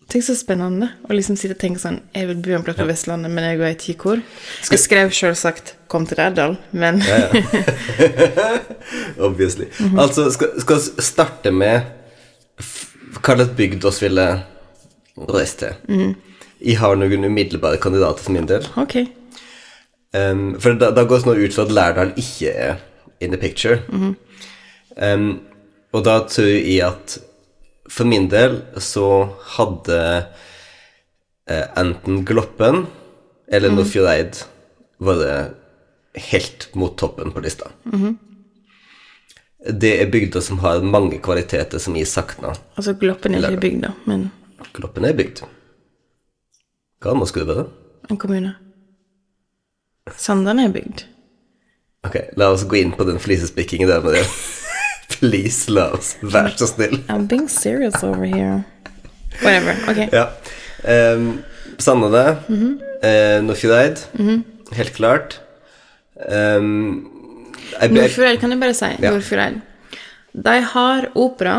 Tenk 0.07 0.23
så 0.23 0.37
spennende 0.39 0.87
å 1.03 1.11
liksom 1.11 1.35
sitte 1.35 1.57
og 1.57 1.59
tenke 1.59 1.81
sånn 1.81 1.97
Jeg 2.15 2.29
vil 2.29 2.37
bo 2.39 2.53
en 2.55 2.63
plass 2.63 2.77
på 2.79 2.85
Vestlandet, 2.87 3.27
men 3.27 3.43
jeg 3.43 3.57
vet 3.59 3.87
ikke 3.91 4.05
hvor. 4.07 4.21
Jeg 4.71 4.79
skrev 4.79 5.11
selvsagt 5.11 5.73
'Kom 5.91 6.05
til 6.07 6.15
Lærdal', 6.19 6.55
men 6.71 7.01
Obviously. 9.27 9.67
Altså, 9.97 10.31
skal, 10.31 10.79
vi 10.79 11.03
starte 11.03 11.51
med 11.51 11.81
hva 13.19 13.35
slags 13.35 13.51
bygd 13.57 13.85
oss 13.87 14.01
ville 14.03 14.27
reist 15.29 15.63
til. 15.63 16.15
Jeg 16.57 16.77
har 16.81 16.97
noen 16.97 17.25
umiddelbare 17.29 17.79
kandidater 17.81 18.23
for 18.25 18.35
min 18.35 18.49
del. 18.49 18.65
ok. 18.77 18.99
Um, 20.15 20.55
for 20.59 20.77
da, 20.79 20.89
da 20.95 21.03
går 21.03 21.19
det 21.19 21.23
sånn 21.25 21.41
ut 21.43 21.53
fra 21.53 21.65
at 21.67 21.73
Lærdal 21.75 22.13
ikke 22.17 22.51
er 22.53 22.77
in 23.21 23.33
the 23.33 23.39
picture. 23.41 23.81
um, 24.95 25.41
og 25.93 26.03
da 26.05 26.19
tror 26.29 26.47
jeg 26.47 26.79
at 26.85 27.17
for 27.91 28.07
min 28.07 28.29
del 28.31 28.61
så 28.83 29.07
hadde 29.57 29.99
uh, 31.51 31.67
enten 31.79 32.23
Gloppen 32.27 32.85
eller 33.47 33.71
Nordfjordeid 33.71 34.41
vært 35.03 35.55
helt 36.31 36.67
mot 36.75 36.95
toppen 36.97 37.31
på 37.31 37.43
lista. 37.45 37.69
Det 39.67 39.93
er 40.01 40.09
bygder 40.11 40.41
som 40.43 40.59
har 40.63 40.81
mange 40.85 41.19
kvaliteter 41.23 41.81
som 41.81 41.95
jeg 41.97 42.09
savner. 42.09 42.57
Altså, 42.75 42.95
Gloppen 42.99 43.35
er 43.35 43.47
ikke 43.47 43.63
bygd, 43.67 43.85
da, 43.85 43.93
men 44.09 44.27
Gloppen 44.73 45.05
er 45.05 45.15
bygd. 45.17 45.43
Hva 47.01 47.13
annet 47.13 47.29
skulle 47.29 47.45
det 47.47 47.55
være? 47.55 47.67
en 48.09 48.17
kommune. 48.17 48.53
Sandane 50.15 50.67
er 50.67 50.71
bygd. 50.71 51.03
Ok, 52.07 52.15
la 52.39 52.51
oss 52.53 52.63
gå 52.69 52.79
inn 52.79 52.93
på 52.95 53.03
den 53.07 53.19
flisespikkingen 53.19 53.89
der 53.89 54.03
med 54.05 54.15
det. 54.15 54.23
Please, 55.17 55.67
la 55.71 55.89
oss. 55.97 56.15
Vær 56.21 56.53
så 56.55 56.69
snill. 56.69 57.01
I'm 57.11 57.27
being 57.27 57.49
serious 57.51 58.03
over 58.03 58.23
here. 58.25 58.63
Whatever. 59.41 59.75
Ok. 59.91 60.05
Ja. 60.13 60.27
Um, 60.87 61.41
Sandane, 61.77 62.37
eh, 63.03 63.37
Nordfjordeid, 63.43 63.99
helt 64.73 64.93
klart. 64.95 65.41
Um, 66.15 67.11
jeg, 67.75 67.91
Nordfjordeid, 67.91 68.39
kan 68.41 68.55
jeg 68.55 68.61
bare 68.61 68.77
si. 68.77 68.89
Ja. 69.03 69.11
Nordfjordeid. 69.11 69.59
De 70.47 70.55
har 70.71 71.09
opera. 71.17 71.57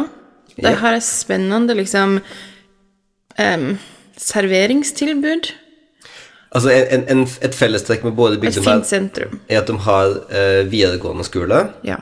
De 0.59 0.73
har 0.81 0.97
et 0.97 1.07
spennende, 1.07 1.77
liksom 1.79 2.19
em, 3.39 3.79
serveringstilbud. 4.19 5.53
altså, 6.51 6.71
en, 6.73 7.05
en, 7.09 7.25
et 7.43 7.55
fellestrekk 7.55 8.05
med 8.07 8.17
både 8.19 8.39
bygdene 8.43 8.79
er 9.49 9.61
at 9.61 9.71
de 9.71 9.79
har 9.87 10.15
uh, 10.33 10.63
videregående 10.71 11.27
skole. 11.27 11.69
Ja. 11.87 12.01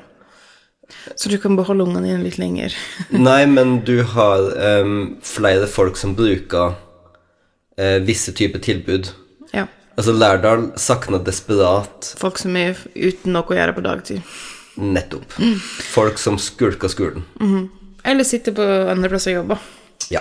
Så 1.17 1.29
du 1.29 1.37
kan 1.43 1.57
beholde 1.59 1.85
ungene 1.85 2.07
dine 2.07 2.23
litt 2.23 2.39
lenger. 2.39 2.75
Nei, 3.11 3.45
men 3.51 3.81
du 3.87 4.01
har 4.15 4.51
um, 4.83 5.17
flere 5.27 5.67
folk 5.71 5.99
som 5.99 6.15
bruker 6.19 6.75
uh, 7.79 7.99
visse 8.07 8.35
typer 8.37 8.63
tilbud. 8.63 9.11
Ja. 9.53 9.67
Altså, 9.97 10.13
Lærdal 10.13 10.71
savner 10.77 11.23
desperat 11.25 12.11
Folk 12.21 12.37
som 12.39 12.57
er 12.61 12.77
uten 12.95 13.33
noe 13.33 13.49
å 13.49 13.57
gjøre 13.57 13.73
på 13.79 13.85
dagtid. 13.87 14.37
nettopp 14.77 15.39
folk 15.89 16.19
som 16.21 16.37
skulker 16.37 16.91
skolen. 16.93 17.25
Eller 18.05 18.27
sitter 18.29 18.53
på 18.53 18.67
andre 18.93 19.09
plasser 19.09 19.33
og 19.33 19.39
jobber. 19.39 19.63
Ja. 20.13 20.21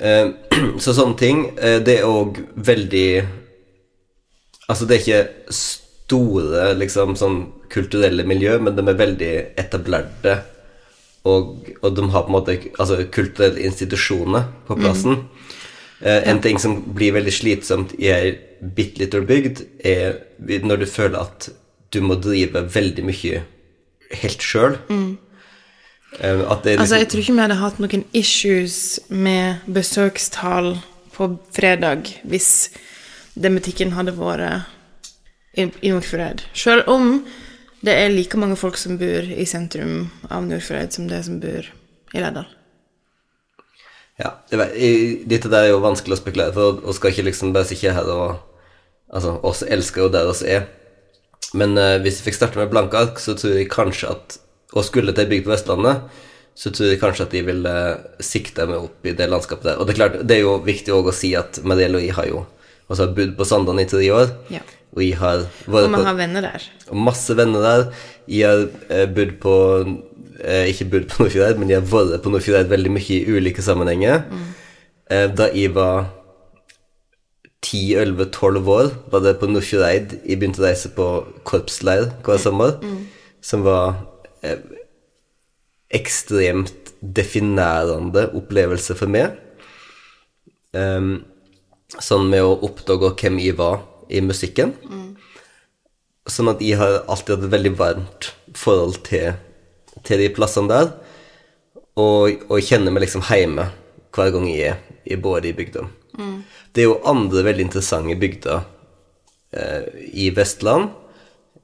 Eh, 0.00 0.28
så 0.82 0.94
sånne 0.94 1.18
ting, 1.18 1.44
eh, 1.58 1.80
det 1.84 2.00
er 2.00 2.10
òg 2.10 2.42
veldig 2.54 3.08
Altså, 4.64 4.86
det 4.88 4.94
er 4.96 5.02
ikke 5.02 5.52
store, 5.52 6.70
liksom, 6.80 7.10
sånn 7.20 7.42
kulturelle 7.68 8.24
miljø, 8.24 8.54
men 8.64 8.72
de 8.72 8.80
er 8.80 8.96
veldig 8.96 9.32
etablerte. 9.60 10.38
Og, 11.28 11.66
og 11.82 11.90
de 11.92 12.06
har 12.14 12.24
på 12.24 12.32
en 12.32 12.36
måte 12.38 12.54
altså, 12.78 12.96
kulturelle 13.12 13.60
institusjoner 13.60 14.46
på 14.64 14.78
plassen. 14.80 15.20
Mm. 15.20 16.22
en 16.32 16.40
ting 16.40 16.56
som 16.60 16.78
blir 16.96 17.12
veldig 17.12 17.32
slitsomt 17.32 17.92
i 18.00 18.08
ei 18.12 18.32
bitte 18.64 19.02
lita 19.02 19.20
bygd, 19.20 19.60
er 19.84 20.16
når 20.64 20.82
du 20.82 20.86
føler 20.88 21.20
at 21.20 21.50
du 21.92 22.00
må 22.04 22.16
drive 22.20 22.64
veldig 22.74 23.04
mye 23.06 23.42
helt 24.22 24.44
sjøl. 24.44 24.78
Eh, 24.90 25.12
er 26.20 26.44
Altså, 26.46 26.70
jeg 26.70 26.78
liksom 26.78 27.08
tror 27.10 27.20
ikke 27.20 27.32
vi 27.32 27.42
hadde 27.42 27.60
hatt 27.60 27.80
noen 27.82 28.04
issues 28.14 28.76
med 29.08 29.64
besøkstall 29.66 30.76
på 31.14 31.30
fredag 31.54 32.10
hvis 32.22 32.70
den 33.34 33.56
butikken 33.58 33.94
hadde 33.96 34.14
vært 34.18 34.68
i, 35.54 35.68
i 35.82 35.90
Nordfjordeid. 35.90 36.44
Selv 36.54 36.88
om 36.90 37.24
det 37.84 37.94
er 37.94 38.12
like 38.14 38.38
mange 38.40 38.56
folk 38.56 38.78
som 38.80 38.98
bor 38.98 39.26
i 39.26 39.46
sentrum 39.46 40.10
av 40.30 40.46
Nordfjordeid 40.46 40.94
som 40.94 41.08
det 41.10 41.24
som 41.26 41.40
bor 41.42 41.66
i 42.14 42.22
Lærdal. 42.22 42.46
Ja, 44.18 44.36
det, 44.50 44.70
dette 45.26 45.50
der 45.50 45.66
er 45.66 45.72
jo 45.74 45.82
vanskelig 45.82 46.14
å 46.14 46.22
spekulere 46.22 46.54
for, 46.54 46.78
og 46.78 46.94
skal 46.94 47.10
ikke 47.10 47.26
liksom 47.26 47.54
bare 47.54 47.68
sitte 47.70 47.94
her 47.94 48.10
og 48.10 48.42
Altså, 49.14 49.36
oss 49.46 49.60
elsker 49.62 50.00
jo 50.02 50.08
der 50.10 50.26
oss 50.26 50.40
er. 50.42 50.64
Men 51.54 51.76
uh, 51.78 52.00
hvis 52.02 52.16
vi 52.18 52.24
fikk 52.26 52.34
starte 52.34 52.58
med 52.58 52.72
blanke 52.72 52.98
ark, 52.98 53.20
så 53.22 53.36
tror 53.38 53.52
jeg 53.54 53.68
kanskje 53.70 54.10
at 54.10 54.38
Og 54.74 54.84
skulle 54.86 55.14
til 55.14 55.24
ei 55.24 55.30
bygd 55.30 55.46
på 55.46 55.52
Vestlandet, 55.54 56.08
så 56.54 56.70
tror 56.70 56.90
jeg 56.92 57.00
kanskje 57.02 57.24
at 57.26 57.32
de 57.34 57.42
ville 57.46 57.74
sikte 58.22 58.66
meg 58.70 58.84
opp 58.88 59.06
i 59.06 59.14
det 59.18 59.26
landskapet 59.30 59.68
der. 59.72 59.78
Og 59.80 59.86
det 59.88 59.94
er 59.94 60.00
klart, 60.00 60.20
det 60.26 60.36
er 60.36 60.42
jo 60.44 60.56
viktig 60.62 60.94
å 60.94 61.14
si 61.14 61.32
at 61.38 61.60
Mariell 61.66 61.96
og 61.98 62.02
jeg 62.04 62.14
har 62.14 62.28
jo 62.30 62.44
også 62.90 63.06
har 63.06 63.14
bodd 63.16 63.30
på 63.38 63.46
Sandane 63.48 63.82
i 63.86 63.88
tre 63.88 64.02
år. 64.12 64.32
Ja. 64.52 64.60
Og 64.94 65.00
jeg 65.02 65.16
har 65.18 65.40
Og 65.66 65.72
vært 65.74 65.88
vi 65.88 65.94
på 65.96 66.02
har 66.06 66.18
venner 66.18 66.44
der. 66.44 66.66
og 66.90 66.98
masse 67.08 67.34
venner 67.38 67.64
der. 67.64 67.86
Jeg 68.30 68.44
har 68.46 68.66
eh, 68.92 69.06
bodd 69.10 69.32
på 69.42 69.54
eh, 70.44 70.68
Ikke 70.70 70.86
bodd 70.92 71.08
på 71.10 71.22
Nordfjordeid, 71.24 71.58
men 71.58 71.70
jeg 71.72 71.80
har 71.80 71.88
vært 71.90 72.22
på 72.22 72.30
Nordfjordeid 72.34 72.70
veldig 72.70 72.92
mye 72.94 73.16
i 73.16 73.24
ulike 73.38 73.64
sammenhenger. 73.64 74.22
Eh, 75.10 75.26
da 75.34 75.48
jeg 75.56 75.72
var 75.74 76.06
10-11-12 77.64 78.68
år, 78.68 78.90
var 79.10 79.22
det 79.24 79.36
på 79.40 79.48
Nordfjordeid 79.48 80.18
jeg 80.28 80.38
begynte 80.40 80.60
å 80.62 80.66
reise 80.68 80.90
på 80.94 81.06
korpsleir 81.48 82.10
hver 82.26 82.40
sommer, 82.42 82.76
som 83.44 83.64
var 83.66 83.94
eh, 83.94 84.02
ekstremt 85.94 86.92
definerende 87.00 88.26
opplevelse 88.36 88.96
for 88.98 89.10
meg. 89.10 89.36
Um, 90.74 91.22
sånn 92.02 92.30
med 92.32 92.42
å 92.42 92.56
oppdage 92.66 93.12
hvem 93.20 93.38
jeg 93.42 93.58
var 93.60 93.82
i 94.10 94.22
musikken. 94.24 94.74
Sånn 96.24 96.50
at 96.50 96.62
jeg 96.64 96.80
har 96.80 97.02
alltid 97.04 97.36
hatt 97.36 97.46
et 97.46 97.52
veldig 97.52 97.74
varmt 97.78 98.30
forhold 98.56 99.02
til, 99.06 99.36
til 100.02 100.22
de 100.24 100.30
plassene 100.34 100.72
der. 100.72 100.92
Og, 102.00 102.42
og 102.48 102.64
kjenner 102.64 102.94
meg 102.94 103.04
liksom 103.04 103.22
hjemme 103.28 103.68
hver 104.14 104.32
gang 104.34 104.48
jeg 104.50 104.72
er 104.72 104.80
i 105.04 105.18
både 105.20 105.50
i 105.50 105.56
bygda. 105.56 105.84
Det 106.74 106.82
er 106.82 106.88
jo 106.88 107.02
andre 107.06 107.44
veldig 107.46 107.68
interessante 107.68 108.16
bygder 108.18 108.64
eh, 109.54 109.86
i 110.10 110.30
Vestland. 110.34 110.90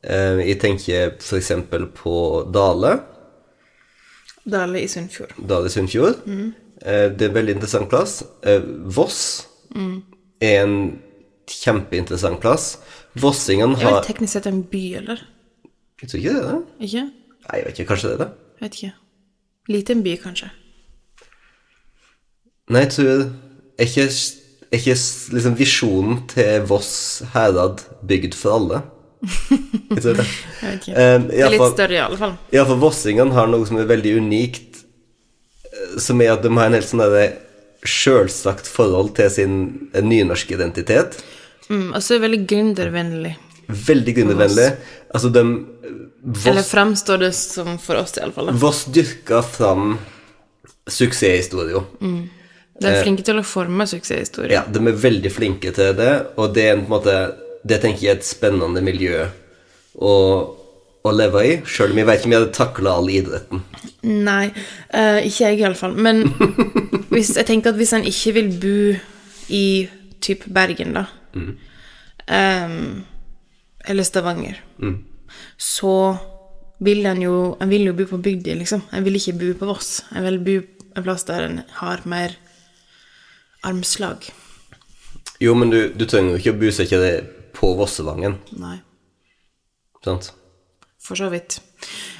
Eh, 0.02 0.40
jeg 0.48 0.58
tenker 0.62 1.14
f.eks. 1.20 1.52
på 1.96 2.14
Dale. 2.54 2.94
Dale 4.50 4.80
i 4.80 4.88
Sunnfjord. 4.88 5.34
Dale 5.48 5.68
i 5.68 5.72
Sunnfjord. 5.74 6.22
Eh, 6.28 7.06
det 7.12 7.26
er 7.26 7.28
en 7.28 7.36
veldig 7.36 7.56
interessant 7.58 7.90
plass. 7.92 8.20
Eh, 8.42 8.62
Voss 8.96 9.20
er 10.40 10.62
en 10.62 10.76
kjempeinteressant 11.50 12.40
plass. 12.40 12.78
Vossingene 13.20 13.76
Er 13.80 13.98
det 13.98 14.06
teknisk 14.06 14.36
sett 14.38 14.46
en 14.46 14.62
by, 14.70 14.82
eller? 15.02 15.20
Jeg 16.00 16.08
tror 16.08 16.20
ikke 16.20 16.32
det 16.34 16.40
er 16.40 16.50
det. 16.54 16.86
Ikke? 16.86 17.02
Nei, 17.44 17.58
jeg 17.58 17.66
vet 17.66 17.78
ikke. 17.80 17.88
Kanskje 17.90 18.08
det 18.08 18.14
er 18.14 18.22
det? 18.22 18.30
Jeg 18.60 18.64
vet 18.64 18.78
ikke. 18.78 18.92
Liten 19.70 20.02
by, 20.06 20.14
kanskje. 20.22 20.50
Nei, 22.70 22.84
jeg 22.86 22.92
tror 22.94 23.24
Er 23.80 23.88
ikke, 23.88 24.04
er 24.70 24.78
ikke 24.78 24.96
liksom 25.34 25.54
visjonen 25.58 26.18
til 26.30 26.64
Voss 26.68 27.22
herad 27.34 27.80
bygd 28.06 28.34
for 28.36 28.56
alle? 28.58 28.82
Jeg 29.20 30.00
tror 30.00 30.16
det. 30.16 30.26
Jeg 30.26 30.70
vet 30.70 30.86
ikke. 30.88 30.94
Um, 30.96 31.26
Det 31.28 31.42
er 31.44 31.54
litt 31.54 31.66
større, 31.74 31.96
i 31.96 32.00
alle 32.00 32.18
fall. 32.20 32.34
Ja, 32.54 32.64
for 32.68 32.80
vossingene 32.80 33.36
har 33.36 33.50
noe 33.52 33.68
som 33.68 33.80
er 33.80 33.88
veldig 33.90 34.14
unikt, 34.22 34.80
eh, 35.68 35.98
som 36.00 36.22
er 36.24 36.34
at 36.36 36.44
de 36.44 36.52
har 36.56 36.70
en 36.70 36.78
helt 36.78 36.88
sånn 36.88 37.04
sjølsagt 37.80 38.68
forhold 38.68 39.14
til 39.16 39.30
sin 39.32 39.54
eh, 39.92 40.04
nynorske 40.04 40.56
identitet. 40.56 41.20
Mm, 41.68 41.92
og 41.94 42.00
så 42.02 42.14
er 42.14 42.20
det 42.20 42.26
veldig 42.26 42.40
gründervennlig. 42.50 43.34
Veldig 43.90 44.16
gründervennlig. 44.16 44.70
Altså, 45.14 45.30
de 45.30 45.44
Eller 45.44 46.60
Voss, 46.60 46.70
fremstår 46.72 47.20
det 47.22 47.30
som 47.36 47.78
for 47.80 48.00
oss, 48.00 48.16
i 48.18 48.24
alle 48.24 48.34
fall. 48.36 48.50
Voss 48.60 48.84
dyrka 48.92 49.40
fram 49.46 49.94
suksesshistorier. 50.90 51.86
De 52.80 52.88
er 52.88 53.02
flinke 53.04 53.24
til 53.24 53.38
å 53.40 53.44
forme 53.46 53.86
suksesshistorier. 53.88 54.56
Ja, 54.58 54.64
de 54.66 54.80
er 54.80 54.98
veldig 55.04 55.32
flinke 55.32 55.72
til 55.76 55.94
det, 55.96 56.12
og 56.40 56.54
det 56.56 56.66
er 56.66 56.76
en, 56.76 56.84
på 56.88 56.90
en 56.90 56.96
måte 56.98 57.16
Det 57.62 57.80
tenker 57.82 58.06
jeg 58.06 58.14
er 58.14 58.20
et 58.20 58.26
spennende 58.26 58.82
miljø 58.84 59.26
å, 60.00 60.14
å 61.04 61.12
leve 61.12 61.42
i, 61.44 61.52
sjøl 61.68 61.92
om 61.92 62.00
jeg 62.00 62.08
vet 62.08 62.20
ikke 62.20 62.28
om 62.28 62.34
jeg 62.34 62.42
hadde 62.42 62.56
takla 62.56 62.94
all 62.96 63.10
idretten. 63.12 63.62
Nei, 64.06 64.46
uh, 64.94 65.20
ikke 65.20 65.50
jeg 65.50 65.60
i 65.60 65.66
alle 65.68 65.78
fall. 65.78 65.96
Men 65.96 66.24
hvis, 67.12 67.34
jeg 67.36 67.46
tenker 67.50 67.74
at 67.74 67.80
hvis 67.80 67.94
en 67.96 68.06
ikke 68.08 68.34
vil 68.38 68.50
bo 68.62 68.80
i 69.52 69.64
typ 70.24 70.46
Bergen, 70.52 70.96
da, 70.96 71.06
ehm, 72.30 73.00
eller 73.88 74.06
Stavanger, 74.06 74.60
så 75.60 75.94
vil 76.80 77.04
en 77.06 77.20
jo 77.20 77.56
En 77.60 77.68
vil 77.68 77.84
jo 77.84 77.92
bo 77.92 78.06
på 78.08 78.20
bygda, 78.24 78.54
liksom. 78.56 78.86
En 78.92 79.04
vil 79.04 79.18
ikke 79.18 79.36
bo 79.36 79.50
på 79.58 79.66
Voss. 79.68 80.00
En 80.16 80.24
vil 80.24 80.38
bo 80.40 80.54
en 80.96 81.04
plass 81.04 81.26
der 81.28 81.44
en 81.44 81.60
har 81.80 82.00
mer 82.08 82.36
armslag. 83.62 84.30
Jo, 85.40 85.54
men 85.54 85.70
du, 85.70 85.92
du 85.92 86.06
trenger 86.08 86.34
jo 86.34 86.40
ikke 86.40 86.54
å 86.54 86.60
bosette 86.60 87.00
deg 87.00 87.28
på 87.56 87.72
Vossevangen, 87.78 88.38
Nei. 88.60 88.78
sant? 90.04 90.32
For 91.00 91.16
så 91.16 91.30
vidt. 91.32 91.60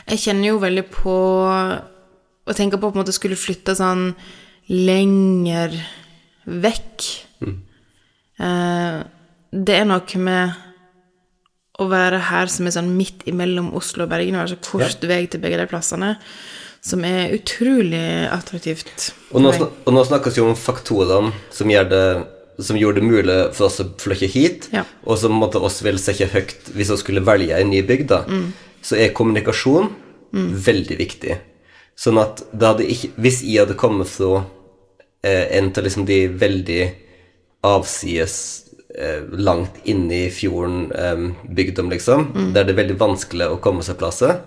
Jeg 0.09 0.23
kjenner 0.25 0.55
jo 0.55 0.61
veldig 0.63 0.87
på 0.91 1.17
Å 2.51 2.55
tenke 2.57 2.79
på 2.81 2.89
på 2.89 2.97
en 2.97 3.03
måte 3.05 3.13
skulle 3.15 3.37
flytte 3.39 3.77
sånn 3.79 4.15
lenger 4.73 5.75
vekk. 6.49 7.05
Eh, 8.41 8.97
det 9.53 9.77
er 9.77 9.87
noe 9.87 10.23
med 10.25 10.57
å 11.81 11.87
være 11.91 12.19
her 12.31 12.51
som 12.53 12.67
er 12.67 12.75
sånn 12.75 12.91
midt 12.97 13.23
imellom 13.31 13.71
Oslo 13.79 14.05
og 14.07 14.11
Bergen, 14.13 14.37
og 14.37 14.45
være 14.45 14.57
så 14.57 14.65
kort 14.65 15.07
vei 15.09 15.23
til 15.31 15.43
begge 15.43 15.61
de 15.61 15.69
plassene, 15.71 16.11
som 16.85 17.05
er 17.05 17.35
utrolig 17.37 18.03
attraktivt. 18.33 19.11
Og 19.33 19.45
nå, 19.45 19.53
snak- 19.57 19.87
og 19.87 19.95
nå 19.97 20.05
snakkes 20.09 20.41
jo 20.41 20.49
om 20.49 20.59
faktorene 20.59 21.33
som, 21.53 21.71
gjør 21.71 21.89
det, 21.93 22.05
som 22.63 22.77
gjorde 22.79 23.01
det 23.01 23.09
mulig 23.09 23.37
for 23.57 23.67
oss 23.69 23.81
å 23.83 23.87
flytte 24.01 24.29
hit, 24.31 24.69
Ja. 24.73 24.85
og 25.05 25.19
som 25.19 25.33
måtte 25.33 25.61
oss 25.61 25.81
ville 25.83 25.99
sette 25.99 26.27
høyt 26.33 26.71
hvis 26.75 26.91
vi 26.91 26.97
skulle 26.97 27.25
velge 27.25 27.57
en 27.59 27.71
ny 27.71 27.83
bygd, 27.83 28.09
da. 28.09 28.25
Så 28.83 28.97
er 28.97 29.13
kommunikasjon 29.13 29.91
veldig 30.33 30.97
viktig. 30.99 31.39
Sånn 31.97 32.19
at 32.21 32.43
ikke 32.81 33.11
Hvis 33.19 33.43
jeg 33.43 33.59
hadde 33.67 33.77
kommet 33.77 34.09
fra 34.09 34.45
eh, 35.23 35.59
en 35.59 35.69
av 35.77 35.85
liksom 35.85 36.07
de 36.07 36.29
veldig 36.29 36.93
avsides 37.63 38.65
eh, 38.99 39.21
langt 39.37 39.77
inne 39.85 40.27
i 40.27 40.31
fjorden 40.31 40.91
eh, 40.93 41.27
bygdom, 41.53 41.91
liksom, 41.91 42.53
der 42.55 42.65
det 42.65 42.73
er 42.75 42.83
veldig 42.83 42.99
vanskelig 42.99 43.51
å 43.51 43.61
komme 43.61 43.83
seg 43.83 43.99
plasser, 44.01 44.41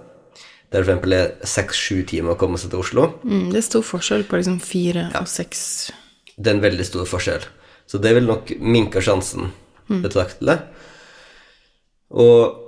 der 0.72 0.82
det 0.82 0.88
eksempel 0.88 1.14
er 1.14 1.34
seks-sju 1.46 2.00
timer 2.10 2.34
å 2.34 2.40
komme 2.40 2.58
seg 2.58 2.72
til 2.74 2.80
Oslo, 2.82 3.12
Mm, 3.24 3.52
det 3.52 3.58
er 3.62 3.68
stor 3.70 3.84
forskjell 3.86 4.24
på 4.26 4.40
liksom 4.42 4.60
fire 4.60 5.12
og 5.20 5.28
seks 5.28 5.92
det 6.34 6.50
er 6.50 6.56
en 6.56 6.64
veldig 6.64 6.86
stor 6.86 7.06
forskjell. 7.06 7.44
Så 7.90 8.00
det 8.02 8.14
vil 8.16 8.28
nok 8.30 8.52
minke 8.60 9.02
sjansen 9.04 9.52
betraktelig. 9.88 10.60
Og, 12.14 12.60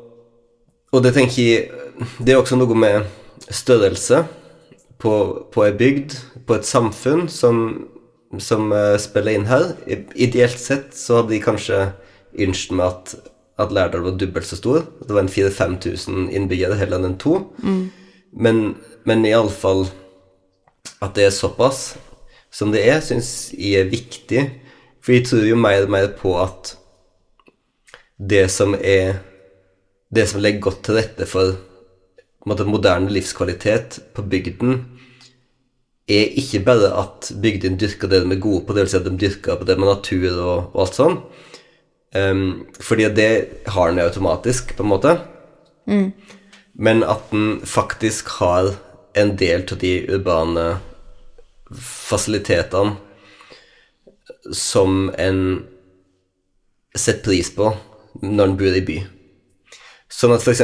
og 0.92 1.04
det 1.06 1.14
tenker 1.16 1.42
jeg 1.44 2.08
Det 2.20 2.34
er 2.34 2.42
også 2.42 2.58
noe 2.58 2.76
med 2.76 3.06
størrelse 3.54 4.24
på, 5.00 5.14
på 5.54 5.64
ei 5.64 5.74
bygd, 5.76 6.16
på 6.48 6.58
et 6.58 6.68
samfunn, 6.68 7.30
som, 7.32 7.86
som 8.42 8.72
eh, 8.76 8.98
spiller 9.00 9.38
inn 9.38 9.48
her. 9.48 9.70
Ideelt 10.16 10.60
sett 10.60 10.96
så 10.98 11.22
hadde 11.22 11.36
de 11.36 11.40
kanskje 11.44 11.80
ønsket 12.46 12.76
meg 12.76 12.90
at, 12.90 13.14
at 13.64 13.76
Lærdal 13.76 14.04
var 14.08 14.18
dobbelt 14.20 14.50
så 14.50 14.60
stor. 14.60 14.84
Det 15.08 15.16
var 15.16 15.24
en 15.24 15.32
4000-5000 15.32 16.34
innbyggere 16.36 16.80
heller 16.80 17.00
enn 17.00 17.14
en 17.14 17.20
to. 17.22 17.38
Men, 18.36 18.62
men 19.08 19.28
iallfall 19.30 19.86
at 21.04 21.16
det 21.16 21.30
er 21.30 21.36
såpass 21.36 21.94
som 22.56 22.72
det 22.72 22.86
er, 22.88 23.00
syns 23.04 23.54
jeg 23.56 23.84
er 23.84 23.92
viktig. 23.92 24.44
For 25.06 25.14
jeg 25.14 25.28
tror 25.30 25.46
jo 25.46 25.58
mer 25.62 25.86
og 25.86 25.94
mer 25.94 26.10
på 26.18 26.34
at 26.42 26.74
det 28.18 28.48
som 28.50 28.74
er 28.80 29.22
Det 30.16 30.24
som 30.30 30.40
legger 30.40 30.62
godt 30.62 30.84
til 30.86 30.96
rette 30.96 31.26
for 31.28 31.56
måte, 32.48 32.64
moderne 32.64 33.10
livskvalitet 33.12 33.98
på 34.14 34.22
bygden, 34.22 34.78
er 36.08 36.30
ikke 36.40 36.62
bare 36.64 36.92
at 37.02 37.32
bygdene 37.42 37.76
dyrker 37.82 38.08
det 38.08 38.22
de 38.24 38.36
er 38.36 38.40
gode 38.40 38.62
på, 38.68 38.76
dvs. 38.78 38.94
Si 38.94 39.00
at 39.00 39.08
de 39.08 39.16
dyrker 39.18 39.58
på 39.58 39.66
det 39.66 39.76
med 39.82 39.90
natur 39.90 40.30
og, 40.30 40.70
og 40.72 40.84
alt 40.84 41.00
sånn. 41.00 41.18
Um, 42.16 42.46
fordi 42.80 43.10
det 43.18 43.32
har 43.74 43.90
den 43.90 44.04
automatisk, 44.06 44.76
på 44.78 44.86
en 44.86 44.92
måte. 44.94 45.16
Men 46.78 47.04
at 47.04 47.26
den 47.34 47.58
faktisk 47.66 48.30
har 48.38 48.76
en 49.18 49.36
del 49.42 49.66
av 49.66 49.82
de 49.82 49.96
urbane 50.14 50.68
fasilitetene 51.82 52.96
som 54.54 55.10
en 55.18 55.40
setter 56.96 57.24
pris 57.26 57.50
på 57.56 57.72
når 58.22 58.50
en 58.52 58.58
bor 58.60 58.78
i 58.78 58.84
by. 58.86 58.98
Sånn 60.12 60.36
at 60.36 60.46
f.eks. 60.46 60.62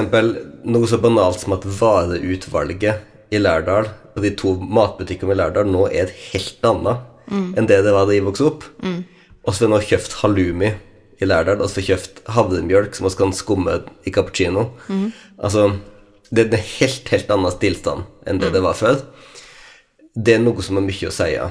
noe 0.70 0.88
så 0.88 1.00
banalt 1.02 1.42
som 1.42 1.56
at 1.58 1.66
vareutvalget 1.66 3.34
i 3.34 3.40
Lærdal, 3.42 3.90
på 4.14 4.24
de 4.24 4.32
to 4.36 4.54
matbutikkene 4.60 5.34
i 5.34 5.40
Lærdal, 5.40 5.68
nå 5.72 5.88
er 5.90 6.06
et 6.06 6.16
helt 6.32 6.68
annet 6.68 7.08
enn 7.32 7.68
det 7.68 7.78
det 7.86 7.94
var 7.96 8.08
da 8.10 8.16
jeg 8.16 8.26
vokste 8.28 8.48
opp. 8.50 8.66
Og 9.42 9.54
så 9.54 9.64
har 9.64 9.68
vi 9.68 9.72
nå 9.74 9.82
kjøpt 9.88 10.18
halloumi 10.22 10.72
i 11.22 11.28
Lærdal, 11.28 11.62
og 11.62 11.70
så 11.70 11.80
har 11.80 11.82
vi 11.82 11.90
kjøpt 11.92 12.22
havremjølk 12.36 12.98
som 12.98 13.08
vi 13.08 13.14
kan 13.20 13.34
skumme 13.36 13.78
i 14.08 14.14
cappuccino. 14.14 14.70
Altså, 15.40 15.68
det 16.32 16.46
er 16.46 16.52
en 16.52 16.68
helt, 16.78 17.12
helt 17.12 17.32
annen 17.34 17.60
tilstand 17.62 18.08
enn 18.28 18.40
det 18.42 18.52
det 18.56 18.64
var 18.64 18.78
før. 18.78 19.00
Det 20.16 20.36
er 20.38 20.44
noe 20.44 20.64
som 20.64 20.80
har 20.80 20.86
mye 20.86 21.08
å 21.08 21.16
si, 21.16 21.30
ja. 21.34 21.50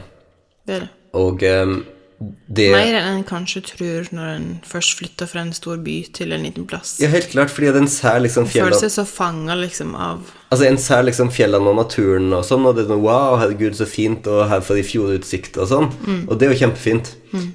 Det 0.69 0.77
er 0.77 0.85
det. 0.85 0.91
Og 1.17 1.43
ehm, 1.43 1.81
det 2.21 2.67
Mer 2.75 2.97
enn 2.99 3.07
en 3.15 3.23
kanskje 3.25 3.63
tror 3.65 4.09
når 4.13 4.27
en 4.35 4.49
først 4.69 4.99
flytter 4.99 5.29
fra 5.31 5.41
en 5.41 5.55
stor 5.57 5.79
by 5.81 5.95
til 6.13 6.35
en 6.37 6.43
liten 6.45 6.67
plass. 6.69 6.99
Ja, 7.01 7.09
helt 7.09 7.31
klart, 7.33 7.49
fordi 7.49 7.71
den 7.73 7.89
ser 7.89 8.19
liksom 8.21 8.45
Føler 8.45 8.75
fjellene 8.75 8.81
seg 8.83 8.93
så 8.93 9.05
fanga 9.09 9.57
liksom 9.57 9.95
av 9.97 10.27
Altså, 10.51 10.67
en 10.67 10.77
ser 10.83 11.07
liksom 11.07 11.31
fjellene 11.33 11.71
og 11.73 11.79
naturen 11.79 12.29
og 12.37 12.43
sånn, 12.45 12.67
og 12.69 12.77
det 12.77 12.85
er 12.85 12.91
sånn 12.91 13.01
Wow, 13.07 13.39
herregud, 13.41 13.77
så 13.79 13.87
fint, 13.89 14.27
og 14.29 14.43
her 14.51 14.61
får 14.67 14.81
de 14.81 14.85
fjordutsikt 14.91 15.57
og 15.63 15.71
sånn. 15.71 15.89
Og 16.27 16.35
det 16.37 16.49
er 16.49 16.53
jo 16.53 16.59
kjempefint. 16.65 17.13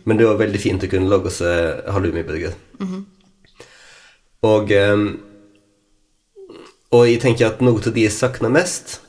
Men 0.08 0.16
det 0.18 0.24
er 0.26 0.30
jo 0.32 0.40
veldig 0.40 0.62
fint 0.64 0.86
å 0.88 0.90
kunne 0.96 1.12
lage 1.12 1.34
seg 1.36 1.84
halloumiburger. 1.92 2.56
Og 4.48 4.72
ehm, 4.72 5.06
Og 6.96 7.06
jeg 7.10 7.20
tenker 7.22 7.50
at 7.52 7.62
noe 7.66 7.82
av 7.84 7.92
de 7.94 8.08
jeg 8.08 8.16
savner 8.16 8.50
mest, 8.54 9.02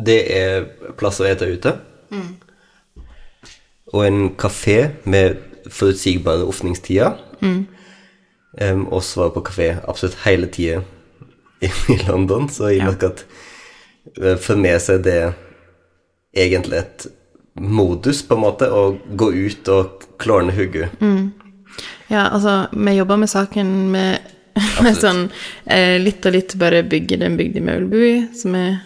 det 0.00 0.18
er 0.32 0.68
plass 0.96 1.20
å 1.20 1.28
ete 1.28 1.44
ute. 1.52 1.76
Og 3.92 4.06
en 4.06 4.30
kafé 4.36 4.90
med 5.04 5.36
forutsigbare 5.72 6.44
åpningstider. 6.48 7.16
Um, 7.42 8.86
oss 8.92 9.12
var 9.16 9.30
på 9.30 9.42
kafé 9.46 9.68
absolutt 9.88 10.16
hele 10.24 10.46
tida 10.50 10.80
i, 11.62 11.68
i 11.92 11.98
London, 12.08 12.48
så 12.50 12.70
jeg 12.72 12.80
Ja. 12.80 12.88
merker 12.90 13.12
at 13.12 13.24
eh, 14.22 14.36
for 14.40 14.56
meg 14.56 14.80
så 14.82 14.96
er 14.96 15.02
det 15.04 15.18
egentlig 16.34 16.78
et 16.80 17.06
modus, 17.60 18.22
på 18.22 18.34
en 18.34 18.40
måte, 18.42 18.68
å 18.70 18.98
gå 19.18 19.30
ut 19.34 19.68
og 19.74 20.04
klårne 20.18 20.54
hodet. 20.54 20.88
Ja, 22.08 22.28
altså, 22.32 22.66
vi 22.72 22.96
jobber 22.96 23.16
med 23.16 23.30
saken 23.30 23.72
med, 23.92 24.18
med 24.84 24.98
sånn 24.98 25.28
eh, 25.66 25.98
litt 26.02 26.26
og 26.26 26.34
litt 26.34 26.54
bare 26.58 26.82
bygge 26.82 27.18
den 27.20 27.36
bygda 27.38 27.78
bo 27.90 27.96
i, 28.02 28.26
som 28.34 28.54
er 28.58 28.78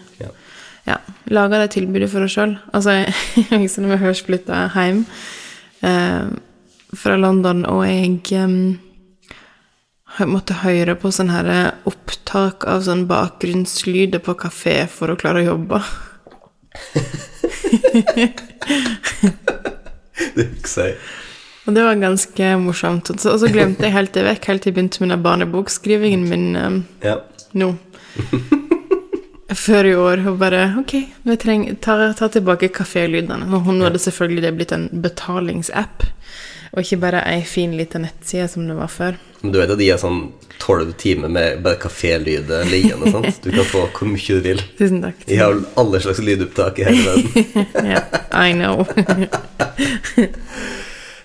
Ja. 0.87 0.97
laga 1.31 1.61
det 1.61 1.71
tilbudet 1.77 2.09
for 2.11 2.25
oss 2.25 2.35
sjøl. 2.35 2.57
Altså, 2.75 2.97
husker 3.53 3.81
når 3.85 3.93
vi 3.95 4.01
først 4.05 4.25
flytta 4.27 4.65
hjem 4.75 5.05
eh, 5.87 6.25
fra 6.99 7.15
London, 7.17 7.63
og 7.69 7.85
jeg 7.87 8.19
eh, 8.35 10.25
måtte 10.29 10.59
høre 10.61 10.95
på 10.99 11.11
sånn 11.15 11.31
her 11.33 11.49
opptak 11.89 12.67
av 12.69 12.83
sånn 12.85 13.07
bakgrunnslyder 13.09 14.19
på 14.23 14.35
kafé 14.43 14.83
for 14.91 15.13
å 15.13 15.19
klare 15.19 15.43
å 15.43 15.49
jobbe. 15.53 15.79
Det 20.33 20.45
husker 20.49 20.87
jeg. 20.87 20.97
Og 21.63 21.75
det 21.75 21.83
var 21.85 21.95
ganske 21.95 22.49
morsomt. 22.59 23.09
Og 23.13 23.19
så, 23.23 23.47
glemte 23.51 23.87
jeg 23.87 23.95
helt 23.95 24.13
det 24.15 24.25
vekk, 24.27 24.47
helt 24.49 24.65
til 24.65 24.71
jeg 24.71 24.75
begynte 24.77 25.03
med 25.03 25.13
den 25.13 25.23
barnebokskrivingen 25.23 26.25
min 26.29 26.55
eh, 26.59 26.75
Ja. 27.07 27.17
nå. 27.53 27.73
Før 29.55 29.85
i 29.89 29.95
år. 29.95 30.23
Og 30.31 30.37
bare 30.41 30.63
Ok, 30.79 30.93
vi 31.23 31.35
trenger 31.41 31.75
ta, 31.83 31.97
ta 32.17 32.29
tilbake 32.33 32.69
kafélydene. 32.73 33.45
Nå, 33.49 33.59
nå 33.65 33.85
hadde 33.87 34.01
selvfølgelig 34.01 34.43
det 34.45 34.53
blitt 34.57 34.73
en 34.75 34.87
betalingsapp, 35.03 36.05
og 36.73 36.81
ikke 36.81 37.01
bare 37.03 37.21
ei 37.29 37.43
fin 37.45 37.75
lita 37.77 37.99
nettside 38.01 38.47
som 38.49 38.65
det 38.67 38.75
var 38.77 38.89
før. 38.89 39.19
Men 39.43 39.51
du 39.53 39.59
vet 39.59 39.73
at 39.73 39.79
de 39.81 39.89
har 39.91 39.99
sånn 40.01 40.21
tolv 40.63 40.93
timer 41.01 41.27
med 41.33 41.59
bare 41.65 41.75
kafélyder 41.81 42.63
liggende. 42.71 43.11
sant? 43.11 43.41
Du 43.43 43.51
kan 43.51 43.65
få 43.67 43.81
hvor 43.91 44.07
mye 44.07 44.37
du 44.39 44.45
vil. 44.45 44.61
Tusen 44.79 45.01
takk. 45.03 45.25
De 45.27 45.35
har 45.41 45.57
alle 45.81 45.99
slags 46.01 46.21
lydopptak 46.23 46.79
i 46.79 46.87
hele 46.87 47.03
verden. 47.09 47.67
Ja, 47.93 48.01
I 48.45 48.53
know. 48.55 48.85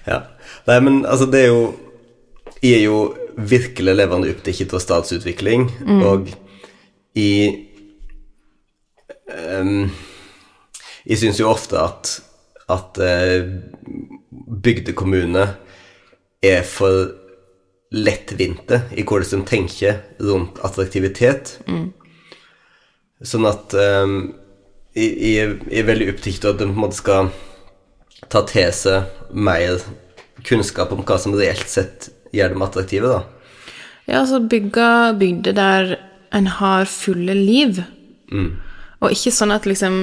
Ja. 0.08 0.22
Nei, 0.68 0.78
men 0.80 1.02
altså, 1.06 1.26
det 1.28 1.42
er 1.44 1.50
jo 1.52 1.74
Jeg 2.62 2.78
er 2.80 2.84
jo 2.88 2.98
virkelig 3.38 3.92
levende 3.94 4.30
opptatt 4.32 4.72
av 4.74 4.80
statsutvikling, 4.82 5.68
og 6.02 6.32
i 7.14 7.28
ehm, 9.34 9.90
Jeg 11.08 11.18
syns 11.22 11.38
jo 11.40 11.48
ofte 11.50 11.78
at 11.80 12.20
at 12.68 12.98
eh, 13.00 13.46
bygdekommuner 14.60 15.54
er 16.44 16.62
for 16.68 17.14
lettvinte 17.96 18.82
i 18.92 19.00
hvordan 19.08 19.40
de 19.40 19.48
tenker 19.48 20.02
rundt 20.20 20.58
attraktivitet. 20.66 21.54
Sånn 23.24 23.46
at 23.48 23.72
um, 23.72 24.18
jeg, 24.92 25.14
jeg 25.16 25.56
er- 25.80 25.88
veldig 25.88 26.10
opptatt 26.12 26.44
av 26.44 26.52
at 26.52 26.60
de 26.60 26.68
på 26.68 26.74
en 26.76 26.82
måte 26.84 27.00
skal 27.00 27.30
ta 28.28 28.44
til 28.52 28.68
seg 28.76 29.32
mer 29.32 29.80
kunnskap 30.44 30.92
om 30.92 31.00
hva 31.08 31.16
som 31.18 31.32
reelt 31.34 31.72
sett 31.72 32.10
gjør 32.36 32.52
dem 32.52 32.62
attraktive, 32.68 33.08
da. 33.08 33.24
Ja, 34.04 34.20
altså 34.26 34.42
bygge 34.44 34.90
bygder 35.24 35.56
der 35.56 35.96
en 36.36 36.52
har 36.60 36.84
fulle 36.84 37.32
liv. 37.34 37.80
Og 39.02 39.14
ikke 39.14 39.34
sånn 39.34 39.54
at 39.54 39.68
liksom 39.68 40.00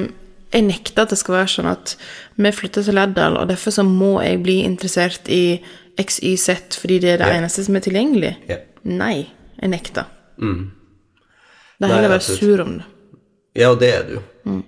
Jeg 0.54 0.62
nekter 0.62 1.02
at 1.02 1.10
det 1.12 1.18
skal 1.18 1.34
være 1.34 1.50
sånn 1.50 1.66
at 1.68 1.96
vi 2.38 2.52
flytter 2.54 2.84
til 2.86 2.94
Lærdal, 2.94 3.34
og 3.36 3.48
derfor 3.50 3.74
så 3.74 3.82
må 3.82 4.20
jeg 4.22 4.38
bli 4.44 4.60
interessert 4.62 5.26
i 5.28 5.58
XYZ 5.98 6.78
fordi 6.78 7.00
det 7.02 7.10
er 7.10 7.18
det 7.18 7.26
yeah. 7.26 7.38
eneste 7.40 7.64
som 7.66 7.76
er 7.76 7.82
tilgjengelig. 7.82 8.30
Yeah. 8.46 8.62
Nei, 8.86 9.26
jeg 9.58 9.72
nekter. 9.72 10.06
Det 10.38 11.88
er 11.88 11.92
heller 11.92 12.08
å 12.08 12.14
være 12.14 12.24
sur 12.28 12.62
om 12.62 12.76
det. 12.78 12.86
Ja, 13.58 13.72
og 13.72 13.80
det 13.82 13.90
er 13.90 14.06
du. 14.06 14.16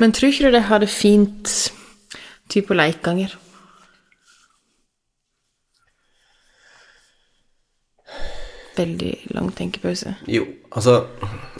Men 0.00 0.14
tror 0.14 0.32
ikke 0.32 0.48
du 0.48 0.56
det 0.56 0.64
har 0.70 0.80
det 0.82 0.90
fint 0.90 1.52
typ 2.50 2.70
på 2.70 2.78
Leikanger? 2.78 3.36
Veldig 8.78 9.14
lang 9.34 9.52
tenkepause. 9.58 10.14
Jo, 10.30 10.46
altså 10.70 11.00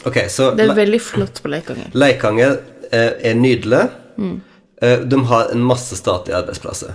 Ok, 0.07 0.21
så 0.31 0.53
Det 0.55 0.69
er 0.69 0.77
veldig 0.77 1.01
flott 1.03 1.41
på 1.43 1.51
Leikanger. 1.51 1.91
Leikanger 1.99 2.61
eh, 2.93 3.11
er 3.31 3.35
nydelig. 3.35 3.89
Eh, 4.83 5.01
de 5.11 5.19
har 5.27 5.51
en 5.53 5.65
masse 5.67 5.97
statlige 5.97 6.37
arbeidsplasser. 6.39 6.95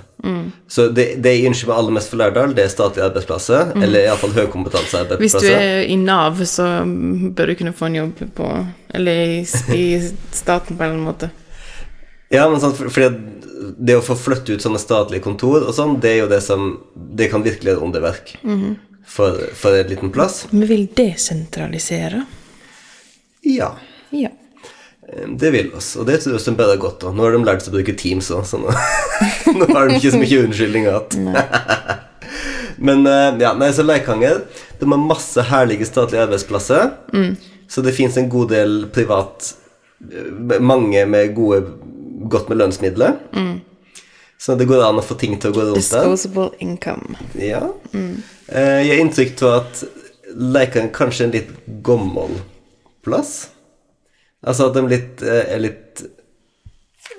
Så 0.68 0.88
det, 0.96 1.08
det 1.24 1.34
jeg 1.36 1.50
ønsker 1.52 1.68
meg 1.68 1.82
aller 1.82 1.96
mest 1.98 2.12
for 2.12 2.22
Lærdal, 2.22 2.54
det 2.56 2.64
er 2.64 2.72
statlige 2.72 3.06
arbeidsplasser. 3.10 3.74
Eller 3.76 4.08
iallfall 4.08 5.18
Hvis 5.20 5.36
du 5.36 5.50
er 5.52 5.84
i 5.84 5.98
Nav, 6.00 6.40
så 6.48 6.68
bør 7.36 7.52
du 7.52 7.56
kunne 7.60 7.76
få 7.76 7.92
en 7.92 8.00
jobb 8.00 8.24
på 8.36 8.50
Eller 8.94 9.44
i, 9.76 9.86
staten 10.32 10.78
på 10.78 10.84
en 10.84 10.90
eller 10.90 10.94
annen 10.94 11.08
måte. 11.10 11.32
Ja, 12.32 12.48
men 12.50 12.62
sånn, 12.64 12.74
for, 12.74 13.12
det 13.78 13.98
å 14.00 14.06
få 14.06 14.16
flytte 14.18 14.56
ut 14.56 14.64
sånne 14.64 14.80
statlige 14.82 15.24
kontor 15.26 15.68
og 15.68 15.76
sånn, 15.76 16.00
det 16.02 16.16
er 16.16 16.20
jo 16.24 16.32
det 16.32 16.42
som 16.44 16.66
Det 16.94 17.30
kan 17.32 17.44
virkelig 17.46 17.76
være 17.76 17.86
underverk 17.86 18.34
for, 19.06 19.40
for 19.58 19.76
en 19.78 19.88
liten 19.92 20.12
plass. 20.16 20.46
Vi 20.52 20.66
vil 20.70 20.88
desentralisere. 20.96 22.24
Ja. 23.44 23.74
Ja. 24.16 24.30
eh, 25.10 25.28
Det 25.40 25.52
vil 25.54 25.74
oss, 25.76 25.96
og 26.00 26.08
det 26.08 26.22
tror 26.24 26.40
jeg 26.40 26.58
bare 26.58 26.78
er 26.78 26.82
godt. 26.82 27.04
Og 27.08 27.16
nå 27.18 27.26
har 27.28 27.36
de 27.36 27.44
lært 27.44 27.66
seg 27.66 27.74
å 27.74 27.78
bruke 27.80 27.96
Teams 28.00 28.30
òg, 28.34 28.46
så 28.48 28.60
nå, 28.62 28.72
nå 29.60 29.68
har 29.74 29.90
de 29.92 29.98
ikke 30.00 30.14
så 30.16 30.22
mye 30.24 30.44
unnskyldninger 30.48 31.00
igjen. 31.00 31.34
Men 32.88 33.06
eh, 33.08 33.36
ja, 33.44 33.52
nei, 33.56 33.70
så 33.72 33.84
Leikanger 33.86 34.42
De 34.80 34.88
har 34.90 35.00
masse 35.00 35.44
herlige 35.48 35.86
statlige 35.88 36.24
arbeidsplasser. 36.26 36.90
Så 37.72 37.82
det 37.86 37.94
fins 37.96 38.18
en 38.20 38.28
god 38.32 38.50
del 38.52 38.74
privat 38.94 39.52
eh, 40.10 40.58
Mange 40.60 41.06
med 41.08 41.36
gode 41.38 41.62
godt 42.32 42.50
med 42.50 42.60
lønnsmidler. 42.64 43.18
Så 44.44 44.58
det 44.60 44.68
går 44.68 44.82
an 44.84 45.00
å 45.00 45.06
få 45.06 45.16
ting 45.20 45.38
til 45.40 45.54
å 45.54 45.56
gå 45.56 45.66
rundt 45.70 45.78
der. 45.80 46.08
Disposable 46.10 46.50
income. 46.64 47.16
Ja. 47.40 47.62
Mm. 47.94 48.18
Jeg 48.50 48.90
har 48.90 49.00
inntrykk 49.06 49.44
av 49.48 49.54
at 49.62 49.84
Leikanger 50.34 50.92
kanskje 50.96 51.28
en 51.28 51.36
litt 51.36 51.54
gammel 51.86 52.36
plass. 53.06 53.52
Altså 54.44 54.68
at 54.68 54.76
de 54.76 54.84
litt, 54.92 55.24
eh, 55.24 55.46
er 55.56 55.64
litt 55.64 56.04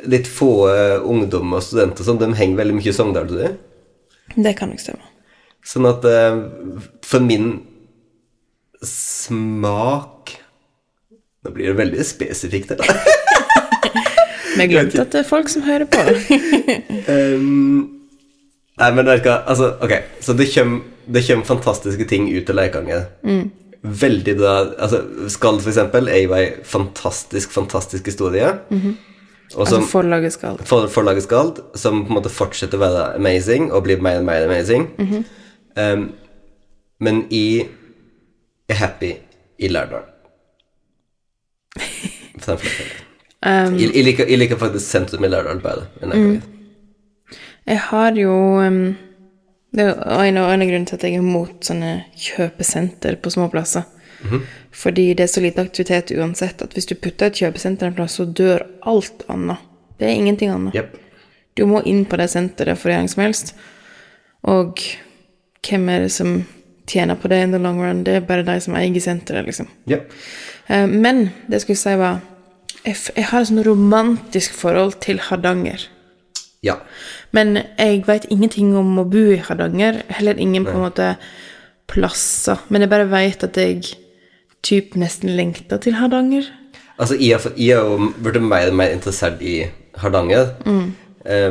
Litt 0.09 0.27
få 0.29 0.67
ungdommer 1.07 1.61
og 1.61 1.65
studenter 1.65 2.05
som 2.05 2.19
de 2.21 2.27
henger 2.37 2.59
veldig 2.59 2.75
mye 2.77 2.91
i 2.91 2.93
Sogndal, 2.93 3.29
tror 3.29 3.41
jeg. 3.41 3.55
Det 4.35 4.53
kan 4.59 4.69
nok 4.73 4.83
stemme. 4.83 5.07
Sånn 5.65 5.89
at 5.89 6.05
eh, 6.09 6.41
for 7.05 7.25
min 7.25 7.55
smak 8.85 10.35
Nå 11.45 11.53
blir 11.53 11.73
det 11.73 11.79
veldig 11.81 12.05
spesifikt, 12.09 12.73
det 12.73 12.81
Vi 14.55 14.67
glemte 14.71 15.03
at 15.03 15.13
det 15.13 15.21
er 15.25 15.29
folk 15.29 15.51
som 15.53 15.67
hører 15.67 15.89
på. 15.91 16.05
Um, 17.05 18.01
nei, 18.81 18.87
men 18.97 19.05
vet 19.05 19.21
du 19.25 19.29
hva, 19.29 19.41
altså, 19.51 19.75
ok, 19.85 19.93
så 20.25 20.33
det 20.39 20.47
kommer, 20.55 20.81
det 21.13 21.23
kommer 21.27 21.45
fantastiske 21.45 22.07
ting 22.09 22.31
ut 22.33 22.47
til 22.49 22.57
Leikanger. 22.57 23.03
Veldig 23.85 24.35
bra, 24.39 24.55
altså 24.81 25.03
Skald 25.29 25.61
for 25.61 25.69
eksempel 25.75 26.09
er 26.09 26.23
jo 26.23 26.33
ei 26.39 26.47
fantastisk, 26.65 27.53
fantastisk 27.53 28.09
historie. 28.09 28.55
Og 29.55 29.61
Altså 29.67 29.75
som 29.77 29.87
forlaget 29.91 30.33
Skald. 30.33 30.65
for, 30.65 30.89
forlaget 30.89 31.23
Skald, 31.27 31.61
som 31.77 32.01
på 32.07 32.15
en 32.15 32.19
måte 32.23 32.33
fortsetter 32.33 32.81
å 32.81 32.85
være 32.87 33.05
amazing, 33.21 33.69
og 33.73 33.85
blir 33.85 34.01
mer 34.03 34.23
og 34.23 34.29
mer 34.31 34.49
amazing. 34.49 34.89
um, 35.77 36.09
men 37.05 37.25
i 37.31 37.67
er 38.69 38.81
happy 38.81 39.13
i 39.59 39.69
Lærdal. 39.69 40.09
For 42.45 42.57
den. 42.57 43.04
Um, 43.45 43.77
jeg, 43.77 43.91
jeg, 43.93 44.05
liker, 44.07 44.29
jeg 44.31 44.41
liker 44.41 44.57
faktisk 44.61 44.87
sentrum 44.89 45.25
i 45.25 45.29
Lærdal 45.29 45.61
Mm. 46.05 46.41
Jeg 47.67 47.79
har 47.79 48.17
jo 48.17 48.33
um, 48.61 48.97
Det 49.77 49.85
er 49.85 50.25
en 50.25 50.37
av 50.37 50.51
en 50.53 50.63
av 50.63 50.69
grunnene 50.69 50.87
til 50.87 50.97
at 50.97 51.05
jeg 51.05 51.19
er 51.19 51.25
mot 51.25 51.65
sånne 51.65 52.05
kjøpesenter 52.17 53.17
på 53.21 53.31
små 53.31 53.49
plasser. 53.53 53.85
Fordi 54.73 55.15
det 55.15 55.23
er 55.23 55.27
så 55.27 55.41
lite 55.41 55.63
aktivitet 55.63 56.13
uansett 56.17 56.63
at 56.63 56.73
hvis 56.75 56.87
du 56.87 56.95
putter 56.95 57.27
et 57.27 57.41
kjøpesenter 57.43 57.91
en 57.91 57.97
plass, 57.97 58.17
så 58.19 58.25
dør 58.25 58.65
alt 58.83 59.25
annet. 59.29 59.63
Det 59.99 60.09
er 60.09 60.17
ingenting 60.19 60.51
annet. 60.51 60.75
Yep. 60.75 60.97
Du 61.55 61.67
må 61.67 61.83
inn 61.87 62.05
på 62.05 62.19
det 62.19 62.31
senteret 62.33 62.79
for 62.81 62.91
gjøring 62.91 63.11
som 63.11 63.23
helst. 63.23 63.55
Og 64.51 64.81
hvem 65.65 65.89
er 65.89 66.07
det 66.07 66.13
som 66.13 66.43
tjener 66.91 67.19
på 67.21 67.31
det 67.31 67.43
in 67.43 67.55
the 67.55 67.61
long 67.63 67.81
run? 67.83 68.05
Det 68.05 68.19
er 68.19 68.27
bare 68.27 68.47
de 68.47 68.57
som 68.61 68.75
eier 68.79 69.01
senteret, 69.01 69.47
liksom. 69.47 69.69
Yep. 69.91 70.11
Uh, 70.71 70.87
Men 70.89 71.29
det 71.47 71.61
jeg 71.61 71.67
skulle 71.67 71.83
si 71.85 71.97
var 72.01 72.23
jeg, 72.85 73.27
har 73.31 73.41
et 73.41 73.51
sånn 73.51 73.65
romantisk 73.65 74.55
forhold 74.57 74.99
til 75.05 75.21
Hardanger. 75.29 75.87
Ja. 76.65 76.79
Men 77.37 77.59
jeg 77.59 78.05
vet 78.09 78.27
ingenting 78.33 78.75
om 78.77 78.97
å 79.01 79.07
bo 79.09 79.25
i 79.35 79.41
Hardanger. 79.41 80.03
Heller 80.13 80.41
ingen 80.41 80.67
på 80.67 80.77
en 80.77 80.85
måte 80.87 81.15
plasser. 81.91 82.61
Men 82.73 82.85
jeg 82.85 82.93
bare 82.93 83.09
vet 83.11 83.45
at 83.45 83.57
jeg 83.61 83.97
typ 84.65 84.95
nesten 85.01 85.35
lengter 85.37 85.81
til 85.83 85.97
Hardanger. 85.99 86.49
Altså, 86.97 87.17
jeg 87.19 87.41
har, 87.41 87.57
jo 87.59 88.13
blitt 88.23 88.41
mer 88.43 88.71
og 88.71 88.79
mer 88.79 88.95
interessert 88.95 89.43
i 89.43 89.65
Hardanger. 90.01 90.55
Mm. 90.65 90.93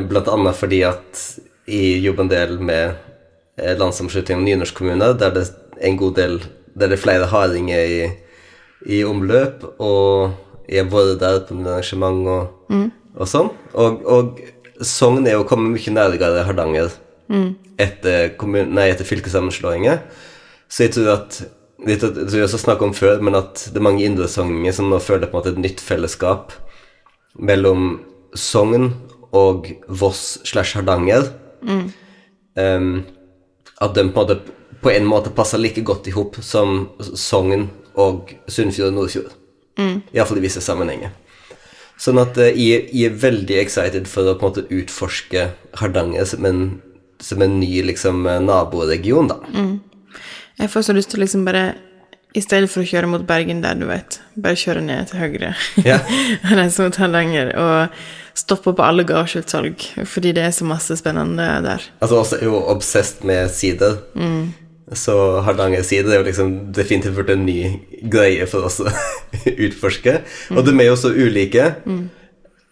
blant 0.09 0.27
annet 0.29 0.53
fordi 0.53 0.84
at 0.86 1.21
jeg 1.65 2.03
jobber 2.03 2.27
en 2.27 2.29
del 2.29 2.59
med 2.61 2.93
landsomslutning 3.57 3.79
landssammenslutning 3.79 4.38
av 4.38 4.43
nynorskkommuner, 4.43 5.13
der 5.17 5.34
det 5.34 5.43
er 5.47 5.88
en 5.88 5.97
god 5.97 6.15
del 6.15 6.43
Der 6.73 6.89
det 6.89 6.97
er 6.97 7.03
flere 7.03 7.25
hardinger 7.29 7.79
i, 7.86 8.05
i 8.89 9.03
omløp, 9.05 9.61
og 9.77 10.31
jeg 10.70 10.84
har 10.86 10.91
vært 10.93 11.20
der 11.22 11.39
på 11.47 11.55
noen 11.57 11.68
arrangement 11.74 12.28
og, 12.28 12.76
og 13.16 13.28
sånn. 13.28 13.49
Og, 13.74 14.03
og 14.05 14.39
Sogn 14.84 15.28
er 15.28 15.36
jo 15.38 15.43
kommet 15.47 15.74
mye 15.76 15.93
nærmere 15.93 16.43
Hardanger 16.47 16.91
etter, 17.80 18.30
kommun- 18.38 18.72
nei, 18.76 18.89
etter 18.91 19.05
fylkessammenslåinger. 19.07 20.01
Så 20.70 20.84
jeg 20.88 20.93
tror 20.95 21.11
at 21.18 21.41
jeg 21.86 21.99
tror 21.99 22.32
jeg 22.38 22.45
også 22.45 22.57
snakket 22.61 22.86
om 22.88 22.93
før, 22.95 23.20
men 23.22 23.36
at 23.36 23.66
det 23.74 23.78
er 23.80 23.84
mange 23.84 24.03
indre 24.05 24.28
sogninger 24.32 24.72
som 24.72 24.88
nå 24.89 24.99
føler 25.03 25.28
på 25.28 25.36
en 25.36 25.41
måte 25.41 25.51
et 25.51 25.59
nytt 25.59 25.82
fellesskap 25.84 26.53
mellom 27.39 27.99
Sogn 28.36 28.93
og 29.34 29.68
Voss 29.89 30.39
slash 30.47 30.78
Hardanger. 30.78 31.28
Em, 32.55 33.03
at 33.82 33.95
de 33.97 34.03
på 34.14 34.22
en 34.22 34.28
måte 34.28 34.39
på 34.84 34.91
en 34.91 35.05
måte 35.07 35.32
passer 35.32 35.57
like 35.61 35.82
godt 35.88 36.07
i 36.07 36.11
hop 36.11 36.36
som 36.43 36.89
Sogn 36.99 37.70
og 37.95 38.34
Sunnfjord 38.51 38.91
og 38.91 38.97
Nordfjord. 38.97 39.32
Mm. 39.80 40.01
Iallfall 40.13 40.41
i 40.41 40.45
visse 40.45 40.63
sammenhenger. 40.63 41.13
Sånn 42.01 42.19
at 42.21 42.38
uh, 42.41 42.49
jeg, 42.49 42.88
jeg, 42.91 43.09
er 43.09 43.21
veldig 43.21 43.59
excited 43.61 44.09
for 44.09 44.28
å 44.28 44.36
på 44.38 44.47
en 44.47 44.53
måte 44.53 44.67
utforske 44.74 45.47
Hardanger 45.80 46.28
som 46.30 46.45
en, 46.49 46.61
som 47.24 47.41
en 47.45 47.57
ny 47.61 47.71
liksom, 47.89 48.26
naboregion, 48.47 49.32
da. 49.32 49.39
Mm. 49.53 49.80
Jeg 50.59 50.69
får 50.69 50.86
så 50.86 50.95
lyst 50.95 51.13
til 51.13 51.21
å 51.21 51.26
liksom 51.26 51.47
bare 51.47 51.71
i 52.34 52.41
stedet 52.41 52.69
for 52.71 52.82
å 52.82 52.88
kjøre 52.88 53.09
mot 53.11 53.24
Bergen 53.30 53.61
der, 53.61 53.78
du 53.78 53.86
vet, 53.86 54.17
bare 54.41 54.57
kjøre 54.57 54.82
ned 54.86 55.11
til 55.11 55.21
høyre 55.21 55.51
yeah. 55.84 56.01
og 56.47 56.55
reise 56.57 56.86
mot 56.86 56.97
Hardanger 56.97 57.51
og 57.61 57.99
stoppe 58.38 58.74
på 58.74 58.86
alle 58.86 59.05
gårdsutsalg, 59.05 59.84
fordi 60.09 60.32
det 60.34 60.47
er 60.47 60.55
så 60.55 60.65
masse 60.65 60.97
spennende 60.97 61.45
der. 61.65 61.86
Altså 62.01 62.17
også 62.24 62.39
er 62.39 62.49
jo 62.49 62.63
obsessed 62.74 63.21
med 63.30 63.51
sider. 63.53 63.99
Mm. 64.17 64.53
Så 64.91 65.15
Hardanger-side 65.41 66.11
er 66.11 66.19
jo 66.19 66.25
liksom 66.27 66.49
definitivt 66.75 67.15
blitt 67.15 67.31
en 67.31 67.45
ny 67.47 67.57
greie 68.11 68.47
for 68.51 68.67
oss 68.67 68.81
å 68.84 68.89
utforske. 69.67 70.19
Mm. 70.51 70.57
Og 70.57 70.67
de 70.67 70.75
er 70.75 70.89
jo 70.89 70.97
så 70.99 71.13
ulike. 71.15 71.69
Mm. 71.88 72.03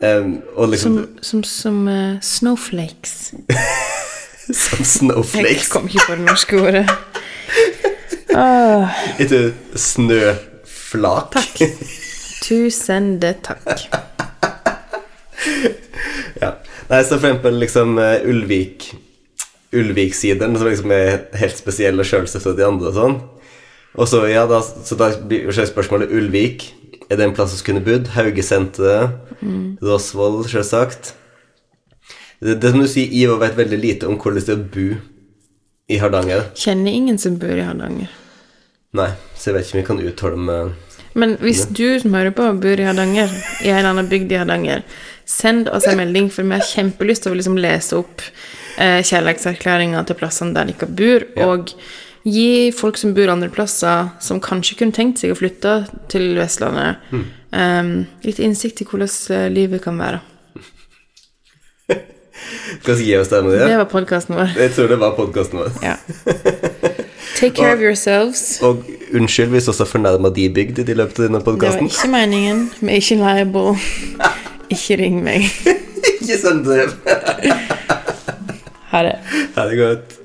Um, 0.01 0.31
liksom, 0.67 0.97
som 1.21 1.21
som, 1.21 1.43
som 1.45 1.87
uh, 1.87 2.19
snowflakes. 2.25 3.33
som 4.63 4.85
snowflakes? 4.85 5.51
Jeg 5.51 5.71
kom 5.71 5.87
ikke 5.87 6.07
på 6.09 6.17
det 6.19 6.25
norske 6.25 6.61
ordet. 6.61 6.85
Ah. 8.35 8.91
Ikke 9.21 9.53
snøflak. 9.75 11.37
Takk. 11.37 11.63
Tusende 12.41 13.35
takk. 13.43 13.85
ja. 16.41 16.51
Nei, 16.91 17.03
så 17.07 17.15
for 17.15 17.29
eksempel 17.29 17.61
liksom 17.61 17.95
uh, 18.01 18.17
Ulvik 18.27 18.89
Ulvik-siden, 19.71 20.57
som 20.57 20.67
liksom 20.67 20.91
er 20.95 21.23
helt 21.39 21.59
spesiell 21.59 22.01
og 22.01 22.07
sjølsagt 22.07 22.43
fra 22.43 22.55
de 22.57 22.65
andre 22.67 22.91
og 22.91 22.97
sånn. 22.97 23.17
Og 23.99 24.07
så, 24.07 24.21
ja, 24.31 24.45
da, 24.47 24.61
så 24.63 24.95
da 24.99 25.11
blir 25.27 25.51
spørsmålet 25.51 26.11
Ulvik. 26.15 26.69
Er 27.11 27.19
det 27.19 27.27
en 27.27 27.35
plass 27.35 27.55
vi 27.57 27.65
kunne 27.67 27.83
bodd? 27.83 28.11
Haugesenteret? 28.15 29.17
Mm. 29.41 29.77
Rosvoll, 29.83 30.41
sjølsagt. 30.47 31.13
Det, 32.41 32.55
det 32.63 32.71
som 32.71 32.83
du 32.83 32.87
sier, 32.89 33.11
Ivo 33.11 33.35
vet 33.41 33.57
veldig 33.57 33.79
lite 33.79 34.07
om 34.09 34.19
hvordan 34.19 34.45
det 34.45 34.53
er 34.53 34.61
å 34.61 34.69
bo 34.75 34.87
i 35.91 35.99
Hardanger. 36.01 36.47
Kjenner 36.57 36.95
ingen 36.95 37.19
som 37.19 37.35
bor 37.41 37.51
i 37.51 37.65
Hardanger. 37.65 38.11
Nei, 38.97 39.11
så 39.35 39.51
jeg 39.51 39.57
vet 39.57 39.67
ikke 39.67 39.75
om 39.75 39.81
vi 39.81 39.87
kan 39.87 39.99
uttale 40.09 40.39
meg 40.43 40.71
Men 41.15 41.37
hvis 41.39 41.61
du 41.71 41.85
som 41.99 42.15
hører 42.15 42.33
på, 42.35 42.47
bor 42.63 42.79
i 42.79 42.87
Hardanger, 42.87 43.31
i 43.63 43.69
en 43.71 43.77
eller 43.77 43.91
annen 43.91 44.09
bygd 44.11 44.31
i 44.31 44.39
Hardanger, 44.39 44.83
send 45.27 45.69
oss 45.71 45.87
en 45.87 45.99
melding, 45.99 46.31
for 46.31 46.47
vi 46.47 46.55
har 46.55 46.65
kjempelyst 46.65 47.25
til 47.25 47.35
å 47.35 47.39
liksom 47.39 47.59
lese 47.59 47.99
opp 47.99 48.23
eh, 48.77 49.01
kjærlighetserklæringer 49.03 50.07
til 50.07 50.17
plassene 50.19 50.55
der 50.55 50.71
dere 50.71 50.87
bor, 50.87 51.27
ja. 51.35 51.47
og 51.47 51.73
gi 52.23 52.71
folk 52.75 52.99
som 53.01 53.15
bor 53.17 53.31
andre 53.33 53.49
plasser, 53.49 54.11
som 54.21 54.41
kanskje 54.43 54.77
kunne 54.79 54.95
tenkt 54.95 55.21
seg 55.21 55.33
å 55.33 55.37
flytte 55.39 55.77
til 56.11 56.35
Vestlandet, 56.37 57.01
mm. 57.11 57.23
um, 57.55 57.93
litt 58.27 58.41
innsikt 58.43 58.83
i 58.83 58.87
hvordan 58.87 59.15
eh, 59.35 59.47
livet 59.53 59.83
kan 59.83 59.97
være. 60.01 60.21
Skal 62.83 62.99
vi 62.99 63.09
gi 63.09 63.17
oss 63.17 63.31
der 63.33 63.45
med 63.45 63.57
det? 63.57 63.65
Det 63.71 63.79
var 63.81 63.89
podkasten 63.91 64.37
vår. 64.37 64.53
Jeg 64.59 64.75
tror 64.77 64.91
det 64.91 64.99
var 65.01 65.17
podkasten 65.17 65.63
vår. 65.63 65.73
Ja. 65.85 65.97
Take 67.41 67.55
care 67.57 67.73
og, 67.73 67.79
of 67.79 67.81
yourselves. 67.81 68.61
Og 68.61 68.85
unnskyld 69.17 69.49
hvis 69.55 69.67
også 69.71 69.85
fornærma 69.89 70.29
de 70.35 70.45
bygd 70.53 70.83
i 70.85 70.93
løpet 70.93 71.19
av 71.19 71.25
denne 71.25 71.41
podkasten. 71.41 71.89
Det 71.89 71.97
var 71.97 72.05
ikke 72.05 72.11
meningen. 72.13 72.67
Vi 72.81 72.91
er 72.91 73.01
ikke 73.01 73.19
liable. 73.23 73.77
Ikke 74.71 74.95
ring 75.01 75.17
meg. 75.19 75.43
ikke 76.21 76.37
send 76.39 76.63
brev. 76.63 76.93
ha 78.91 79.03
det. 79.07 79.15
Ha 79.55 79.65
det 79.69 79.77
godt. 79.79 80.17